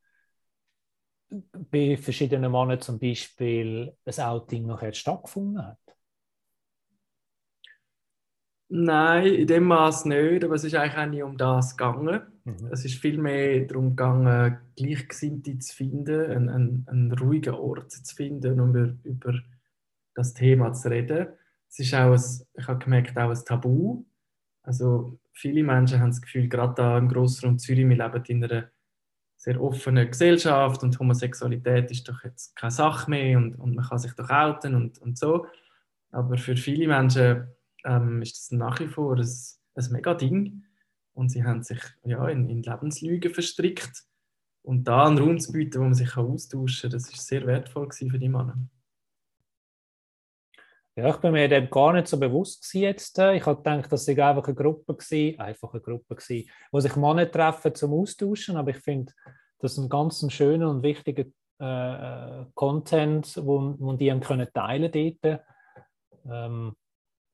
bei 1.70 1.96
verschiedenen 1.96 2.50
Männern 2.50 2.80
zum 2.80 2.98
Beispiel 2.98 3.96
ein 4.04 4.24
Outing 4.24 4.66
nachher 4.66 4.92
stattgefunden 4.92 5.64
hat? 5.64 5.78
Nein, 8.68 9.26
in 9.34 9.46
dem 9.46 9.64
Maß 9.64 10.06
nicht, 10.06 10.42
aber 10.42 10.56
es 10.56 10.64
ist 10.64 10.74
eigentlich 10.74 10.96
auch 10.96 11.06
nicht 11.06 11.22
um 11.22 11.36
das 11.36 11.76
gegangen. 11.76 12.22
Mhm. 12.44 12.68
Es 12.72 12.84
ist 12.84 12.98
vielmehr 12.98 13.66
darum 13.66 13.90
gegangen, 13.90 14.58
Gleichgesinnte 14.74 15.58
zu 15.60 15.76
finden, 15.76 16.28
einen, 16.28 16.48
einen, 16.48 16.86
einen 16.88 17.12
ruhigen 17.12 17.54
Ort 17.54 17.92
zu 17.92 18.16
finden, 18.16 18.58
um 18.58 18.70
über, 18.70 18.94
über 19.04 19.38
das 20.16 20.34
Thema 20.34 20.72
zu 20.72 20.90
reden. 20.90 21.28
Es 21.68 21.78
ist 21.78 21.94
auch, 21.94 22.14
ein, 22.14 22.22
ich 22.54 22.66
habe 22.66 22.84
gemerkt, 22.84 23.16
auch 23.16 23.30
ein 23.30 23.44
Tabu. 23.44 24.04
Also 24.62 25.18
viele 25.32 25.62
Menschen 25.62 26.00
haben 26.00 26.10
das 26.10 26.22
Gefühl, 26.22 26.48
gerade 26.48 26.74
da 26.74 26.98
im 26.98 27.08
Grossraum 27.08 27.58
Zürich, 27.58 27.88
wir 27.88 27.96
leben 27.96 28.24
in 28.26 28.44
einer 28.44 28.70
sehr 29.36 29.60
offene 29.60 30.06
Gesellschaft 30.06 30.82
und 30.82 30.98
Homosexualität 30.98 31.90
ist 31.90 32.06
doch 32.08 32.22
jetzt 32.24 32.54
keine 32.56 32.70
Sache 32.70 33.08
mehr 33.08 33.38
und, 33.38 33.54
und 33.54 33.74
man 33.74 33.86
kann 33.86 33.98
sich 33.98 34.12
doch 34.12 34.28
outen 34.28 34.74
und, 34.74 34.98
und 34.98 35.16
so. 35.16 35.46
Aber 36.10 36.36
für 36.36 36.56
viele 36.56 36.88
Menschen 36.88 37.48
ähm, 37.84 38.20
ist 38.20 38.36
das 38.36 38.50
nach 38.50 38.78
wie 38.80 38.88
vor 38.88 39.16
ein, 39.16 39.28
ein 39.74 39.92
mega 39.92 40.12
Ding 40.12 40.64
und 41.14 41.30
sie 41.30 41.42
haben 41.42 41.62
sich 41.62 41.80
ja, 42.04 42.28
in, 42.28 42.50
in 42.50 42.62
Lebenslügen 42.62 43.32
verstrickt. 43.32 44.04
Und 44.62 44.84
da 44.84 45.06
einen 45.06 45.18
Raum 45.18 45.38
zu 45.38 45.52
bieten, 45.52 45.80
wo 45.80 45.84
man 45.84 45.94
sich 45.94 46.16
austauschen 46.18 46.90
kann, 46.90 46.98
das 46.98 47.10
ist 47.10 47.26
sehr 47.26 47.46
wertvoll 47.46 47.90
für 47.92 48.18
die 48.18 48.28
Männer. 48.28 48.58
Ja, 50.96 51.08
ich 51.08 51.16
bin 51.18 51.32
mir 51.32 51.48
dem 51.48 51.70
gar 51.70 51.92
nicht 51.92 52.08
so 52.08 52.18
bewusst 52.18 52.74
jetzt. 52.74 53.16
Ich 53.18 53.46
habe 53.46 53.56
gedacht, 53.56 53.92
das 53.92 54.04
sei 54.04 54.22
einfach 54.22 54.44
eine 54.44 54.54
Gruppe 54.54 54.94
gewesen, 54.94 55.38
einfach 55.38 55.72
eine 55.72 55.80
Gruppe 55.80 56.16
gewesen, 56.16 56.50
wo 56.72 56.80
sich 56.80 56.96
Männer 56.96 57.30
treffen 57.30 57.74
zum 57.74 57.94
Austauschen. 57.94 58.56
Aber 58.56 58.70
ich 58.70 58.78
finde, 58.78 59.12
das 59.60 59.72
ist 59.72 59.78
ein 59.78 59.88
ganz 59.88 60.24
schöner 60.32 60.68
und 60.68 60.82
wichtiger 60.82 61.24
äh, 61.60 62.44
Content, 62.54 63.38
wo, 63.44 63.74
wo 63.78 63.92
die 63.92 64.10
können 64.20 64.48
teilen 64.52 64.90
dort. 65.22 65.40
Ähm, 66.28 66.76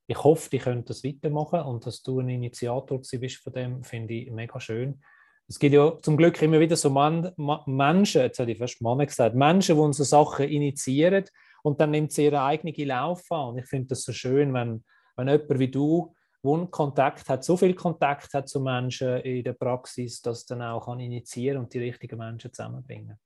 ich 0.06 0.22
hoffe, 0.22 0.50
die 0.50 0.58
können 0.58 0.84
das 0.84 1.02
weitermachen 1.02 1.60
und 1.60 1.86
dass 1.86 2.02
du 2.02 2.20
ein 2.20 2.28
Initiator 2.28 3.00
bist 3.00 3.38
von 3.38 3.52
dem, 3.52 3.82
finde 3.82 4.14
ich 4.14 4.30
mega 4.30 4.60
schön. 4.60 5.02
Es 5.48 5.58
gibt 5.58 5.74
ja 5.74 5.96
zum 6.02 6.16
Glück 6.16 6.42
immer 6.42 6.58
wieder 6.58 6.76
so 6.76 6.90
Man 6.90 7.32
Ma 7.36 7.62
Menschen, 7.66 8.22
jetzt 8.22 8.38
hätte 8.38 8.50
ich 8.50 8.58
fast 8.58 8.82
Männer 8.82 9.06
gesagt, 9.06 9.34
Menschen, 9.34 9.76
die 9.76 9.92
so 9.92 10.04
Sachen 10.04 10.48
initiieren 10.48 11.24
und 11.66 11.80
dann 11.80 11.90
nimmt 11.90 12.12
sie 12.12 12.26
ihre 12.26 12.42
eigene 12.42 12.72
Lauf 12.84 13.24
an. 13.32 13.48
Und 13.48 13.58
ich 13.58 13.66
finde 13.66 13.88
das 13.88 14.02
so 14.02 14.12
schön, 14.12 14.54
wenn, 14.54 14.84
wenn 15.16 15.26
jemand 15.26 15.58
wie 15.58 15.68
du, 15.68 16.14
wo 16.40 16.64
Kontakt 16.66 17.28
hat, 17.28 17.42
so 17.42 17.56
viel 17.56 17.74
Kontakt 17.74 18.32
hat 18.34 18.48
zu 18.48 18.60
Menschen 18.60 19.16
in 19.22 19.42
der 19.42 19.54
Praxis, 19.54 20.22
dass 20.22 20.46
dann 20.46 20.62
auch 20.62 20.86
kann 20.86 21.00
initiieren 21.00 21.58
und 21.58 21.74
die 21.74 21.80
richtigen 21.80 22.18
Menschen 22.18 22.52
zusammenbringen. 22.52 23.18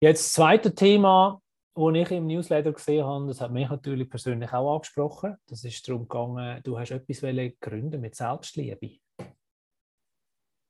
Jetzt 0.00 0.24
das 0.24 0.32
zweite 0.32 0.74
Thema, 0.74 1.42
das 1.74 1.94
ich 1.94 2.10
im 2.10 2.26
Newsletter 2.26 2.72
gesehen 2.72 3.04
habe, 3.04 3.26
das 3.26 3.42
hat 3.42 3.52
mich 3.52 3.68
natürlich 3.68 4.08
persönlich 4.08 4.50
auch 4.54 4.76
angesprochen. 4.76 5.36
Das 5.46 5.62
ist 5.62 5.86
darum 5.86 6.08
gegangen, 6.08 6.62
du 6.64 6.78
hast 6.78 6.90
etwas 6.90 7.20
gründen 7.60 8.00
mit 8.00 8.14
Selbstliebe. 8.14 8.86
Ich 8.86 9.02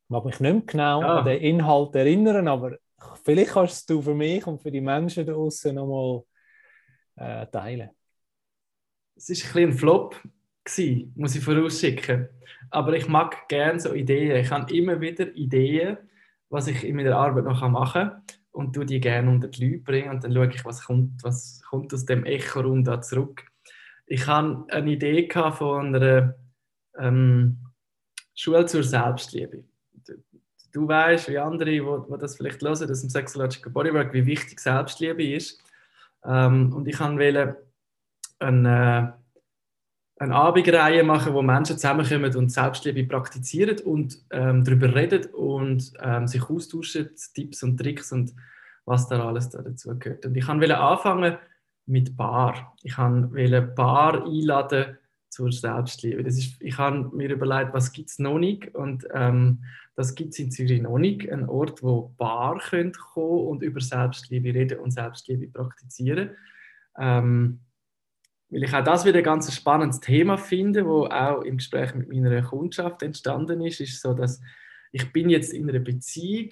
mag 0.08 0.24
mich 0.24 0.40
nicht 0.40 0.52
mehr 0.52 0.62
genau 0.62 1.00
ja. 1.00 1.18
an 1.18 1.24
den 1.24 1.40
Inhalt 1.40 1.94
erinnern, 1.94 2.48
aber 2.48 2.76
vielleicht 3.24 3.52
kannst 3.52 3.88
du 3.90 4.00
für 4.02 4.14
mich 4.14 4.46
und 4.46 4.62
für 4.62 4.70
die 4.70 4.80
Menschen 4.80 5.26
da 5.26 5.32
draußen 5.32 5.74
nochmal 5.74 6.22
äh, 7.16 7.46
teilen. 7.46 7.90
es 9.16 9.30
ist 9.30 9.44
ein 9.44 9.52
bisschen 9.52 9.70
ein 9.70 9.78
Flop 9.78 10.20
gewesen, 10.64 11.12
muss 11.16 11.34
ich 11.34 11.44
vorausschicken. 11.44 12.28
Aber 12.70 12.94
ich 12.94 13.08
mag 13.08 13.48
gerne 13.48 13.80
so 13.80 13.94
Ideen. 13.94 14.36
Ich 14.36 14.50
habe 14.50 14.74
immer 14.74 15.00
wieder 15.00 15.34
Ideen, 15.34 15.98
was 16.48 16.68
ich 16.68 16.84
in 16.84 16.96
meiner 16.96 17.16
Arbeit 17.16 17.44
noch 17.44 17.68
machen 17.68 18.10
kann 18.10 18.22
und 18.56 18.74
tue 18.74 18.86
die 18.86 19.00
gerne 19.00 19.30
unter 19.30 19.48
die 19.48 19.66
Leute 19.66 19.82
bringen 19.82 20.10
und 20.10 20.24
dann 20.24 20.32
schaue 20.32 20.48
ich, 20.48 20.64
was 20.64 20.84
kommt, 20.84 21.22
was 21.22 21.60
kommt 21.68 21.92
aus 21.92 22.06
dem 22.06 22.24
Echo-Raum 22.24 22.84
da 22.84 23.00
zurück. 23.00 23.44
Ich 24.06 24.26
hatte 24.26 24.64
eine 24.70 24.92
Idee 24.92 25.28
von 25.30 25.94
einer 25.94 26.34
ähm, 26.98 27.58
Schule 28.34 28.64
zur 28.66 28.82
Selbstliebe. 28.82 29.64
Du, 30.72 30.88
weißt, 30.88 31.28
wie 31.28 31.38
andere, 31.38 31.70
die, 31.70 31.82
das 32.18 32.36
vielleicht 32.36 32.62
hören, 32.62 32.88
dass 32.88 33.02
im 33.02 33.10
Sexological 33.10 33.72
Bodywork, 33.72 34.12
wie 34.12 34.26
wichtig 34.26 34.60
Selbstliebe 34.60 35.24
ist. 35.24 35.62
Ähm, 36.24 36.72
und 36.72 36.86
ich 36.86 36.98
wollte 37.00 37.56
eine, 38.38 39.14
äh, 40.18 40.22
eine 40.22 40.34
Abendreihe 40.34 41.02
machen, 41.02 41.34
wo 41.34 41.42
Menschen 41.42 41.76
zusammenkommen 41.76 42.34
und 42.36 42.50
Selbstliebe 42.50 43.04
praktizieren 43.04 43.78
und 43.80 44.18
ähm, 44.30 44.64
darüber 44.64 44.94
reden 44.94 45.26
und 45.26 45.92
ähm, 46.00 46.26
sich 46.26 46.42
austauschen, 46.48 47.10
Tipps 47.34 47.62
und 47.62 47.78
Tricks 47.78 48.12
und 48.12 48.34
was 48.84 49.08
da 49.08 49.26
alles 49.26 49.50
da 49.50 49.62
dazu 49.62 49.98
gehört. 49.98 50.24
Und 50.26 50.36
ich 50.36 50.48
wollte 50.48 50.78
anfangen 50.78 51.36
mit 51.86 52.16
Bar. 52.16 52.74
Ich 52.82 52.96
wollte 52.98 53.62
Bar 53.62 54.24
einladen 54.24 54.98
zur 55.36 55.52
Selbstliebe. 55.52 56.24
Das 56.24 56.38
ist, 56.38 56.56
ich 56.60 56.78
habe 56.78 57.10
mir 57.14 57.30
überlegt, 57.30 57.74
was 57.74 57.92
gibt 57.92 58.08
es 58.08 58.18
noch 58.18 58.38
nicht 58.38 58.74
und 58.74 59.06
ähm, 59.12 59.64
das 59.94 60.14
gibt 60.14 60.32
es 60.32 60.38
in 60.38 60.50
Zürich 60.50 60.80
noch 60.80 60.98
nicht. 60.98 61.30
Ein 61.30 61.46
Ort, 61.48 61.82
wo 61.82 62.14
Bar 62.16 62.58
kommen 62.70 62.92
und 63.46 63.62
über 63.62 63.80
Selbstliebe 63.80 64.54
reden 64.54 64.78
und 64.78 64.92
Selbstliebe 64.92 65.48
praktizieren. 65.48 66.30
Ähm, 66.98 67.60
weil 68.48 68.62
ich 68.62 68.74
auch 68.74 68.84
das 68.84 69.04
wieder 69.04 69.18
ein 69.18 69.24
ganz 69.24 69.54
spannendes 69.54 70.00
Thema 70.00 70.38
finde, 70.38 70.86
wo 70.86 71.06
auch 71.06 71.42
im 71.42 71.58
Gespräch 71.58 71.94
mit 71.94 72.08
meiner 72.08 72.42
Kundschaft 72.42 73.02
entstanden 73.02 73.60
ist, 73.60 73.80
ist 73.80 74.00
so, 74.00 74.14
dass 74.14 74.40
ich 74.92 75.12
bin 75.12 75.28
jetzt 75.28 75.52
in 75.52 75.68
einer 75.68 75.80
Beziehung, 75.80 76.50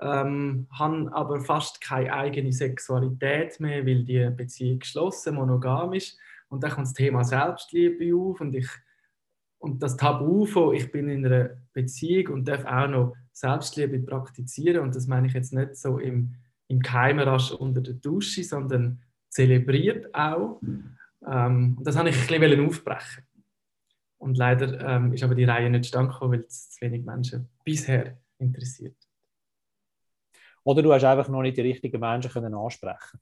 ähm, 0.00 0.66
habe 0.72 1.10
aber 1.12 1.40
fast 1.40 1.80
keine 1.80 2.12
eigene 2.12 2.52
Sexualität 2.52 3.60
mehr, 3.60 3.86
weil 3.86 4.02
die 4.04 4.30
Beziehung 4.30 4.80
geschlossen, 4.80 5.36
monogam 5.36 5.92
ist. 5.92 6.18
Und 6.48 6.62
dann 6.62 6.70
kommt 6.70 6.86
das 6.86 6.94
Thema 6.94 7.24
Selbstliebe 7.24 8.14
auf 8.16 8.40
und 8.40 8.54
ich 8.54 8.68
und 9.58 9.82
das 9.82 9.96
Tabu 9.96 10.44
von 10.46 10.74
ich 10.74 10.92
bin 10.92 11.08
in 11.08 11.24
einer 11.24 11.50
Beziehung 11.72 12.34
und 12.34 12.48
darf 12.48 12.64
auch 12.64 12.88
noch 12.88 13.16
Selbstliebe 13.32 13.98
praktizieren 14.00 14.82
und 14.82 14.94
das 14.94 15.06
meine 15.06 15.26
ich 15.26 15.32
jetzt 15.32 15.52
nicht 15.52 15.76
so 15.76 15.98
im, 15.98 16.34
im 16.68 16.80
Keimerasch 16.80 17.52
unter 17.52 17.80
der 17.80 17.94
Dusche, 17.94 18.44
sondern 18.44 19.02
zelebriert 19.28 20.14
auch. 20.14 20.60
Ähm, 21.26 21.76
und 21.78 21.86
das 21.86 21.96
habe 21.96 22.10
ich 22.10 22.32
ein 22.32 22.40
bisschen 22.40 22.66
aufbrechen. 22.66 23.24
Und 24.18 24.38
leider 24.38 24.80
ähm, 24.80 25.12
ist 25.12 25.22
aber 25.22 25.34
die 25.34 25.44
Reihe 25.44 25.68
nicht 25.68 25.86
stand 25.86 26.14
weil 26.20 26.40
es 26.40 26.70
zu 26.70 26.80
wenig 26.80 27.04
Menschen 27.04 27.48
bisher 27.64 28.16
interessiert. 28.38 28.96
Oder 30.64 30.82
du 30.82 30.92
hast 30.92 31.04
einfach 31.04 31.28
noch 31.28 31.42
nicht 31.42 31.56
die 31.56 31.62
richtigen 31.62 32.00
Menschen 32.00 32.30
können 32.30 32.54
ansprechen 32.54 33.20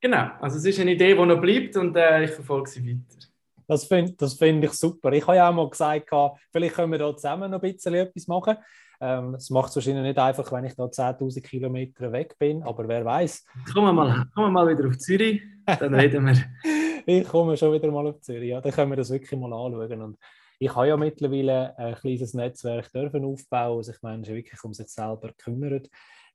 Genau, 0.00 0.30
also 0.40 0.56
es 0.56 0.64
ist 0.64 0.80
eine 0.80 0.92
Idee, 0.92 1.14
die 1.14 1.26
noch 1.26 1.40
bleibt 1.40 1.76
und 1.76 1.94
äh, 1.96 2.24
ich 2.24 2.30
verfolge 2.30 2.70
sie 2.70 2.86
weiter. 2.86 3.26
Das 3.66 3.84
finde 3.84 4.14
das 4.14 4.34
find 4.34 4.64
ich 4.64 4.72
super. 4.72 5.12
Ich 5.12 5.24
habe 5.26 5.36
ja 5.36 5.48
auch 5.48 5.54
mal 5.54 5.68
gesagt, 5.68 6.10
vielleicht 6.50 6.74
können 6.74 6.92
wir 6.92 6.98
da 6.98 7.14
zusammen 7.14 7.50
noch 7.50 7.62
ein 7.62 7.72
bisschen 7.72 7.94
etwas 7.94 8.26
machen. 8.26 8.56
Ähm, 9.00 9.34
es 9.34 9.48
macht 9.48 9.70
es 9.70 9.76
wahrscheinlich 9.76 10.02
nicht 10.02 10.18
einfach, 10.18 10.50
wenn 10.52 10.64
ich 10.64 10.74
da 10.74 10.84
10.000 10.84 11.40
Kilometer 11.42 12.10
weg 12.12 12.36
bin, 12.38 12.62
aber 12.62 12.88
wer 12.88 13.04
weiß. 13.04 13.44
Kommen 13.72 13.86
wir 13.86 13.92
mal, 13.92 14.26
kommen 14.34 14.48
wir 14.48 14.50
mal 14.50 14.68
wieder 14.68 14.88
auf 14.88 14.98
Zürich, 14.98 15.40
dann 15.64 15.94
reden 15.94 16.26
wir. 16.26 16.36
ich 17.06 17.28
komme 17.28 17.56
schon 17.56 17.72
wieder 17.72 17.90
mal 17.90 18.06
auf 18.06 18.20
Zürich, 18.20 18.50
ja, 18.50 18.60
dann 18.60 18.72
können 18.72 18.90
wir 18.90 18.96
das 18.96 19.10
wirklich 19.10 19.38
mal 19.38 19.52
anschauen. 19.52 20.02
Und 20.02 20.18
ich 20.58 20.74
habe 20.74 20.88
ja 20.88 20.96
mittlerweile 20.96 21.78
ein 21.78 21.94
kleines 21.94 22.34
Netzwerk 22.34 22.92
dürfen 22.92 23.24
aufbauen, 23.24 23.78
wo 23.78 23.82
sich 23.82 24.02
Menschen 24.02 24.34
wirklich 24.34 24.62
um 24.64 24.74
sich 24.74 24.88
selber 24.88 25.30
kümmern 25.38 25.86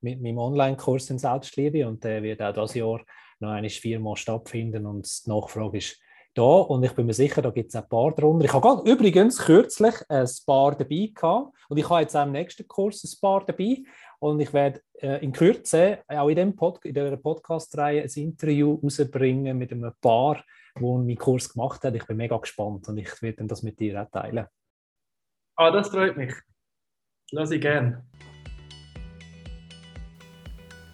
mit 0.01 0.21
meinem 0.21 0.37
Online-Kurs 0.37 1.09
in 1.09 1.19
Selbstliebe 1.19 1.87
und 1.87 2.03
der 2.03 2.23
wird 2.23 2.41
auch 2.41 2.53
dieses 2.53 2.75
Jahr 2.75 3.01
noch 3.39 3.49
einmal 3.49 3.69
viermal 3.69 4.15
stattfinden 4.15 4.85
und 4.85 5.25
die 5.25 5.29
Nachfrage 5.29 5.77
ist 5.77 5.99
da 6.35 6.43
und 6.43 6.83
ich 6.83 6.91
bin 6.91 7.05
mir 7.05 7.13
sicher, 7.13 7.41
da 7.41 7.49
gibt 7.49 7.69
es 7.69 7.75
ein 7.75 7.87
paar 7.87 8.13
drunter. 8.13 8.45
Ich 8.45 8.53
habe 8.53 8.89
übrigens 8.89 9.39
kürzlich 9.39 9.95
ein 10.09 10.27
paar 10.45 10.75
dabei 10.75 11.11
gehabt 11.13 11.53
und 11.69 11.77
ich 11.77 11.89
habe 11.89 12.01
jetzt 12.01 12.15
auch 12.15 12.25
im 12.25 12.33
nächsten 12.33 12.67
Kurs 12.67 13.03
ein 13.03 13.19
paar 13.21 13.45
dabei 13.45 13.77
und 14.19 14.39
ich 14.39 14.53
werde 14.53 14.81
äh, 15.01 15.23
in 15.23 15.31
Kürze 15.31 15.99
auch 16.07 16.27
in, 16.27 16.35
dem 16.35 16.55
Pod 16.55 16.83
in 16.85 16.93
dieser 16.93 17.17
Podcast-Reihe 17.17 18.03
ein 18.03 18.11
Interview 18.15 18.79
rausbringen 18.83 19.57
mit 19.57 19.71
einem 19.71 19.93
Paar, 20.01 20.43
wo 20.75 20.97
meinen 20.97 21.17
Kurs 21.17 21.51
gemacht 21.51 21.83
hat. 21.83 21.95
Ich 21.95 22.05
bin 22.05 22.17
mega 22.17 22.37
gespannt 22.37 22.87
und 22.89 22.97
ich 22.97 23.21
werde 23.21 23.45
das 23.45 23.63
mit 23.63 23.79
dir 23.79 24.03
auch 24.03 24.11
teilen. 24.11 24.47
Ah, 25.55 25.71
das 25.71 25.89
freut 25.89 26.17
mich. 26.17 26.33
Lass 27.31 27.51
ich 27.51 27.61
gerne. 27.61 28.05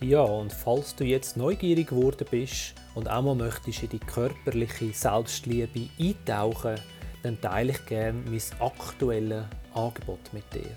Ja, 0.03 0.21
und 0.21 0.51
falls 0.51 0.95
du 0.95 1.03
jetzt 1.03 1.37
neugierig 1.37 1.89
geworden 1.89 2.25
bist 2.31 2.73
und 2.95 3.07
auch 3.07 3.21
mal 3.21 3.35
möchtest 3.35 3.83
in 3.83 3.89
die 3.89 3.99
körperliche 3.99 4.91
Selbstliebe 4.93 5.89
eintauchen, 5.99 6.79
dann 7.21 7.39
teile 7.39 7.73
ich 7.73 7.85
gerne 7.85 8.19
mein 8.25 8.41
aktuelles 8.59 9.45
Angebot 9.75 10.33
mit 10.33 10.51
dir. 10.55 10.75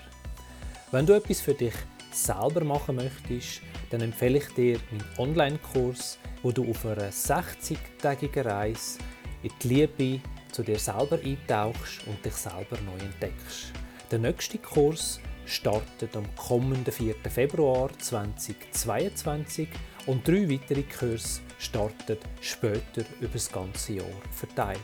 Wenn 0.92 1.06
du 1.06 1.14
etwas 1.14 1.40
für 1.40 1.54
dich 1.54 1.72
selber 2.12 2.64
machen 2.64 2.96
möchtest, 2.96 3.62
dann 3.88 4.02
empfehle 4.02 4.38
ich 4.38 4.48
dir 4.48 4.78
meinen 4.90 5.04
Online-Kurs, 5.16 6.18
wo 6.42 6.52
du 6.52 6.70
auf 6.70 6.84
einer 6.84 7.10
60-tägigen 7.10 8.44
Reise 8.44 8.98
in 9.42 9.50
die 9.62 9.68
Liebe 9.68 10.20
zu 10.52 10.62
dir 10.62 10.78
selber 10.78 11.18
eintauchst 11.24 12.06
und 12.06 12.22
dich 12.22 12.34
selber 12.34 12.76
neu 12.84 13.02
entdeckst. 13.02 13.72
Der 14.10 14.18
nächste 14.18 14.58
Kurs 14.58 15.18
startet 15.46 16.16
am 16.16 16.24
kommenden 16.36 16.92
4. 16.92 17.14
Februar 17.30 17.90
2022 17.98 19.68
und 20.06 20.26
drei 20.26 20.50
weitere 20.50 20.82
Kurse 20.82 21.40
starten 21.58 22.18
später 22.40 23.04
über 23.20 23.32
das 23.32 23.50
ganze 23.50 23.94
Jahr 23.94 24.06
verteilt. 24.30 24.80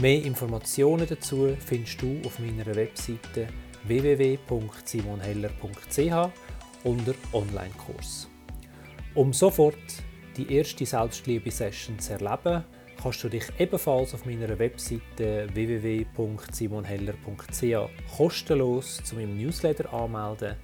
Mehr 0.00 0.24
Informationen 0.24 1.06
dazu 1.08 1.56
findest 1.58 2.02
du 2.02 2.20
auf 2.24 2.38
meiner 2.38 2.66
Webseite 2.74 3.48
www.simonheller.ch 3.84 6.30
unter 6.84 7.14
Online-Kurs. 7.32 8.28
Um 9.14 9.32
sofort 9.32 9.74
die 10.36 10.52
erste 10.52 10.86
Selbstliebe-Session 10.86 11.98
zu 11.98 12.12
erleben, 12.12 12.62
kannst 13.00 13.22
du 13.22 13.28
dich 13.28 13.44
ebenfalls 13.58 14.12
auf 14.14 14.26
meiner 14.26 14.58
Webseite 14.58 15.46
www.simonheller.ch 15.52 18.16
kostenlos 18.16 18.96
zu 19.04 19.14
meinem 19.14 19.36
Newsletter 19.36 19.92
anmelden. 19.92 20.56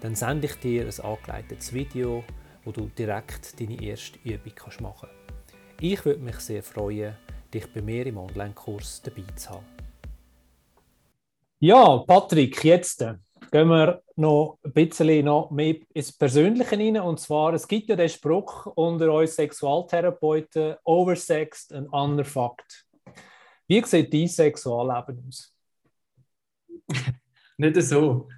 Dann 0.00 0.14
sende 0.14 0.46
ich 0.46 0.54
dir 0.56 0.86
ein 0.86 1.00
angeleitetes 1.00 1.72
Video, 1.72 2.24
wo 2.64 2.72
du 2.72 2.90
direkt 2.98 3.60
deine 3.60 3.80
erste 3.82 4.18
Übung 4.24 4.52
machen 4.80 5.08
kannst. 5.08 5.14
Ich 5.80 6.04
würde 6.04 6.20
mich 6.20 6.38
sehr 6.40 6.62
freuen, 6.62 7.16
dich 7.54 7.66
bei 7.72 7.80
mir 7.80 8.04
im 8.06 8.18
Online-Kurs 8.18 9.00
dabei 9.02 9.22
zu 9.36 9.50
haben. 9.50 9.64
Ja, 11.60 11.98
Patrick, 11.98 12.64
jetzt 12.64 13.06
gehen 13.50 13.68
wir 13.68 14.02
noch 14.16 14.58
ein 14.64 14.72
bisschen 14.72 15.24
noch 15.24 15.50
mehr 15.50 15.76
ins 15.94 16.12
Persönliche 16.12 16.76
rein. 16.78 16.98
Und 17.00 17.20
zwar, 17.20 17.54
es 17.54 17.66
gibt 17.66 17.88
ja 17.88 17.96
den 17.96 18.08
Spruch 18.08 18.66
unter 18.66 19.12
uns 19.12 19.36
Sexualtherapeuten, 19.36 20.76
oversexed 20.84 21.72
and 21.72 21.92
underfucked. 21.92 22.86
Wie 23.66 23.84
sieht 23.84 24.12
dein 24.12 24.28
Sexualleben 24.28 25.24
aus? 25.28 25.54
Nicht 27.58 27.82
so. 27.82 28.28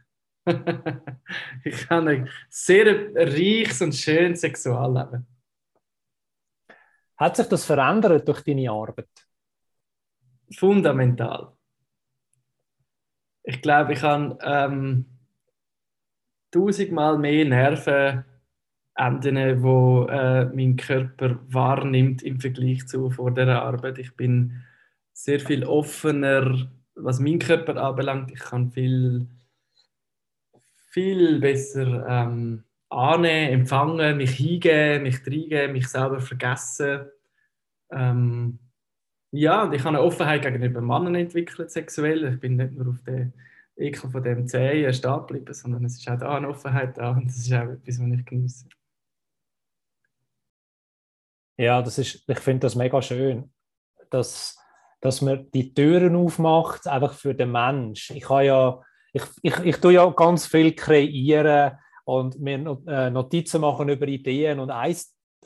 ich 1.65 1.91
habe 1.91 2.11
ein 2.11 2.31
sehr 2.49 3.15
reiches 3.15 3.83
und 3.83 3.95
schönes 3.95 4.41
Sexualleben. 4.41 5.27
Hat 7.17 7.37
sich 7.37 7.47
das 7.47 7.65
verändert 7.65 8.27
durch 8.27 8.41
deine 8.43 8.71
Arbeit? 8.71 9.11
Fundamental. 10.51 11.53
Ich 13.51 13.63
glaube, 13.63 13.95
ich 13.95 14.03
habe 14.03 14.39
ähm, 14.43 15.07
tausendmal 16.53 17.19
mehr 17.19 17.45
Nervenenden, 17.45 18.25
wo 19.65 20.07
äh, 20.07 20.45
mein 20.45 20.77
Körper 20.77 21.41
wahrnimmt 21.49 22.23
im 22.23 22.39
Vergleich 22.39 22.87
zu 22.87 23.11
vor 23.11 23.33
der 23.33 23.61
Arbeit. 23.61 23.99
Ich 23.99 24.15
bin 24.15 24.63
sehr 25.13 25.41
viel 25.41 25.65
offener, 25.65 26.69
was 26.95 27.19
meinen 27.19 27.41
Körper 27.41 27.77
anbelangt. 27.77 28.31
Ich 28.31 28.39
kann 28.39 28.71
viel, 28.71 29.27
viel 30.93 31.41
besser 31.41 32.07
ähm, 32.09 32.63
annehmen, 32.89 33.63
empfangen, 33.63 34.17
mich 34.17 34.37
hingeben, 34.37 35.03
mich 35.03 35.27
reingeben, 35.27 35.73
mich 35.73 35.89
selber 35.89 36.21
vergessen. 36.21 37.01
Ähm, 37.91 38.61
ja, 39.33 39.63
und 39.63 39.73
ich 39.73 39.81
habe 39.81 39.91
eine 39.91 40.03
Offenheit 40.03 40.43
gegenüber 40.43 40.81
Männern 40.81 41.15
entwickelt, 41.15 41.71
sexuell. 41.71 42.35
Ich 42.35 42.41
bin 42.41 42.57
nicht 42.57 42.73
nur 42.73 42.89
auf 42.89 43.03
den 43.07 43.33
Ekel 43.77 44.11
von 44.11 44.23
dem 44.23 44.47
Zehen 44.47 44.93
stehen 44.93 45.19
geblieben, 45.19 45.55
sondern 45.55 45.85
es 45.85 45.99
ist 45.99 46.09
auch 46.09 46.19
da 46.19 46.37
eine 46.37 46.49
Offenheit 46.49 46.99
da 46.99 47.11
und 47.11 47.27
das 47.27 47.37
ist 47.37 47.53
auch 47.53 47.69
etwas, 47.69 48.01
was 48.01 48.19
ich 48.19 48.25
genieße. 48.27 48.67
Ja, 51.57 51.83
das 51.83 51.99
ist, 51.99 52.25
ich 52.27 52.39
finde 52.39 52.61
das 52.61 52.75
mega 52.75 53.01
schön. 53.03 53.53
dass, 54.11 54.59
dass 55.01 55.23
man 55.23 55.51
die 55.53 55.73
Türen 55.73 56.17
aufmacht, 56.17 56.87
einfach 56.87 57.15
für 57.15 57.35
den 57.35 57.53
Mensch. 57.53 58.11
Ich 58.11 58.29
habe 58.29 58.45
ja, 58.45 58.83
ich, 59.13 59.23
ich, 59.43 59.59
ich 59.61 59.77
tue 59.77 59.95
ja 59.95 60.09
ganz 60.11 60.47
viel 60.47 60.73
kreieren 60.75 61.79
und 62.05 62.39
mir 62.41 62.81
äh, 62.87 63.11
Notizen 63.11 63.61
machen 63.61 63.89
über 63.89 64.07
Ideen 64.07 64.61
und 64.61 64.71
ein, 64.71 64.97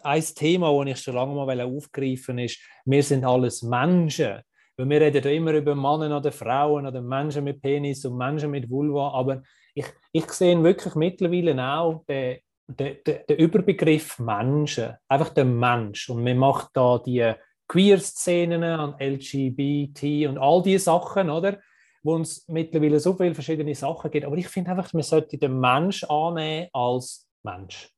ein 0.05 0.23
Thema, 0.23 0.85
das 0.85 0.99
ich 0.99 1.05
schon 1.05 1.15
lange 1.15 1.35
mal 1.35 1.61
aufgreifen 1.61 2.39
ist, 2.39 2.61
wir 2.85 3.03
sind 3.03 3.25
alles 3.25 3.63
Menschen. 3.63 4.41
Weil 4.77 4.89
wir 4.89 5.01
reden 5.01 5.25
ja 5.25 5.31
immer 5.31 5.53
über 5.53 5.75
Männer 5.75 6.17
oder 6.17 6.33
Frauen 6.33 6.87
oder 6.87 7.01
Menschen 7.01 7.45
mit 7.45 7.63
Penis 7.63 8.05
und 8.05 8.17
Menschen 8.17 8.51
mit 8.51 8.69
Vulva, 8.69 9.11
aber 9.13 9.43
ich, 9.75 9.87
ich 10.13 10.31
sehe 10.33 10.63
wirklich 10.63 10.95
mittlerweile 10.95 11.61
auch 11.63 12.05
den, 12.09 12.39
den, 12.67 12.97
den, 13.05 13.37
Überbegriff 13.37 14.19
Menschen, 14.19 14.95
einfach 15.09 15.31
der 15.31 15.45
Mensch. 15.45 16.09
Und 16.09 16.23
man 16.23 16.39
macht 16.39 16.71
da 16.75 16.99
die 16.99 17.35
Queer-Szenen 17.69 18.63
an 18.63 18.97
LGBT 18.99 20.29
und 20.29 20.39
all 20.39 20.63
diese 20.63 20.85
Sachen, 20.85 21.31
oder? 21.31 21.59
Wo 22.03 22.15
uns 22.15 22.47
mittlerweile 22.49 23.01
so 23.01 23.15
viele 23.15 23.35
verschiedene 23.35 23.75
Sachen 23.75 24.11
gibt. 24.11 24.27
Aber 24.27 24.37
ich 24.37 24.49
finde 24.49 24.73
einfach, 24.73 24.93
man 24.93 25.03
sollte 25.03 25.39
den 25.39 25.59
Mensch 25.59 26.05
annehmen 26.05 26.69
als 26.73 27.29
Mensch. 27.43 27.91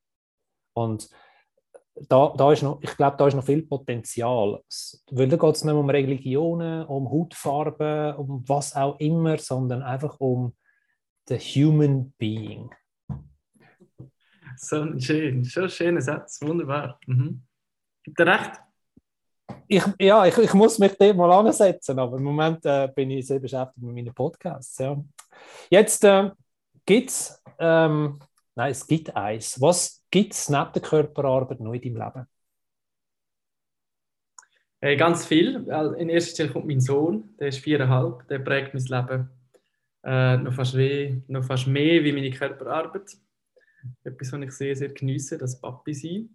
Und 0.75 1.09
da, 2.09 2.35
da 2.37 2.53
ist 2.53 2.63
noch, 2.63 2.81
ich 2.83 2.97
glaube, 2.97 3.17
da 3.17 3.27
ist 3.27 3.35
noch 3.35 3.45
viel 3.45 3.63
Potenzial. 3.63 4.63
Weil 5.11 5.29
da 5.29 5.37
geht 5.37 5.55
es 5.55 5.65
nicht 5.65 5.75
um 5.75 5.89
Religionen, 5.89 6.85
um 6.87 7.11
Hautfarben, 7.11 8.17
um 8.17 8.45
was 8.47 8.77
auch 8.77 8.99
immer, 9.01 9.39
sondern 9.39 9.83
einfach 9.83 10.21
um 10.21 10.55
the 11.29 11.39
human 11.39 12.13
being. 12.19 12.71
So 14.57 14.83
ein 14.83 15.01
schön, 15.01 15.45
so 15.45 15.63
ein 15.63 15.71
schöner 15.71 16.01
Satz, 16.01 16.41
wunderbar. 16.43 16.99
Mhm. 17.07 17.43
Gibt 18.03 18.21
er 18.21 18.27
recht? 18.27 18.61
Ich, 19.69 19.85
ja, 19.99 20.27
ich, 20.27 20.39
ich 20.39 20.55
muss 20.55 20.79
mich 20.79 20.97
dem 20.97 21.17
mal 21.17 21.33
ansetzen, 21.33 21.99
aber 21.99 22.17
im 22.17 22.23
Moment 22.23 22.65
äh, 22.65 22.89
bin 22.95 23.11
ich 23.11 23.27
sehr 23.27 23.41
beschäftigt 23.41 23.85
mit 23.85 23.95
meinen 23.95 24.15
Podcasts. 24.15 24.79
Ja. 24.79 25.03
Jetzt 25.71 26.05
äh, 26.05 26.31
gibt 26.85 27.11
es, 27.11 27.43
ähm, 27.59 28.19
nein, 28.57 28.73
es 28.73 28.87
gibt 28.87 29.15
eins. 29.15 29.61
Was 29.61 30.05
gibt 30.11 30.33
es 30.33 30.49
neben 30.49 30.73
der 30.73 30.83
Körperarbeit 30.83 31.61
noch 31.61 31.73
in 31.73 31.83
deinem 31.83 31.97
Leben? 31.97 32.27
Hey, 34.81 34.97
ganz 34.97 35.25
viel. 35.25 35.67
In 35.99 36.09
erster 36.09 36.33
Stelle 36.33 36.53
kommt 36.53 36.67
mein 36.67 36.81
Sohn, 36.81 37.35
der 37.39 37.49
ist 37.49 37.59
viereinhalb, 37.59 38.27
der 38.29 38.41
prägt 38.41 38.75
mein 38.75 38.85
Leben 38.85 39.31
äh, 40.05 40.37
noch, 40.37 40.53
fast 40.53 40.77
wie, 40.77 41.23
noch 41.29 41.45
fast 41.45 41.67
mehr 41.67 42.05
wie 42.05 42.13
meine 42.13 42.31
Körperarbeit. 42.31 43.17
Etwas, 44.05 44.33
was 44.33 44.41
ich 44.41 44.53
sehr, 44.53 44.77
sehr 44.77 44.89
geniesse, 44.91 45.39
das 45.39 45.61
Papi 45.61 45.95
sein. 45.95 46.29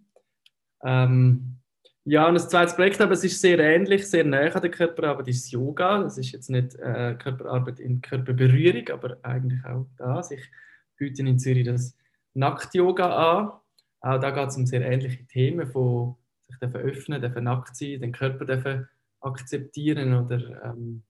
Ähm, 0.82 1.58
ja, 2.04 2.26
und 2.26 2.34
das 2.34 2.48
zweite 2.48 2.74
Projekt, 2.74 3.00
aber 3.00 3.12
es 3.12 3.22
ist 3.22 3.40
sehr 3.40 3.58
ähnlich, 3.60 4.08
sehr 4.08 4.24
nah 4.24 4.40
an 4.40 4.60
der 4.60 4.70
Körperarbeit, 4.70 5.28
ist 5.28 5.52
Yoga. 5.52 6.02
Das 6.02 6.18
ist 6.18 6.32
jetzt 6.32 6.50
nicht 6.50 6.74
äh, 6.74 7.14
Körperarbeit 7.18 7.78
in 7.78 8.00
Körperberührung, 8.00 8.88
aber 8.90 9.18
eigentlich 9.22 9.64
auch 9.64 9.86
das. 9.96 10.32
Ich 10.32 10.50
biete 10.96 11.22
in 11.22 11.38
Zürich 11.38 11.64
das 11.64 11.96
Nackt-Yoga 12.34 13.40
an. 13.40 13.52
Auch 14.00 14.20
da 14.20 14.30
geht 14.30 14.48
es 14.48 14.56
um 14.56 14.66
sehr 14.66 14.82
ähnliche 14.82 15.26
Themen, 15.26 15.66
von 15.66 16.16
sich 16.48 16.74
öffnen, 16.74 17.20
dürfen 17.20 17.44
nackt 17.44 17.76
sein, 17.76 18.00
den 18.00 18.12
Körper 18.12 18.44
dürfen 18.44 18.88
akzeptieren 19.20 20.14
oder 20.14 20.64
ähm, 20.64 21.04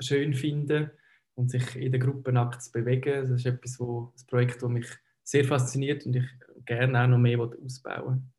schön 0.00 0.34
finden 0.34 0.90
und 1.34 1.50
sich 1.50 1.76
in 1.76 1.92
der 1.92 2.00
Gruppe 2.00 2.32
nackt 2.32 2.62
zu 2.62 2.72
bewegen. 2.72 3.22
Das 3.22 3.30
ist 3.30 3.46
etwas, 3.46 3.78
wo, 3.80 4.12
ein 4.16 4.26
Projekt, 4.26 4.62
das 4.62 4.70
mich 4.70 4.86
sehr 5.22 5.44
fasziniert 5.44 6.06
und 6.06 6.16
ich 6.16 6.26
gerne 6.64 7.02
auch 7.02 7.06
noch 7.08 7.18
mehr 7.18 7.38
ausbauen 7.40 8.32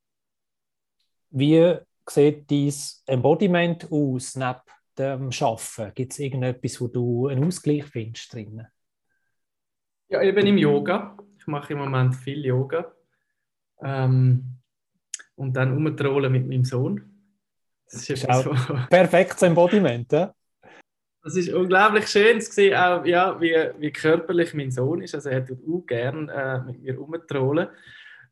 Wie 1.29 1.75
sieht 2.09 2.49
dein 2.49 2.73
Embodiment 3.05 3.91
aus 3.91 4.35
neben 4.35 4.59
dem 4.97 5.29
Arbeiten? 5.39 5.93
Gibt 5.93 6.13
es 6.13 6.19
irgendetwas, 6.19 6.81
wo 6.81 6.87
du 6.87 7.27
einen 7.27 7.43
Ausgleich 7.43 7.85
findest 7.85 8.33
drin? 8.33 8.65
Ja, 10.09 10.21
eben 10.21 10.47
im 10.47 10.57
Yoga. 10.57 11.17
Ich 11.47 11.51
mache 11.51 11.71
im 11.71 11.79
Moment 11.79 12.13
viel 12.13 12.45
Yoga. 12.45 12.91
Ähm, 13.81 14.57
und 15.35 15.55
dann 15.55 15.77
umtrollen 15.77 16.29
mit 16.29 16.45
meinem 16.45 16.65
Sohn. 16.65 17.01
Das 17.85 18.09
ist, 18.09 18.27
das 18.27 18.45
ist 18.45 18.67
so. 18.67 18.77
perfektes 18.89 19.41
Embodiment. 19.43 20.11
Ja? 20.11 20.33
Das 21.23 21.37
ist 21.37 21.53
unglaublich 21.53 22.07
schön 22.07 22.41
zu 22.41 22.51
sehen, 22.51 22.75
auch, 22.75 23.05
ja, 23.05 23.39
wie, 23.39 23.55
wie 23.79 23.91
körperlich 23.91 24.53
mein 24.55 24.71
Sohn 24.71 25.01
ist. 25.01 25.15
Also 25.15 25.29
er 25.29 25.45
tut 25.45 25.59
auch 25.65 25.85
gerne 25.85 26.29
äh, 26.33 26.69
mit 26.69 26.81
mir 26.81 26.99
umtrollen. 26.99 27.69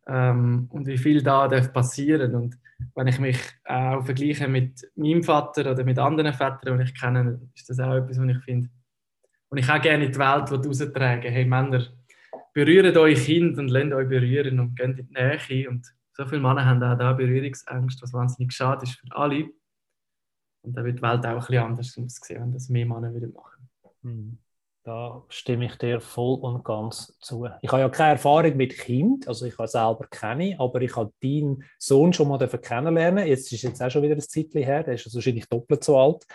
Ähm, 0.07 0.68
und 0.74 0.86
wie 0.86 0.97
viel 0.97 1.24
da 1.24 1.47
darf 1.47 1.72
passieren. 1.72 2.36
Und 2.36 2.57
wenn 2.95 3.07
ich 3.07 3.20
mich 3.20 3.39
auch 3.63 4.03
vergleiche 4.03 4.49
mit 4.49 4.91
meinem 4.97 5.24
Vater 5.24 5.72
oder 5.72 5.86
mit 5.86 5.99
anderen 5.99 6.34
Vätern, 6.34 6.80
die 6.80 6.84
ich 6.84 6.99
kenne, 6.99 7.39
ist 7.55 7.70
das 7.70 7.80
auch 7.80 7.95
etwas, 7.95 8.20
was 8.20 8.28
ich 8.28 8.43
finde. 8.43 8.70
Und 9.47 9.59
ich 9.59 9.70
auch 9.70 9.82
gerne 9.82 10.03
in 10.03 10.11
die 10.11 10.20
Welt 10.20 10.51
raustragen. 10.51 11.32
Hey 11.32 11.45
Männer, 11.45 11.86
berührt 12.56 12.95
euch 12.97 13.26
Kind 13.26 13.58
und 13.60 13.68
lernt 13.68 13.93
euch 13.93 14.08
berühren 14.08 14.60
und 14.60 14.76
geht 14.76 14.97
in 14.97 15.08
die 15.08 15.14
Nähe. 15.14 15.70
Und 15.70 15.93
so 16.14 16.26
viele 16.26 16.41
Männer 16.41 16.66
haben 16.66 16.82
auch 16.82 16.97
da 16.97 17.14
Berührungsängste, 17.14 18.03
was 18.03 18.14
wahnsinnig 18.14 18.53
schade 18.53 18.84
ist 18.84 18.97
für 18.97 19.16
alle. 19.16 19.49
Und 20.64 20.76
da 20.76 20.84
wird 20.84 20.97
die 20.97 21.01
Welt 21.03 21.26
auch 21.26 21.30
ein 21.30 21.38
bisschen 21.38 21.64
anders 21.64 21.97
aussehen, 21.97 22.41
wenn 22.41 22.53
das 22.53 22.70
mehr 22.70 22.86
Männer 22.86 23.14
wieder 23.14 23.28
machen. 23.28 23.70
Hm. 24.01 24.38
Da 24.84 25.24
stimme 25.30 25.66
ich 25.66 25.76
dir 25.78 25.99
voll 25.99 26.39
und 26.41 26.64
ganz 26.64 27.18
zu. 27.20 27.47
Ich 27.62 27.72
habe 27.72 27.82
ja 27.82 27.89
keine 27.89 28.12
Erfahrung 28.12 28.56
mit 28.56 28.78
Kind, 28.78 29.28
also 29.28 29.45
ich 29.45 29.58
habe 29.58 29.68
selber 29.68 30.06
keine, 30.10 30.60
aber 30.60 30.80
ich 30.82 30.95
habe 30.95 31.12
deinen 31.24 31.64
Sohn 31.80 32.14
schon 32.14 32.28
mal 32.28 32.47
kennenlernen. 32.47 33.28
Jetzt 33.28 33.51
ist 33.51 33.64
jetzt 33.64 33.82
auch 33.82 33.89
schon 33.89 34.03
wieder 34.03 34.14
ein 34.14 34.22
Zeitchen 34.22 34.62
her, 34.62 34.84
der 34.84 34.93
ist 34.93 35.14
wahrscheinlich 35.14 35.49
doppelt 35.49 35.84
so 35.84 35.97
alt. 35.97 36.26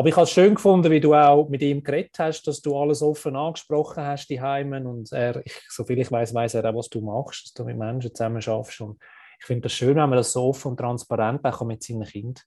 Aber 0.00 0.08
ich 0.08 0.16
habe 0.16 0.24
es 0.24 0.30
schön 0.30 0.54
gefunden, 0.54 0.90
wie 0.90 0.98
du 0.98 1.12
auch 1.12 1.46
mit 1.50 1.60
ihm 1.60 1.82
geredet 1.82 2.18
hast, 2.18 2.44
dass 2.44 2.62
du 2.62 2.74
alles 2.74 3.02
offen 3.02 3.36
angesprochen 3.36 4.02
hast, 4.02 4.30
die 4.30 4.40
Heimen. 4.40 4.86
Und 4.86 5.12
er, 5.12 5.44
ich, 5.44 5.52
soviel 5.68 5.98
ich 5.98 6.10
weiß, 6.10 6.32
weiß 6.32 6.54
er 6.54 6.64
auch, 6.70 6.74
was 6.74 6.88
du 6.88 7.02
machst, 7.02 7.44
dass 7.44 7.52
du 7.52 7.64
mit 7.66 7.76
Menschen 7.76 8.14
zusammen 8.14 8.40
schaffst. 8.40 8.80
Und 8.80 8.98
ich 9.38 9.44
finde 9.44 9.64
das 9.64 9.74
schön, 9.74 9.96
wenn 9.96 10.08
man 10.08 10.12
das 10.12 10.32
so 10.32 10.44
offen 10.44 10.68
und 10.68 10.78
transparent 10.78 11.44
auch 11.44 11.60
mit 11.66 11.82
seinen 11.82 12.06
Kindern 12.06 12.42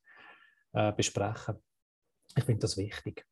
äh, 0.74 0.91
besprechen. 0.93 1.62
Ich 2.36 2.43
finde 2.43 2.62
das 2.62 2.76
wichtig. 2.76 3.24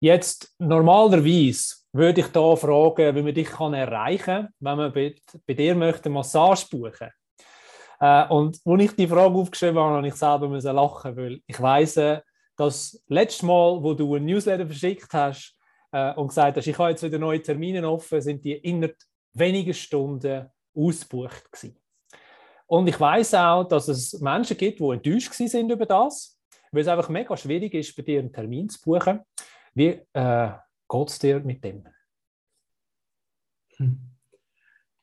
Jetzt 0.00 0.54
normalerweise 0.58 1.76
würde 1.94 2.20
ich 2.20 2.26
da 2.26 2.54
fragen, 2.54 3.16
wie 3.16 3.22
man 3.22 3.34
dich 3.34 3.48
kann 3.48 3.72
erreichen 3.72 4.24
kann, 4.24 4.48
wenn 4.60 4.76
man 4.76 4.92
bei, 4.92 5.14
bei 5.46 5.54
dir 5.54 5.74
möchte 5.74 6.10
Massage 6.10 6.66
buchen. 6.70 7.12
Äh, 7.98 8.28
und 8.28 8.60
als 8.62 8.82
ich 8.82 8.94
die 8.94 9.08
Frage 9.08 9.36
aufgeschrieben 9.36 9.78
habe, 9.78 9.96
habe 9.96 10.06
ich 10.06 10.14
selber 10.16 10.72
lachen, 10.74 11.16
weil 11.16 11.40
ich 11.46 11.58
weiss, 11.58 11.96
äh, 11.96 12.20
das 12.64 13.02
letzte 13.08 13.46
Mal, 13.46 13.82
wo 13.82 13.94
du 13.94 14.14
ein 14.14 14.24
Newsletter 14.24 14.66
verschickt 14.66 15.12
hast 15.12 15.56
äh, 15.92 16.14
und 16.14 16.28
gesagt 16.28 16.56
hast, 16.56 16.66
ich 16.66 16.78
habe 16.78 16.90
jetzt 16.90 17.02
wieder 17.02 17.18
neue 17.18 17.42
Termine 17.42 17.88
offen, 17.88 18.20
sind 18.20 18.44
die 18.44 18.52
innerhalb 18.52 18.96
weniger 19.34 19.72
Stunden 19.72 20.48
ausgebucht 20.74 21.50
gewesen. 21.50 21.76
Und 22.66 22.86
ich 22.86 22.98
weiß 22.98 23.34
auch, 23.34 23.64
dass 23.64 23.88
es 23.88 24.18
Menschen 24.20 24.56
gibt, 24.56 24.80
die 24.80 24.84
enttäuscht 24.84 25.32
sind 25.34 25.70
über 25.70 25.86
das, 25.86 26.38
weil 26.70 26.82
es 26.82 26.88
einfach 26.88 27.08
mega 27.08 27.36
schwierig 27.36 27.74
ist, 27.74 27.94
bei 27.94 28.02
dir 28.02 28.20
einen 28.20 28.32
Termin 28.32 28.68
zu 28.68 28.80
buchen. 28.80 29.20
Wie 29.74 30.00
äh, 30.12 30.50
geht 30.88 31.08
es 31.08 31.18
dir 31.18 31.40
mit 31.40 31.62
dem? 31.62 31.86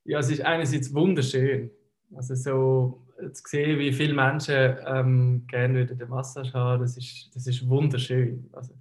Ja, 0.04 0.20
es 0.20 0.30
ist 0.32 0.42
einerseits 0.42 0.94
wunderschön. 0.94 1.72
Also 2.16 2.34
so 2.34 3.06
zu 3.34 3.44
sehen, 3.46 3.80
wie 3.80 3.92
viele 3.92 4.14
Menschen 4.14 4.78
ähm, 4.86 5.46
gerne 5.48 5.80
wieder 5.80 5.96
den 5.96 6.10
Massage 6.10 6.54
haben, 6.54 6.82
das 6.82 6.98
ist, 6.98 7.30
das 7.34 7.48
ist 7.48 7.68
wunderschön. 7.68 8.50
Also, 8.54 8.74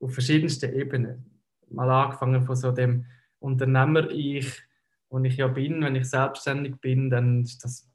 auf 0.00 0.12
verschiedensten 0.12 0.74
Ebenen. 0.74 1.40
Mal 1.68 1.90
angefangen 1.90 2.42
von 2.42 2.56
so 2.56 2.70
dem 2.70 3.06
Unternehmer-Ich, 3.40 4.62
wo 5.08 5.18
ich 5.20 5.36
ja 5.36 5.48
bin, 5.48 5.82
wenn 5.82 5.96
ich 5.96 6.08
selbstständig 6.08 6.76
bin, 6.80 7.10
dann 7.10 7.42
ist 7.42 7.64
das 7.64 7.88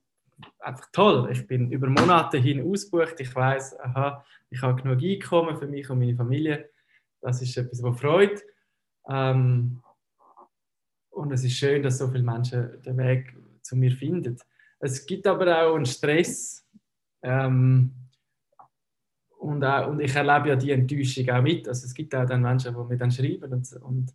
einfach 0.59 0.87
toll. 0.91 1.29
Ich 1.31 1.45
bin 1.47 1.71
über 1.71 1.87
Monate 1.87 2.37
hin 2.37 2.69
ausgebucht. 2.69 3.19
Ich 3.19 3.33
weiß, 3.33 3.79
aha, 3.79 4.25
ich 4.49 4.61
habe 4.61 4.81
genug 4.81 5.01
Einkommen 5.01 5.57
für 5.57 5.67
mich 5.67 5.89
und 5.89 5.99
meine 5.99 6.15
Familie. 6.15 6.69
Das 7.21 7.41
ist 7.41 7.55
etwas, 7.57 7.83
was 7.83 7.99
freut. 7.99 8.43
Ähm, 9.07 9.81
und 11.11 11.31
es 11.31 11.43
ist 11.43 11.57
schön, 11.57 11.83
dass 11.83 11.97
so 11.97 12.07
viele 12.07 12.23
Menschen 12.23 12.81
den 12.81 12.97
Weg 12.97 13.35
zu 13.61 13.75
mir 13.75 13.91
finden. 13.91 14.37
Es 14.81 15.05
gibt 15.05 15.27
aber 15.27 15.63
auch 15.63 15.75
einen 15.75 15.85
Stress. 15.85 16.67
Ähm, 17.23 17.93
und, 19.39 19.63
auch, 19.63 19.87
und 19.87 19.99
ich 19.99 20.15
erlebe 20.15 20.49
ja 20.49 20.55
die 20.55 20.71
Enttäuschung 20.71 21.29
auch 21.29 21.41
mit. 21.41 21.67
Also 21.67 21.85
es 21.85 21.93
gibt 21.93 22.13
auch 22.15 22.25
dann 22.25 22.41
Menschen, 22.41 22.73
die 22.73 22.83
mir 22.83 22.97
dann 22.97 23.11
schreiben 23.11 23.53
und, 23.53 23.73
und 23.81 24.13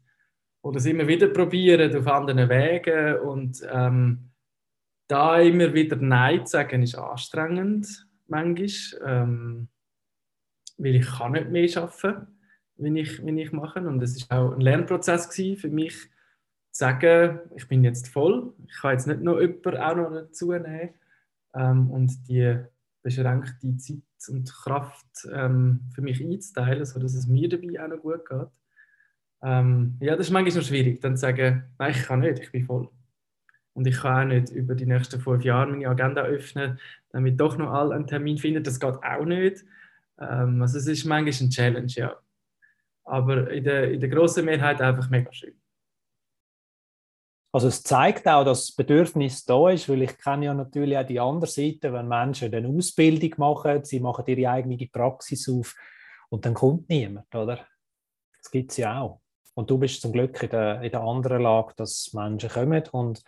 oder 0.63 0.79
es 0.79 0.87
immer 0.87 1.07
wieder 1.07 1.29
probieren 1.29 1.97
auf 1.97 2.07
anderen 2.09 2.49
Wegen. 2.49 3.21
Und 3.21 3.65
ähm, 3.71 4.31
da 5.09 5.39
immer 5.39 5.73
wieder 5.73 5.97
Nein 5.97 6.45
zu 6.45 6.53
sagen, 6.53 6.83
ist 6.83 6.97
anstrengend 6.97 8.09
manchmal. 8.27 9.01
Ähm, 9.05 9.69
weil 10.79 10.97
ich 10.97 11.07
kann 11.07 11.33
nicht 11.33 11.51
mehr 11.51 11.83
arbeiten, 11.83 12.39
wenn 12.77 12.97
ich, 12.97 13.25
wenn 13.25 13.39
ich 13.39 13.53
mache. 13.53 13.81
Und 13.81 14.03
es 14.03 14.29
war 14.29 14.41
auch 14.41 14.53
ein 14.53 14.61
Lernprozess 14.61 15.35
für 15.35 15.69
mich, 15.69 16.09
sagen, 16.77 17.41
ich 17.55 17.69
bin 17.69 17.85
jetzt 17.85 18.09
voll, 18.09 18.53
ich 18.67 18.81
kann 18.81 18.93
jetzt 18.93 19.07
nicht 19.07 19.23
noch 19.23 19.41
jemanden 19.41 19.77
auch 19.77 19.97
noch 19.97 20.11
dazu 20.11 20.53
nehmen 20.53 20.91
ähm, 21.55 21.91
und 21.91 22.29
die 22.29 22.59
beschränkte 23.03 23.77
Zeit 23.77 24.03
und 24.29 24.53
Kraft 24.53 25.29
ähm, 25.33 25.81
für 25.95 26.03
mich 26.03 26.21
einzuteilen, 26.21 26.85
sodass 26.85 27.15
es 27.15 27.27
mir 27.27 27.49
dabei 27.49 27.83
auch 27.83 27.89
noch 27.89 28.03
gut 28.03 28.29
geht. 28.29 28.49
Ähm, 29.43 29.97
ja, 30.01 30.17
das 30.17 30.27
ist 30.27 30.33
manchmal 30.33 30.57
noch 30.57 30.67
schwierig, 30.67 31.01
dann 31.01 31.17
zu 31.17 31.21
sagen, 31.21 31.65
nein, 31.79 31.91
ich 31.93 32.03
kann 32.03 32.21
nicht, 32.21 32.41
ich 32.41 32.51
bin 32.51 32.65
voll. 32.65 32.89
Und 33.75 33.87
ich 33.87 33.99
kann 33.99 34.31
auch 34.31 34.35
nicht 34.35 34.51
über 34.51 34.75
die 34.75 34.87
nächsten 34.87 35.21
fünf 35.21 35.45
Jahre 35.45 35.71
meine 35.71 35.87
Agenda 35.89 36.23
öffnen, 36.23 36.81
damit 37.11 37.39
doch 37.39 37.59
noch 37.59 37.71
alle 37.73 37.95
einen 37.95 38.07
Termin 38.07 38.39
finden. 38.39 38.65
Das 38.65 38.81
geht 38.81 38.95
auch 39.05 39.25
nicht. 39.25 39.65
Ähm, 40.19 40.63
also 40.63 40.79
es 40.79 40.87
ist 40.87 41.05
manchmal 41.05 41.47
ein 41.47 41.51
Challenge, 41.51 41.93
ja. 41.93 42.17
Aber 43.05 43.51
in 43.51 43.65
der, 43.65 43.93
in 43.93 44.01
der 44.01 44.09
grossen 44.09 44.47
Mehrheit 44.47 44.81
einfach 44.81 45.11
mega 45.11 45.33
schön. 45.33 45.55
Also 47.57 47.69
es 47.69 47.83
zeigt 47.83 48.29
auch, 48.29 48.45
dass 48.45 48.67
das 48.67 48.77
Bedürfnis 48.77 49.47
da 49.47 49.71
ist, 49.71 49.89
weil 49.89 50.03
ich 50.03 50.19
kenne 50.19 50.45
ja 50.45 50.53
natürlich 50.53 50.99
auch 50.99 51.07
die 51.07 51.19
andere 51.19 51.51
Seite, 51.51 51.91
wenn 51.91 52.07
Menschen 52.07 52.53
eine 52.53 52.69
Ausbildung 52.69 53.33
machen, 53.39 53.83
sie 53.83 53.99
machen 53.99 54.27
ihre 54.27 54.51
eigene 54.51 54.77
Praxis 54.89 55.49
auf 55.49 55.75
und 56.29 56.45
dann 56.45 56.53
kommt 56.53 56.87
niemand, 56.91 57.35
oder? 57.35 57.67
Das 58.37 58.51
gibt 58.51 58.73
es 58.73 58.77
ja 58.77 59.01
auch. 59.01 59.23
Und 59.55 59.71
du 59.71 59.79
bist 59.79 60.03
zum 60.03 60.13
Glück 60.13 60.43
in 60.43 60.51
der, 60.51 60.83
in 60.83 60.91
der 60.91 61.01
anderen 61.01 61.41
Lage, 61.45 61.73
dass 61.79 62.13
Menschen 62.13 62.51
kommen 62.51 62.83
und 62.93 63.23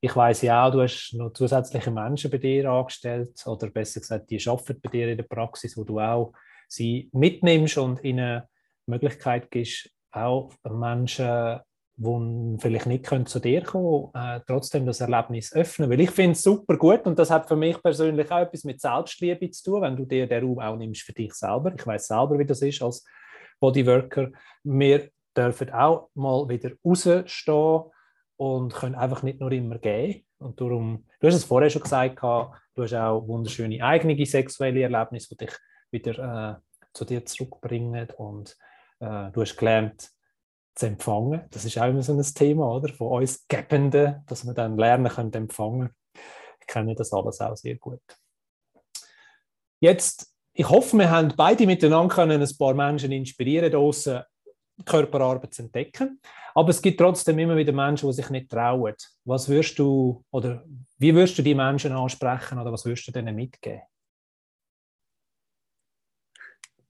ich 0.00 0.16
weiß 0.16 0.40
ja 0.40 0.66
auch, 0.66 0.72
du 0.72 0.80
hast 0.80 1.12
noch 1.12 1.34
zusätzliche 1.34 1.90
Menschen 1.90 2.30
bei 2.30 2.38
dir 2.38 2.70
angestellt 2.70 3.38
oder 3.44 3.68
besser 3.68 4.00
gesagt, 4.00 4.30
die 4.30 4.42
arbeiten 4.48 4.80
bei 4.80 4.88
dir 4.88 5.08
in 5.08 5.18
der 5.18 5.24
Praxis, 5.24 5.76
wo 5.76 5.84
du 5.84 6.00
auch 6.00 6.32
sie 6.68 7.10
mitnimmst 7.12 7.76
und 7.76 8.02
ihnen 8.02 8.44
Möglichkeit 8.86 9.50
gibst, 9.50 9.90
auch 10.10 10.54
Menschen 10.66 11.60
die 11.96 12.56
vielleicht 12.58 12.86
nicht 12.86 13.04
können 13.04 13.26
zu 13.26 13.38
dir 13.38 13.62
kommen 13.62 14.10
äh, 14.14 14.40
trotzdem 14.46 14.84
das 14.84 15.00
Erlebnis 15.00 15.52
öffnen. 15.52 15.90
Weil 15.90 16.00
ich 16.00 16.10
finde 16.10 16.32
es 16.32 16.42
super 16.42 16.76
gut 16.76 17.06
und 17.06 17.18
das 17.18 17.30
hat 17.30 17.46
für 17.46 17.56
mich 17.56 17.80
persönlich 17.82 18.30
auch 18.30 18.40
etwas 18.40 18.64
mit 18.64 18.80
Selbstliebe 18.80 19.50
zu 19.50 19.70
tun, 19.70 19.82
wenn 19.82 19.96
du 19.96 20.04
dir 20.04 20.26
den 20.26 20.44
Raum 20.44 20.58
auch 20.58 20.76
nimmst 20.76 21.02
für 21.02 21.12
dich 21.12 21.32
selber. 21.34 21.72
Ich 21.76 21.86
weiß 21.86 22.08
selber, 22.08 22.38
wie 22.38 22.46
das 22.46 22.62
ist 22.62 22.82
als 22.82 23.04
Bodyworker. 23.60 24.30
Wir 24.64 25.08
dürfen 25.36 25.70
auch 25.70 26.08
mal 26.14 26.48
wieder 26.48 26.72
rausstehen 26.84 27.84
und 28.36 28.74
können 28.74 28.94
einfach 28.94 29.22
nicht 29.22 29.40
nur 29.40 29.52
immer 29.52 29.78
gehen. 29.78 30.24
Und 30.38 30.60
darum, 30.60 31.06
du 31.20 31.26
hast 31.26 31.36
es 31.36 31.44
vorher 31.44 31.70
schon 31.70 31.82
gesagt, 31.82 32.20
du 32.22 32.82
hast 32.82 32.94
auch 32.94 33.26
wunderschöne 33.26 33.82
eigene 33.82 34.26
sexuelle 34.26 34.82
Erlebnisse, 34.82 35.34
die 35.36 35.46
dich 35.46 35.56
wieder 35.90 36.58
äh, 36.58 36.78
zu 36.92 37.04
dir 37.04 37.24
zurückbringen 37.24 38.08
und 38.16 38.56
äh, 39.00 39.30
du 39.30 39.40
hast 39.40 39.56
gelernt, 39.56 40.10
zu 40.74 40.86
empfangen. 40.86 41.42
Das 41.50 41.64
ist 41.64 41.78
auch 41.78 41.88
immer 41.88 42.02
so 42.02 42.12
ein 42.12 42.22
Thema 42.22 42.68
oder? 42.74 42.92
von 42.92 43.22
uns 43.22 43.46
Gebenden, 43.46 44.22
dass 44.26 44.44
wir 44.44 44.54
dann 44.54 44.76
lernen 44.76 45.12
können 45.12 45.32
empfangen. 45.32 45.90
Ich 46.60 46.66
kenne 46.66 46.94
das 46.94 47.12
alles 47.12 47.40
auch 47.40 47.56
sehr 47.56 47.76
gut. 47.76 48.02
Jetzt, 49.80 50.32
ich 50.52 50.68
hoffe, 50.68 50.96
wir 50.96 51.10
haben 51.10 51.32
beide 51.36 51.66
miteinander 51.66 52.14
können 52.14 52.42
ein 52.42 52.58
paar 52.58 52.74
Menschen 52.74 53.12
inspirieren, 53.12 53.70
draußen 53.70 54.22
Körperarbeit 54.84 55.54
zu 55.54 55.62
entdecken. 55.62 56.20
Aber 56.54 56.70
es 56.70 56.80
gibt 56.80 56.98
trotzdem 56.98 57.38
immer 57.38 57.56
wieder 57.56 57.72
Menschen, 57.72 58.08
die 58.08 58.14
sich 58.14 58.30
nicht 58.30 58.50
trauen. 58.50 58.94
Was 59.24 59.48
würdest 59.48 59.78
du 59.78 60.24
oder 60.30 60.64
wie 60.98 61.14
würdest 61.14 61.38
du 61.38 61.42
die 61.42 61.54
Menschen 61.54 61.92
ansprechen 61.92 62.58
oder 62.58 62.72
was 62.72 62.84
würdest 62.84 63.06
du 63.08 63.12
denen 63.12 63.34
mitgeben? 63.34 63.82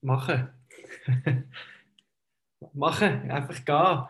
Machen. 0.02 0.50
machen, 2.72 3.30
einfach 3.30 3.64
gehen. 3.64 4.08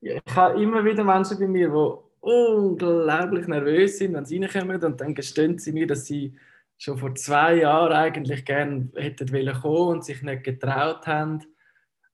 Ich 0.00 0.36
habe 0.36 0.62
immer 0.62 0.84
wieder 0.84 1.02
Menschen 1.04 1.38
bei 1.38 1.46
mir, 1.46 1.68
die 1.68 2.08
unglaublich 2.20 3.46
nervös 3.46 3.98
sind, 3.98 4.14
wenn 4.14 4.24
sie 4.24 4.42
reinkommen 4.42 4.82
und 4.82 5.00
dann 5.00 5.14
gestehen 5.14 5.58
sie 5.58 5.72
mir, 5.72 5.86
dass 5.86 6.06
sie 6.06 6.36
schon 6.76 6.98
vor 6.98 7.14
zwei 7.14 7.56
Jahren 7.56 7.92
eigentlich 7.92 8.44
gerne 8.44 8.88
hätten 8.94 9.32
wollen 9.32 9.54
kommen 9.54 9.96
und 9.96 10.04
sich 10.04 10.22
nicht 10.22 10.44
getraut 10.44 11.06
haben. 11.06 11.44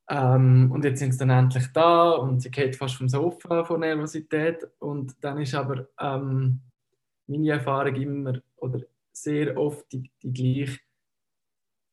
Ähm, 0.09 0.71
und 0.71 0.85
jetzt 0.85 0.99
sind 0.99 1.13
sie 1.13 1.19
dann 1.19 1.31
endlich 1.31 1.67
da 1.73 2.11
und 2.13 2.41
sie 2.41 2.51
geht 2.51 2.77
fast 2.77 2.97
vom 2.97 3.09
Sofa 3.09 3.65
von 3.65 3.81
Nervosität. 3.81 4.67
Und 4.79 5.15
dann 5.21 5.39
ist 5.39 5.55
aber 5.55 5.89
ähm, 6.01 6.61
meine 7.27 7.51
Erfahrung 7.51 7.95
immer 7.95 8.41
oder 8.57 8.81
sehr 9.13 9.57
oft 9.57 9.91
die, 9.93 10.11
die 10.23 10.33
gleiche. 10.33 10.81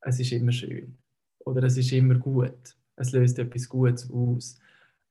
Es 0.01 0.19
ist 0.19 0.31
immer 0.31 0.51
schön 0.51 0.97
oder 1.39 1.63
es 1.63 1.77
ist 1.77 1.91
immer 1.91 2.15
gut 2.15 2.75
es 2.95 3.11
löst 3.11 3.39
etwas 3.39 3.69
Gutes 3.69 4.09
aus. 4.11 4.59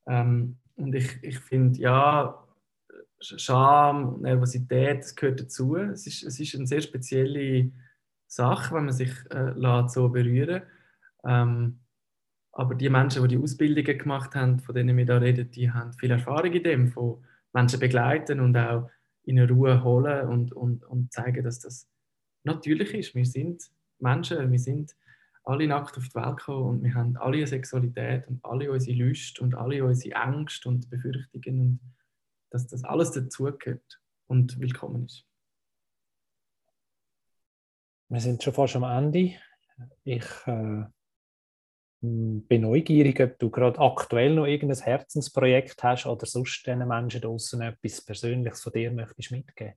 Ähm, 0.06 0.56
und 0.76 0.94
ich, 0.94 1.22
ich 1.22 1.38
finde, 1.38 1.78
ja, 1.78 2.46
Scham, 3.20 4.22
Nervosität, 4.22 5.00
das 5.00 5.14
gehört 5.14 5.40
dazu. 5.40 5.76
Es 5.76 6.06
ist, 6.06 6.22
es 6.22 6.40
ist 6.40 6.54
eine 6.54 6.66
sehr 6.66 6.80
spezielle 6.80 7.70
Sache, 8.26 8.74
wenn 8.74 8.86
man 8.86 8.94
sich 8.94 9.10
äh, 9.30 9.52
so 9.88 10.08
berühren 10.08 10.62
ähm, 11.24 11.80
Aber 12.52 12.74
die 12.74 12.88
Menschen, 12.88 13.22
die 13.22 13.36
die 13.36 13.42
Ausbildungen 13.42 13.98
gemacht 13.98 14.34
haben, 14.34 14.60
von 14.60 14.74
denen 14.74 14.96
wir 14.96 15.04
da 15.04 15.18
reden, 15.18 15.50
die 15.50 15.70
haben 15.70 15.92
viel 15.92 16.10
Erfahrung 16.10 16.52
in 16.52 16.62
dem, 16.62 16.88
von 16.88 17.22
Menschen 17.52 17.80
begleiten 17.80 18.40
und 18.40 18.56
auch 18.56 18.88
in 19.24 19.38
Ruhe 19.38 19.82
holen 19.84 20.28
und, 20.28 20.52
und, 20.52 20.84
und 20.84 21.12
zeigen, 21.12 21.44
dass 21.44 21.60
das 21.60 21.88
natürlich 22.44 22.94
ist. 22.94 23.14
Wir 23.14 23.26
sind 23.26 23.70
Menschen, 23.98 24.50
wir 24.50 24.58
sind 24.58 24.96
alle 25.50 25.66
nackt 25.66 25.98
auf 25.98 26.08
die 26.08 26.14
Welt 26.14 26.36
gekommen 26.36 26.68
und 26.68 26.84
wir 26.84 26.94
haben 26.94 27.16
alle 27.16 27.38
eine 27.38 27.46
Sexualität 27.46 28.28
und 28.28 28.44
alle 28.44 28.70
unsere 28.70 28.96
Lust 28.96 29.40
und 29.40 29.56
alle 29.56 29.84
unsere 29.84 30.14
Ängste 30.14 30.68
und 30.68 30.88
Befürchtungen 30.88 31.60
und 31.60 31.80
dass 32.50 32.68
das 32.68 32.84
alles 32.84 33.10
dazugehört 33.10 34.00
und 34.28 34.60
willkommen 34.60 35.06
ist. 35.06 35.26
Wir 38.08 38.20
sind 38.20 38.42
schon 38.42 38.54
fast 38.54 38.76
am 38.76 38.84
Ende. 38.84 39.34
Ich 40.04 40.24
äh, 40.46 40.84
bin 42.00 42.60
neugierig, 42.62 43.20
ob 43.20 43.38
du 43.40 43.50
gerade 43.50 43.80
aktuell 43.80 44.34
noch 44.34 44.46
irgendein 44.46 44.84
Herzensprojekt 44.84 45.82
hast 45.82 46.06
oder 46.06 46.26
sonst 46.26 46.64
den 46.64 46.86
Menschen 46.86 47.22
draußen 47.22 47.60
etwas 47.60 48.04
Persönliches 48.04 48.62
von 48.62 48.72
dir 48.72 48.92
möchtest 48.92 49.32
mitgeben. 49.32 49.74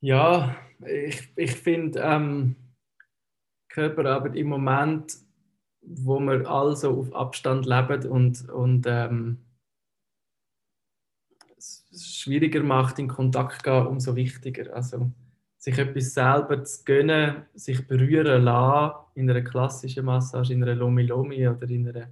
Ja, 0.00 0.54
ich, 0.86 1.28
ich 1.36 1.52
finde 1.52 2.00
ähm, 2.00 2.56
Körperarbeit 3.68 4.36
im 4.36 4.48
Moment, 4.48 5.16
wo 5.82 6.18
wir 6.20 6.48
also 6.48 7.00
auf 7.00 7.14
Abstand 7.14 7.66
leben 7.66 8.06
und, 8.10 8.48
und 8.48 8.86
ähm, 8.86 9.38
es 11.56 11.84
schwieriger 12.16 12.62
macht, 12.62 12.98
in 12.98 13.08
Kontakt 13.08 13.62
zu 13.62 13.70
gehen, 13.70 13.86
umso 13.86 14.16
wichtiger. 14.16 14.74
Also 14.74 15.10
sich 15.56 15.78
etwas 15.78 16.14
selber 16.14 16.62
zu 16.64 16.84
gönnen, 16.84 17.44
sich 17.54 17.86
berühren 17.86 18.42
lassen 18.42 18.96
in 19.14 19.30
einer 19.30 19.42
klassischen 19.42 20.04
Massage, 20.04 20.52
in 20.52 20.62
einer 20.62 20.74
Lomi 20.74 21.04
Lomi 21.04 21.48
oder 21.48 21.68
in 21.68 21.88
einer 21.88 22.08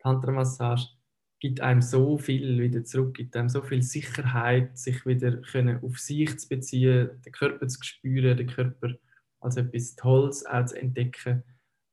Tantra-Massage 0.00 0.99
gibt 1.40 1.60
einem 1.60 1.80
so 1.80 2.18
viel 2.18 2.60
wieder 2.60 2.84
zurück, 2.84 3.14
gibt 3.14 3.34
einem 3.34 3.48
so 3.48 3.62
viel 3.62 3.82
Sicherheit, 3.82 4.76
sich 4.78 5.04
wieder 5.06 5.38
können 5.38 5.82
auf 5.82 5.98
sich 5.98 6.38
zu 6.38 6.48
beziehen, 6.48 7.10
den 7.24 7.32
Körper 7.32 7.66
zu 7.66 7.82
spüren, 7.82 8.36
den 8.36 8.46
Körper 8.46 8.94
als 9.40 9.56
etwas 9.56 9.96
Tolles 9.96 10.44
auch 10.46 10.66
zu 10.66 10.76
entdecken. 10.76 11.42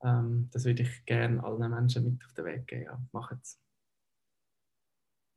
Ähm, 0.04 0.50
das 0.52 0.66
würde 0.66 0.84
ich 0.84 1.06
gerne 1.06 1.43
allen 1.43 1.72
Menschen 1.72 2.04
mit 2.04 2.24
auf 2.26 2.34
den 2.34 2.45
Weg 2.45 2.68
geben. 2.68 2.84
Ja, 2.84 3.02
Machen 3.14 3.39
es. 3.41 3.60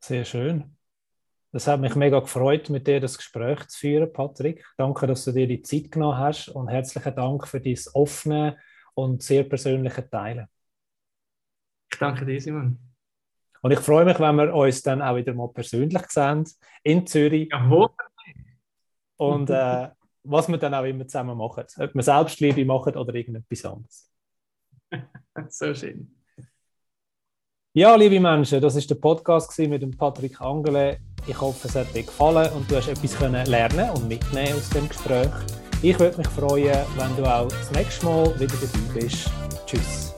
Sehr 0.02 0.24
schön. 0.24 0.76
Das 1.52 1.66
hat 1.66 1.80
mich 1.80 1.94
mega 1.94 2.20
gefreut, 2.20 2.70
mit 2.70 2.86
dir 2.86 3.00
das 3.00 3.16
Gespräch 3.16 3.66
zu 3.68 3.78
führen, 3.78 4.12
Patrick. 4.12 4.64
Danke, 4.76 5.06
dass 5.06 5.24
du 5.24 5.32
dir 5.32 5.46
die 5.46 5.62
Zeit 5.62 5.90
genommen 5.90 6.18
hast 6.18 6.48
und 6.48 6.68
herzlichen 6.68 7.14
Dank 7.14 7.46
für 7.46 7.60
dein 7.60 7.78
offene 7.92 8.56
und 8.94 9.22
sehr 9.22 9.44
persönliche 9.44 10.08
Teilen. 10.08 10.46
Ich 11.92 11.98
danke 11.98 12.24
dir, 12.24 12.40
Simon. 12.40 12.89
Und 13.62 13.72
ich 13.72 13.80
freue 13.80 14.04
mich, 14.04 14.18
wenn 14.18 14.36
wir 14.36 14.54
uns 14.54 14.82
dann 14.82 15.02
auch 15.02 15.16
wieder 15.16 15.34
mal 15.34 15.48
persönlich 15.48 16.06
sehen 16.08 16.44
in 16.82 17.06
Zürich. 17.06 17.48
Ja, 17.50 17.88
Und 19.16 19.50
äh, 19.50 19.88
was 20.22 20.48
wir 20.48 20.58
dann 20.58 20.74
auch 20.74 20.84
immer 20.84 21.06
zusammen 21.06 21.36
machen. 21.36 21.64
Ob 21.78 21.94
wir 21.94 22.02
Selbstliebe 22.02 22.64
machen 22.64 22.96
oder 22.96 23.14
irgendetwas 23.14 23.64
anderes. 23.64 24.10
so 25.48 25.74
schön. 25.74 26.14
Ja, 27.72 27.94
liebe 27.94 28.18
Menschen, 28.18 28.60
das 28.60 28.74
war 28.74 28.82
der 28.82 28.94
Podcast 28.96 29.56
mit 29.60 29.82
dem 29.82 29.96
Patrick 29.96 30.40
Angele. 30.40 30.98
Ich 31.26 31.40
hoffe, 31.40 31.68
es 31.68 31.76
hat 31.76 31.94
dir 31.94 32.02
gefallen 32.02 32.50
und 32.54 32.68
du 32.70 32.76
hast 32.76 32.88
etwas 32.88 33.16
können 33.16 33.46
lernen 33.46 33.90
und 33.90 34.08
mitnehmen 34.08 34.54
aus 34.54 34.70
dem 34.70 34.88
Gespräch. 34.88 35.30
Ich 35.82 35.98
würde 35.98 36.18
mich 36.18 36.28
freuen, 36.28 36.84
wenn 36.96 37.16
du 37.16 37.24
auch 37.24 37.48
das 37.48 37.70
nächste 37.72 38.06
Mal 38.06 38.40
wieder 38.40 38.54
dabei 38.54 39.00
bist. 39.00 39.30
Tschüss. 39.66 40.09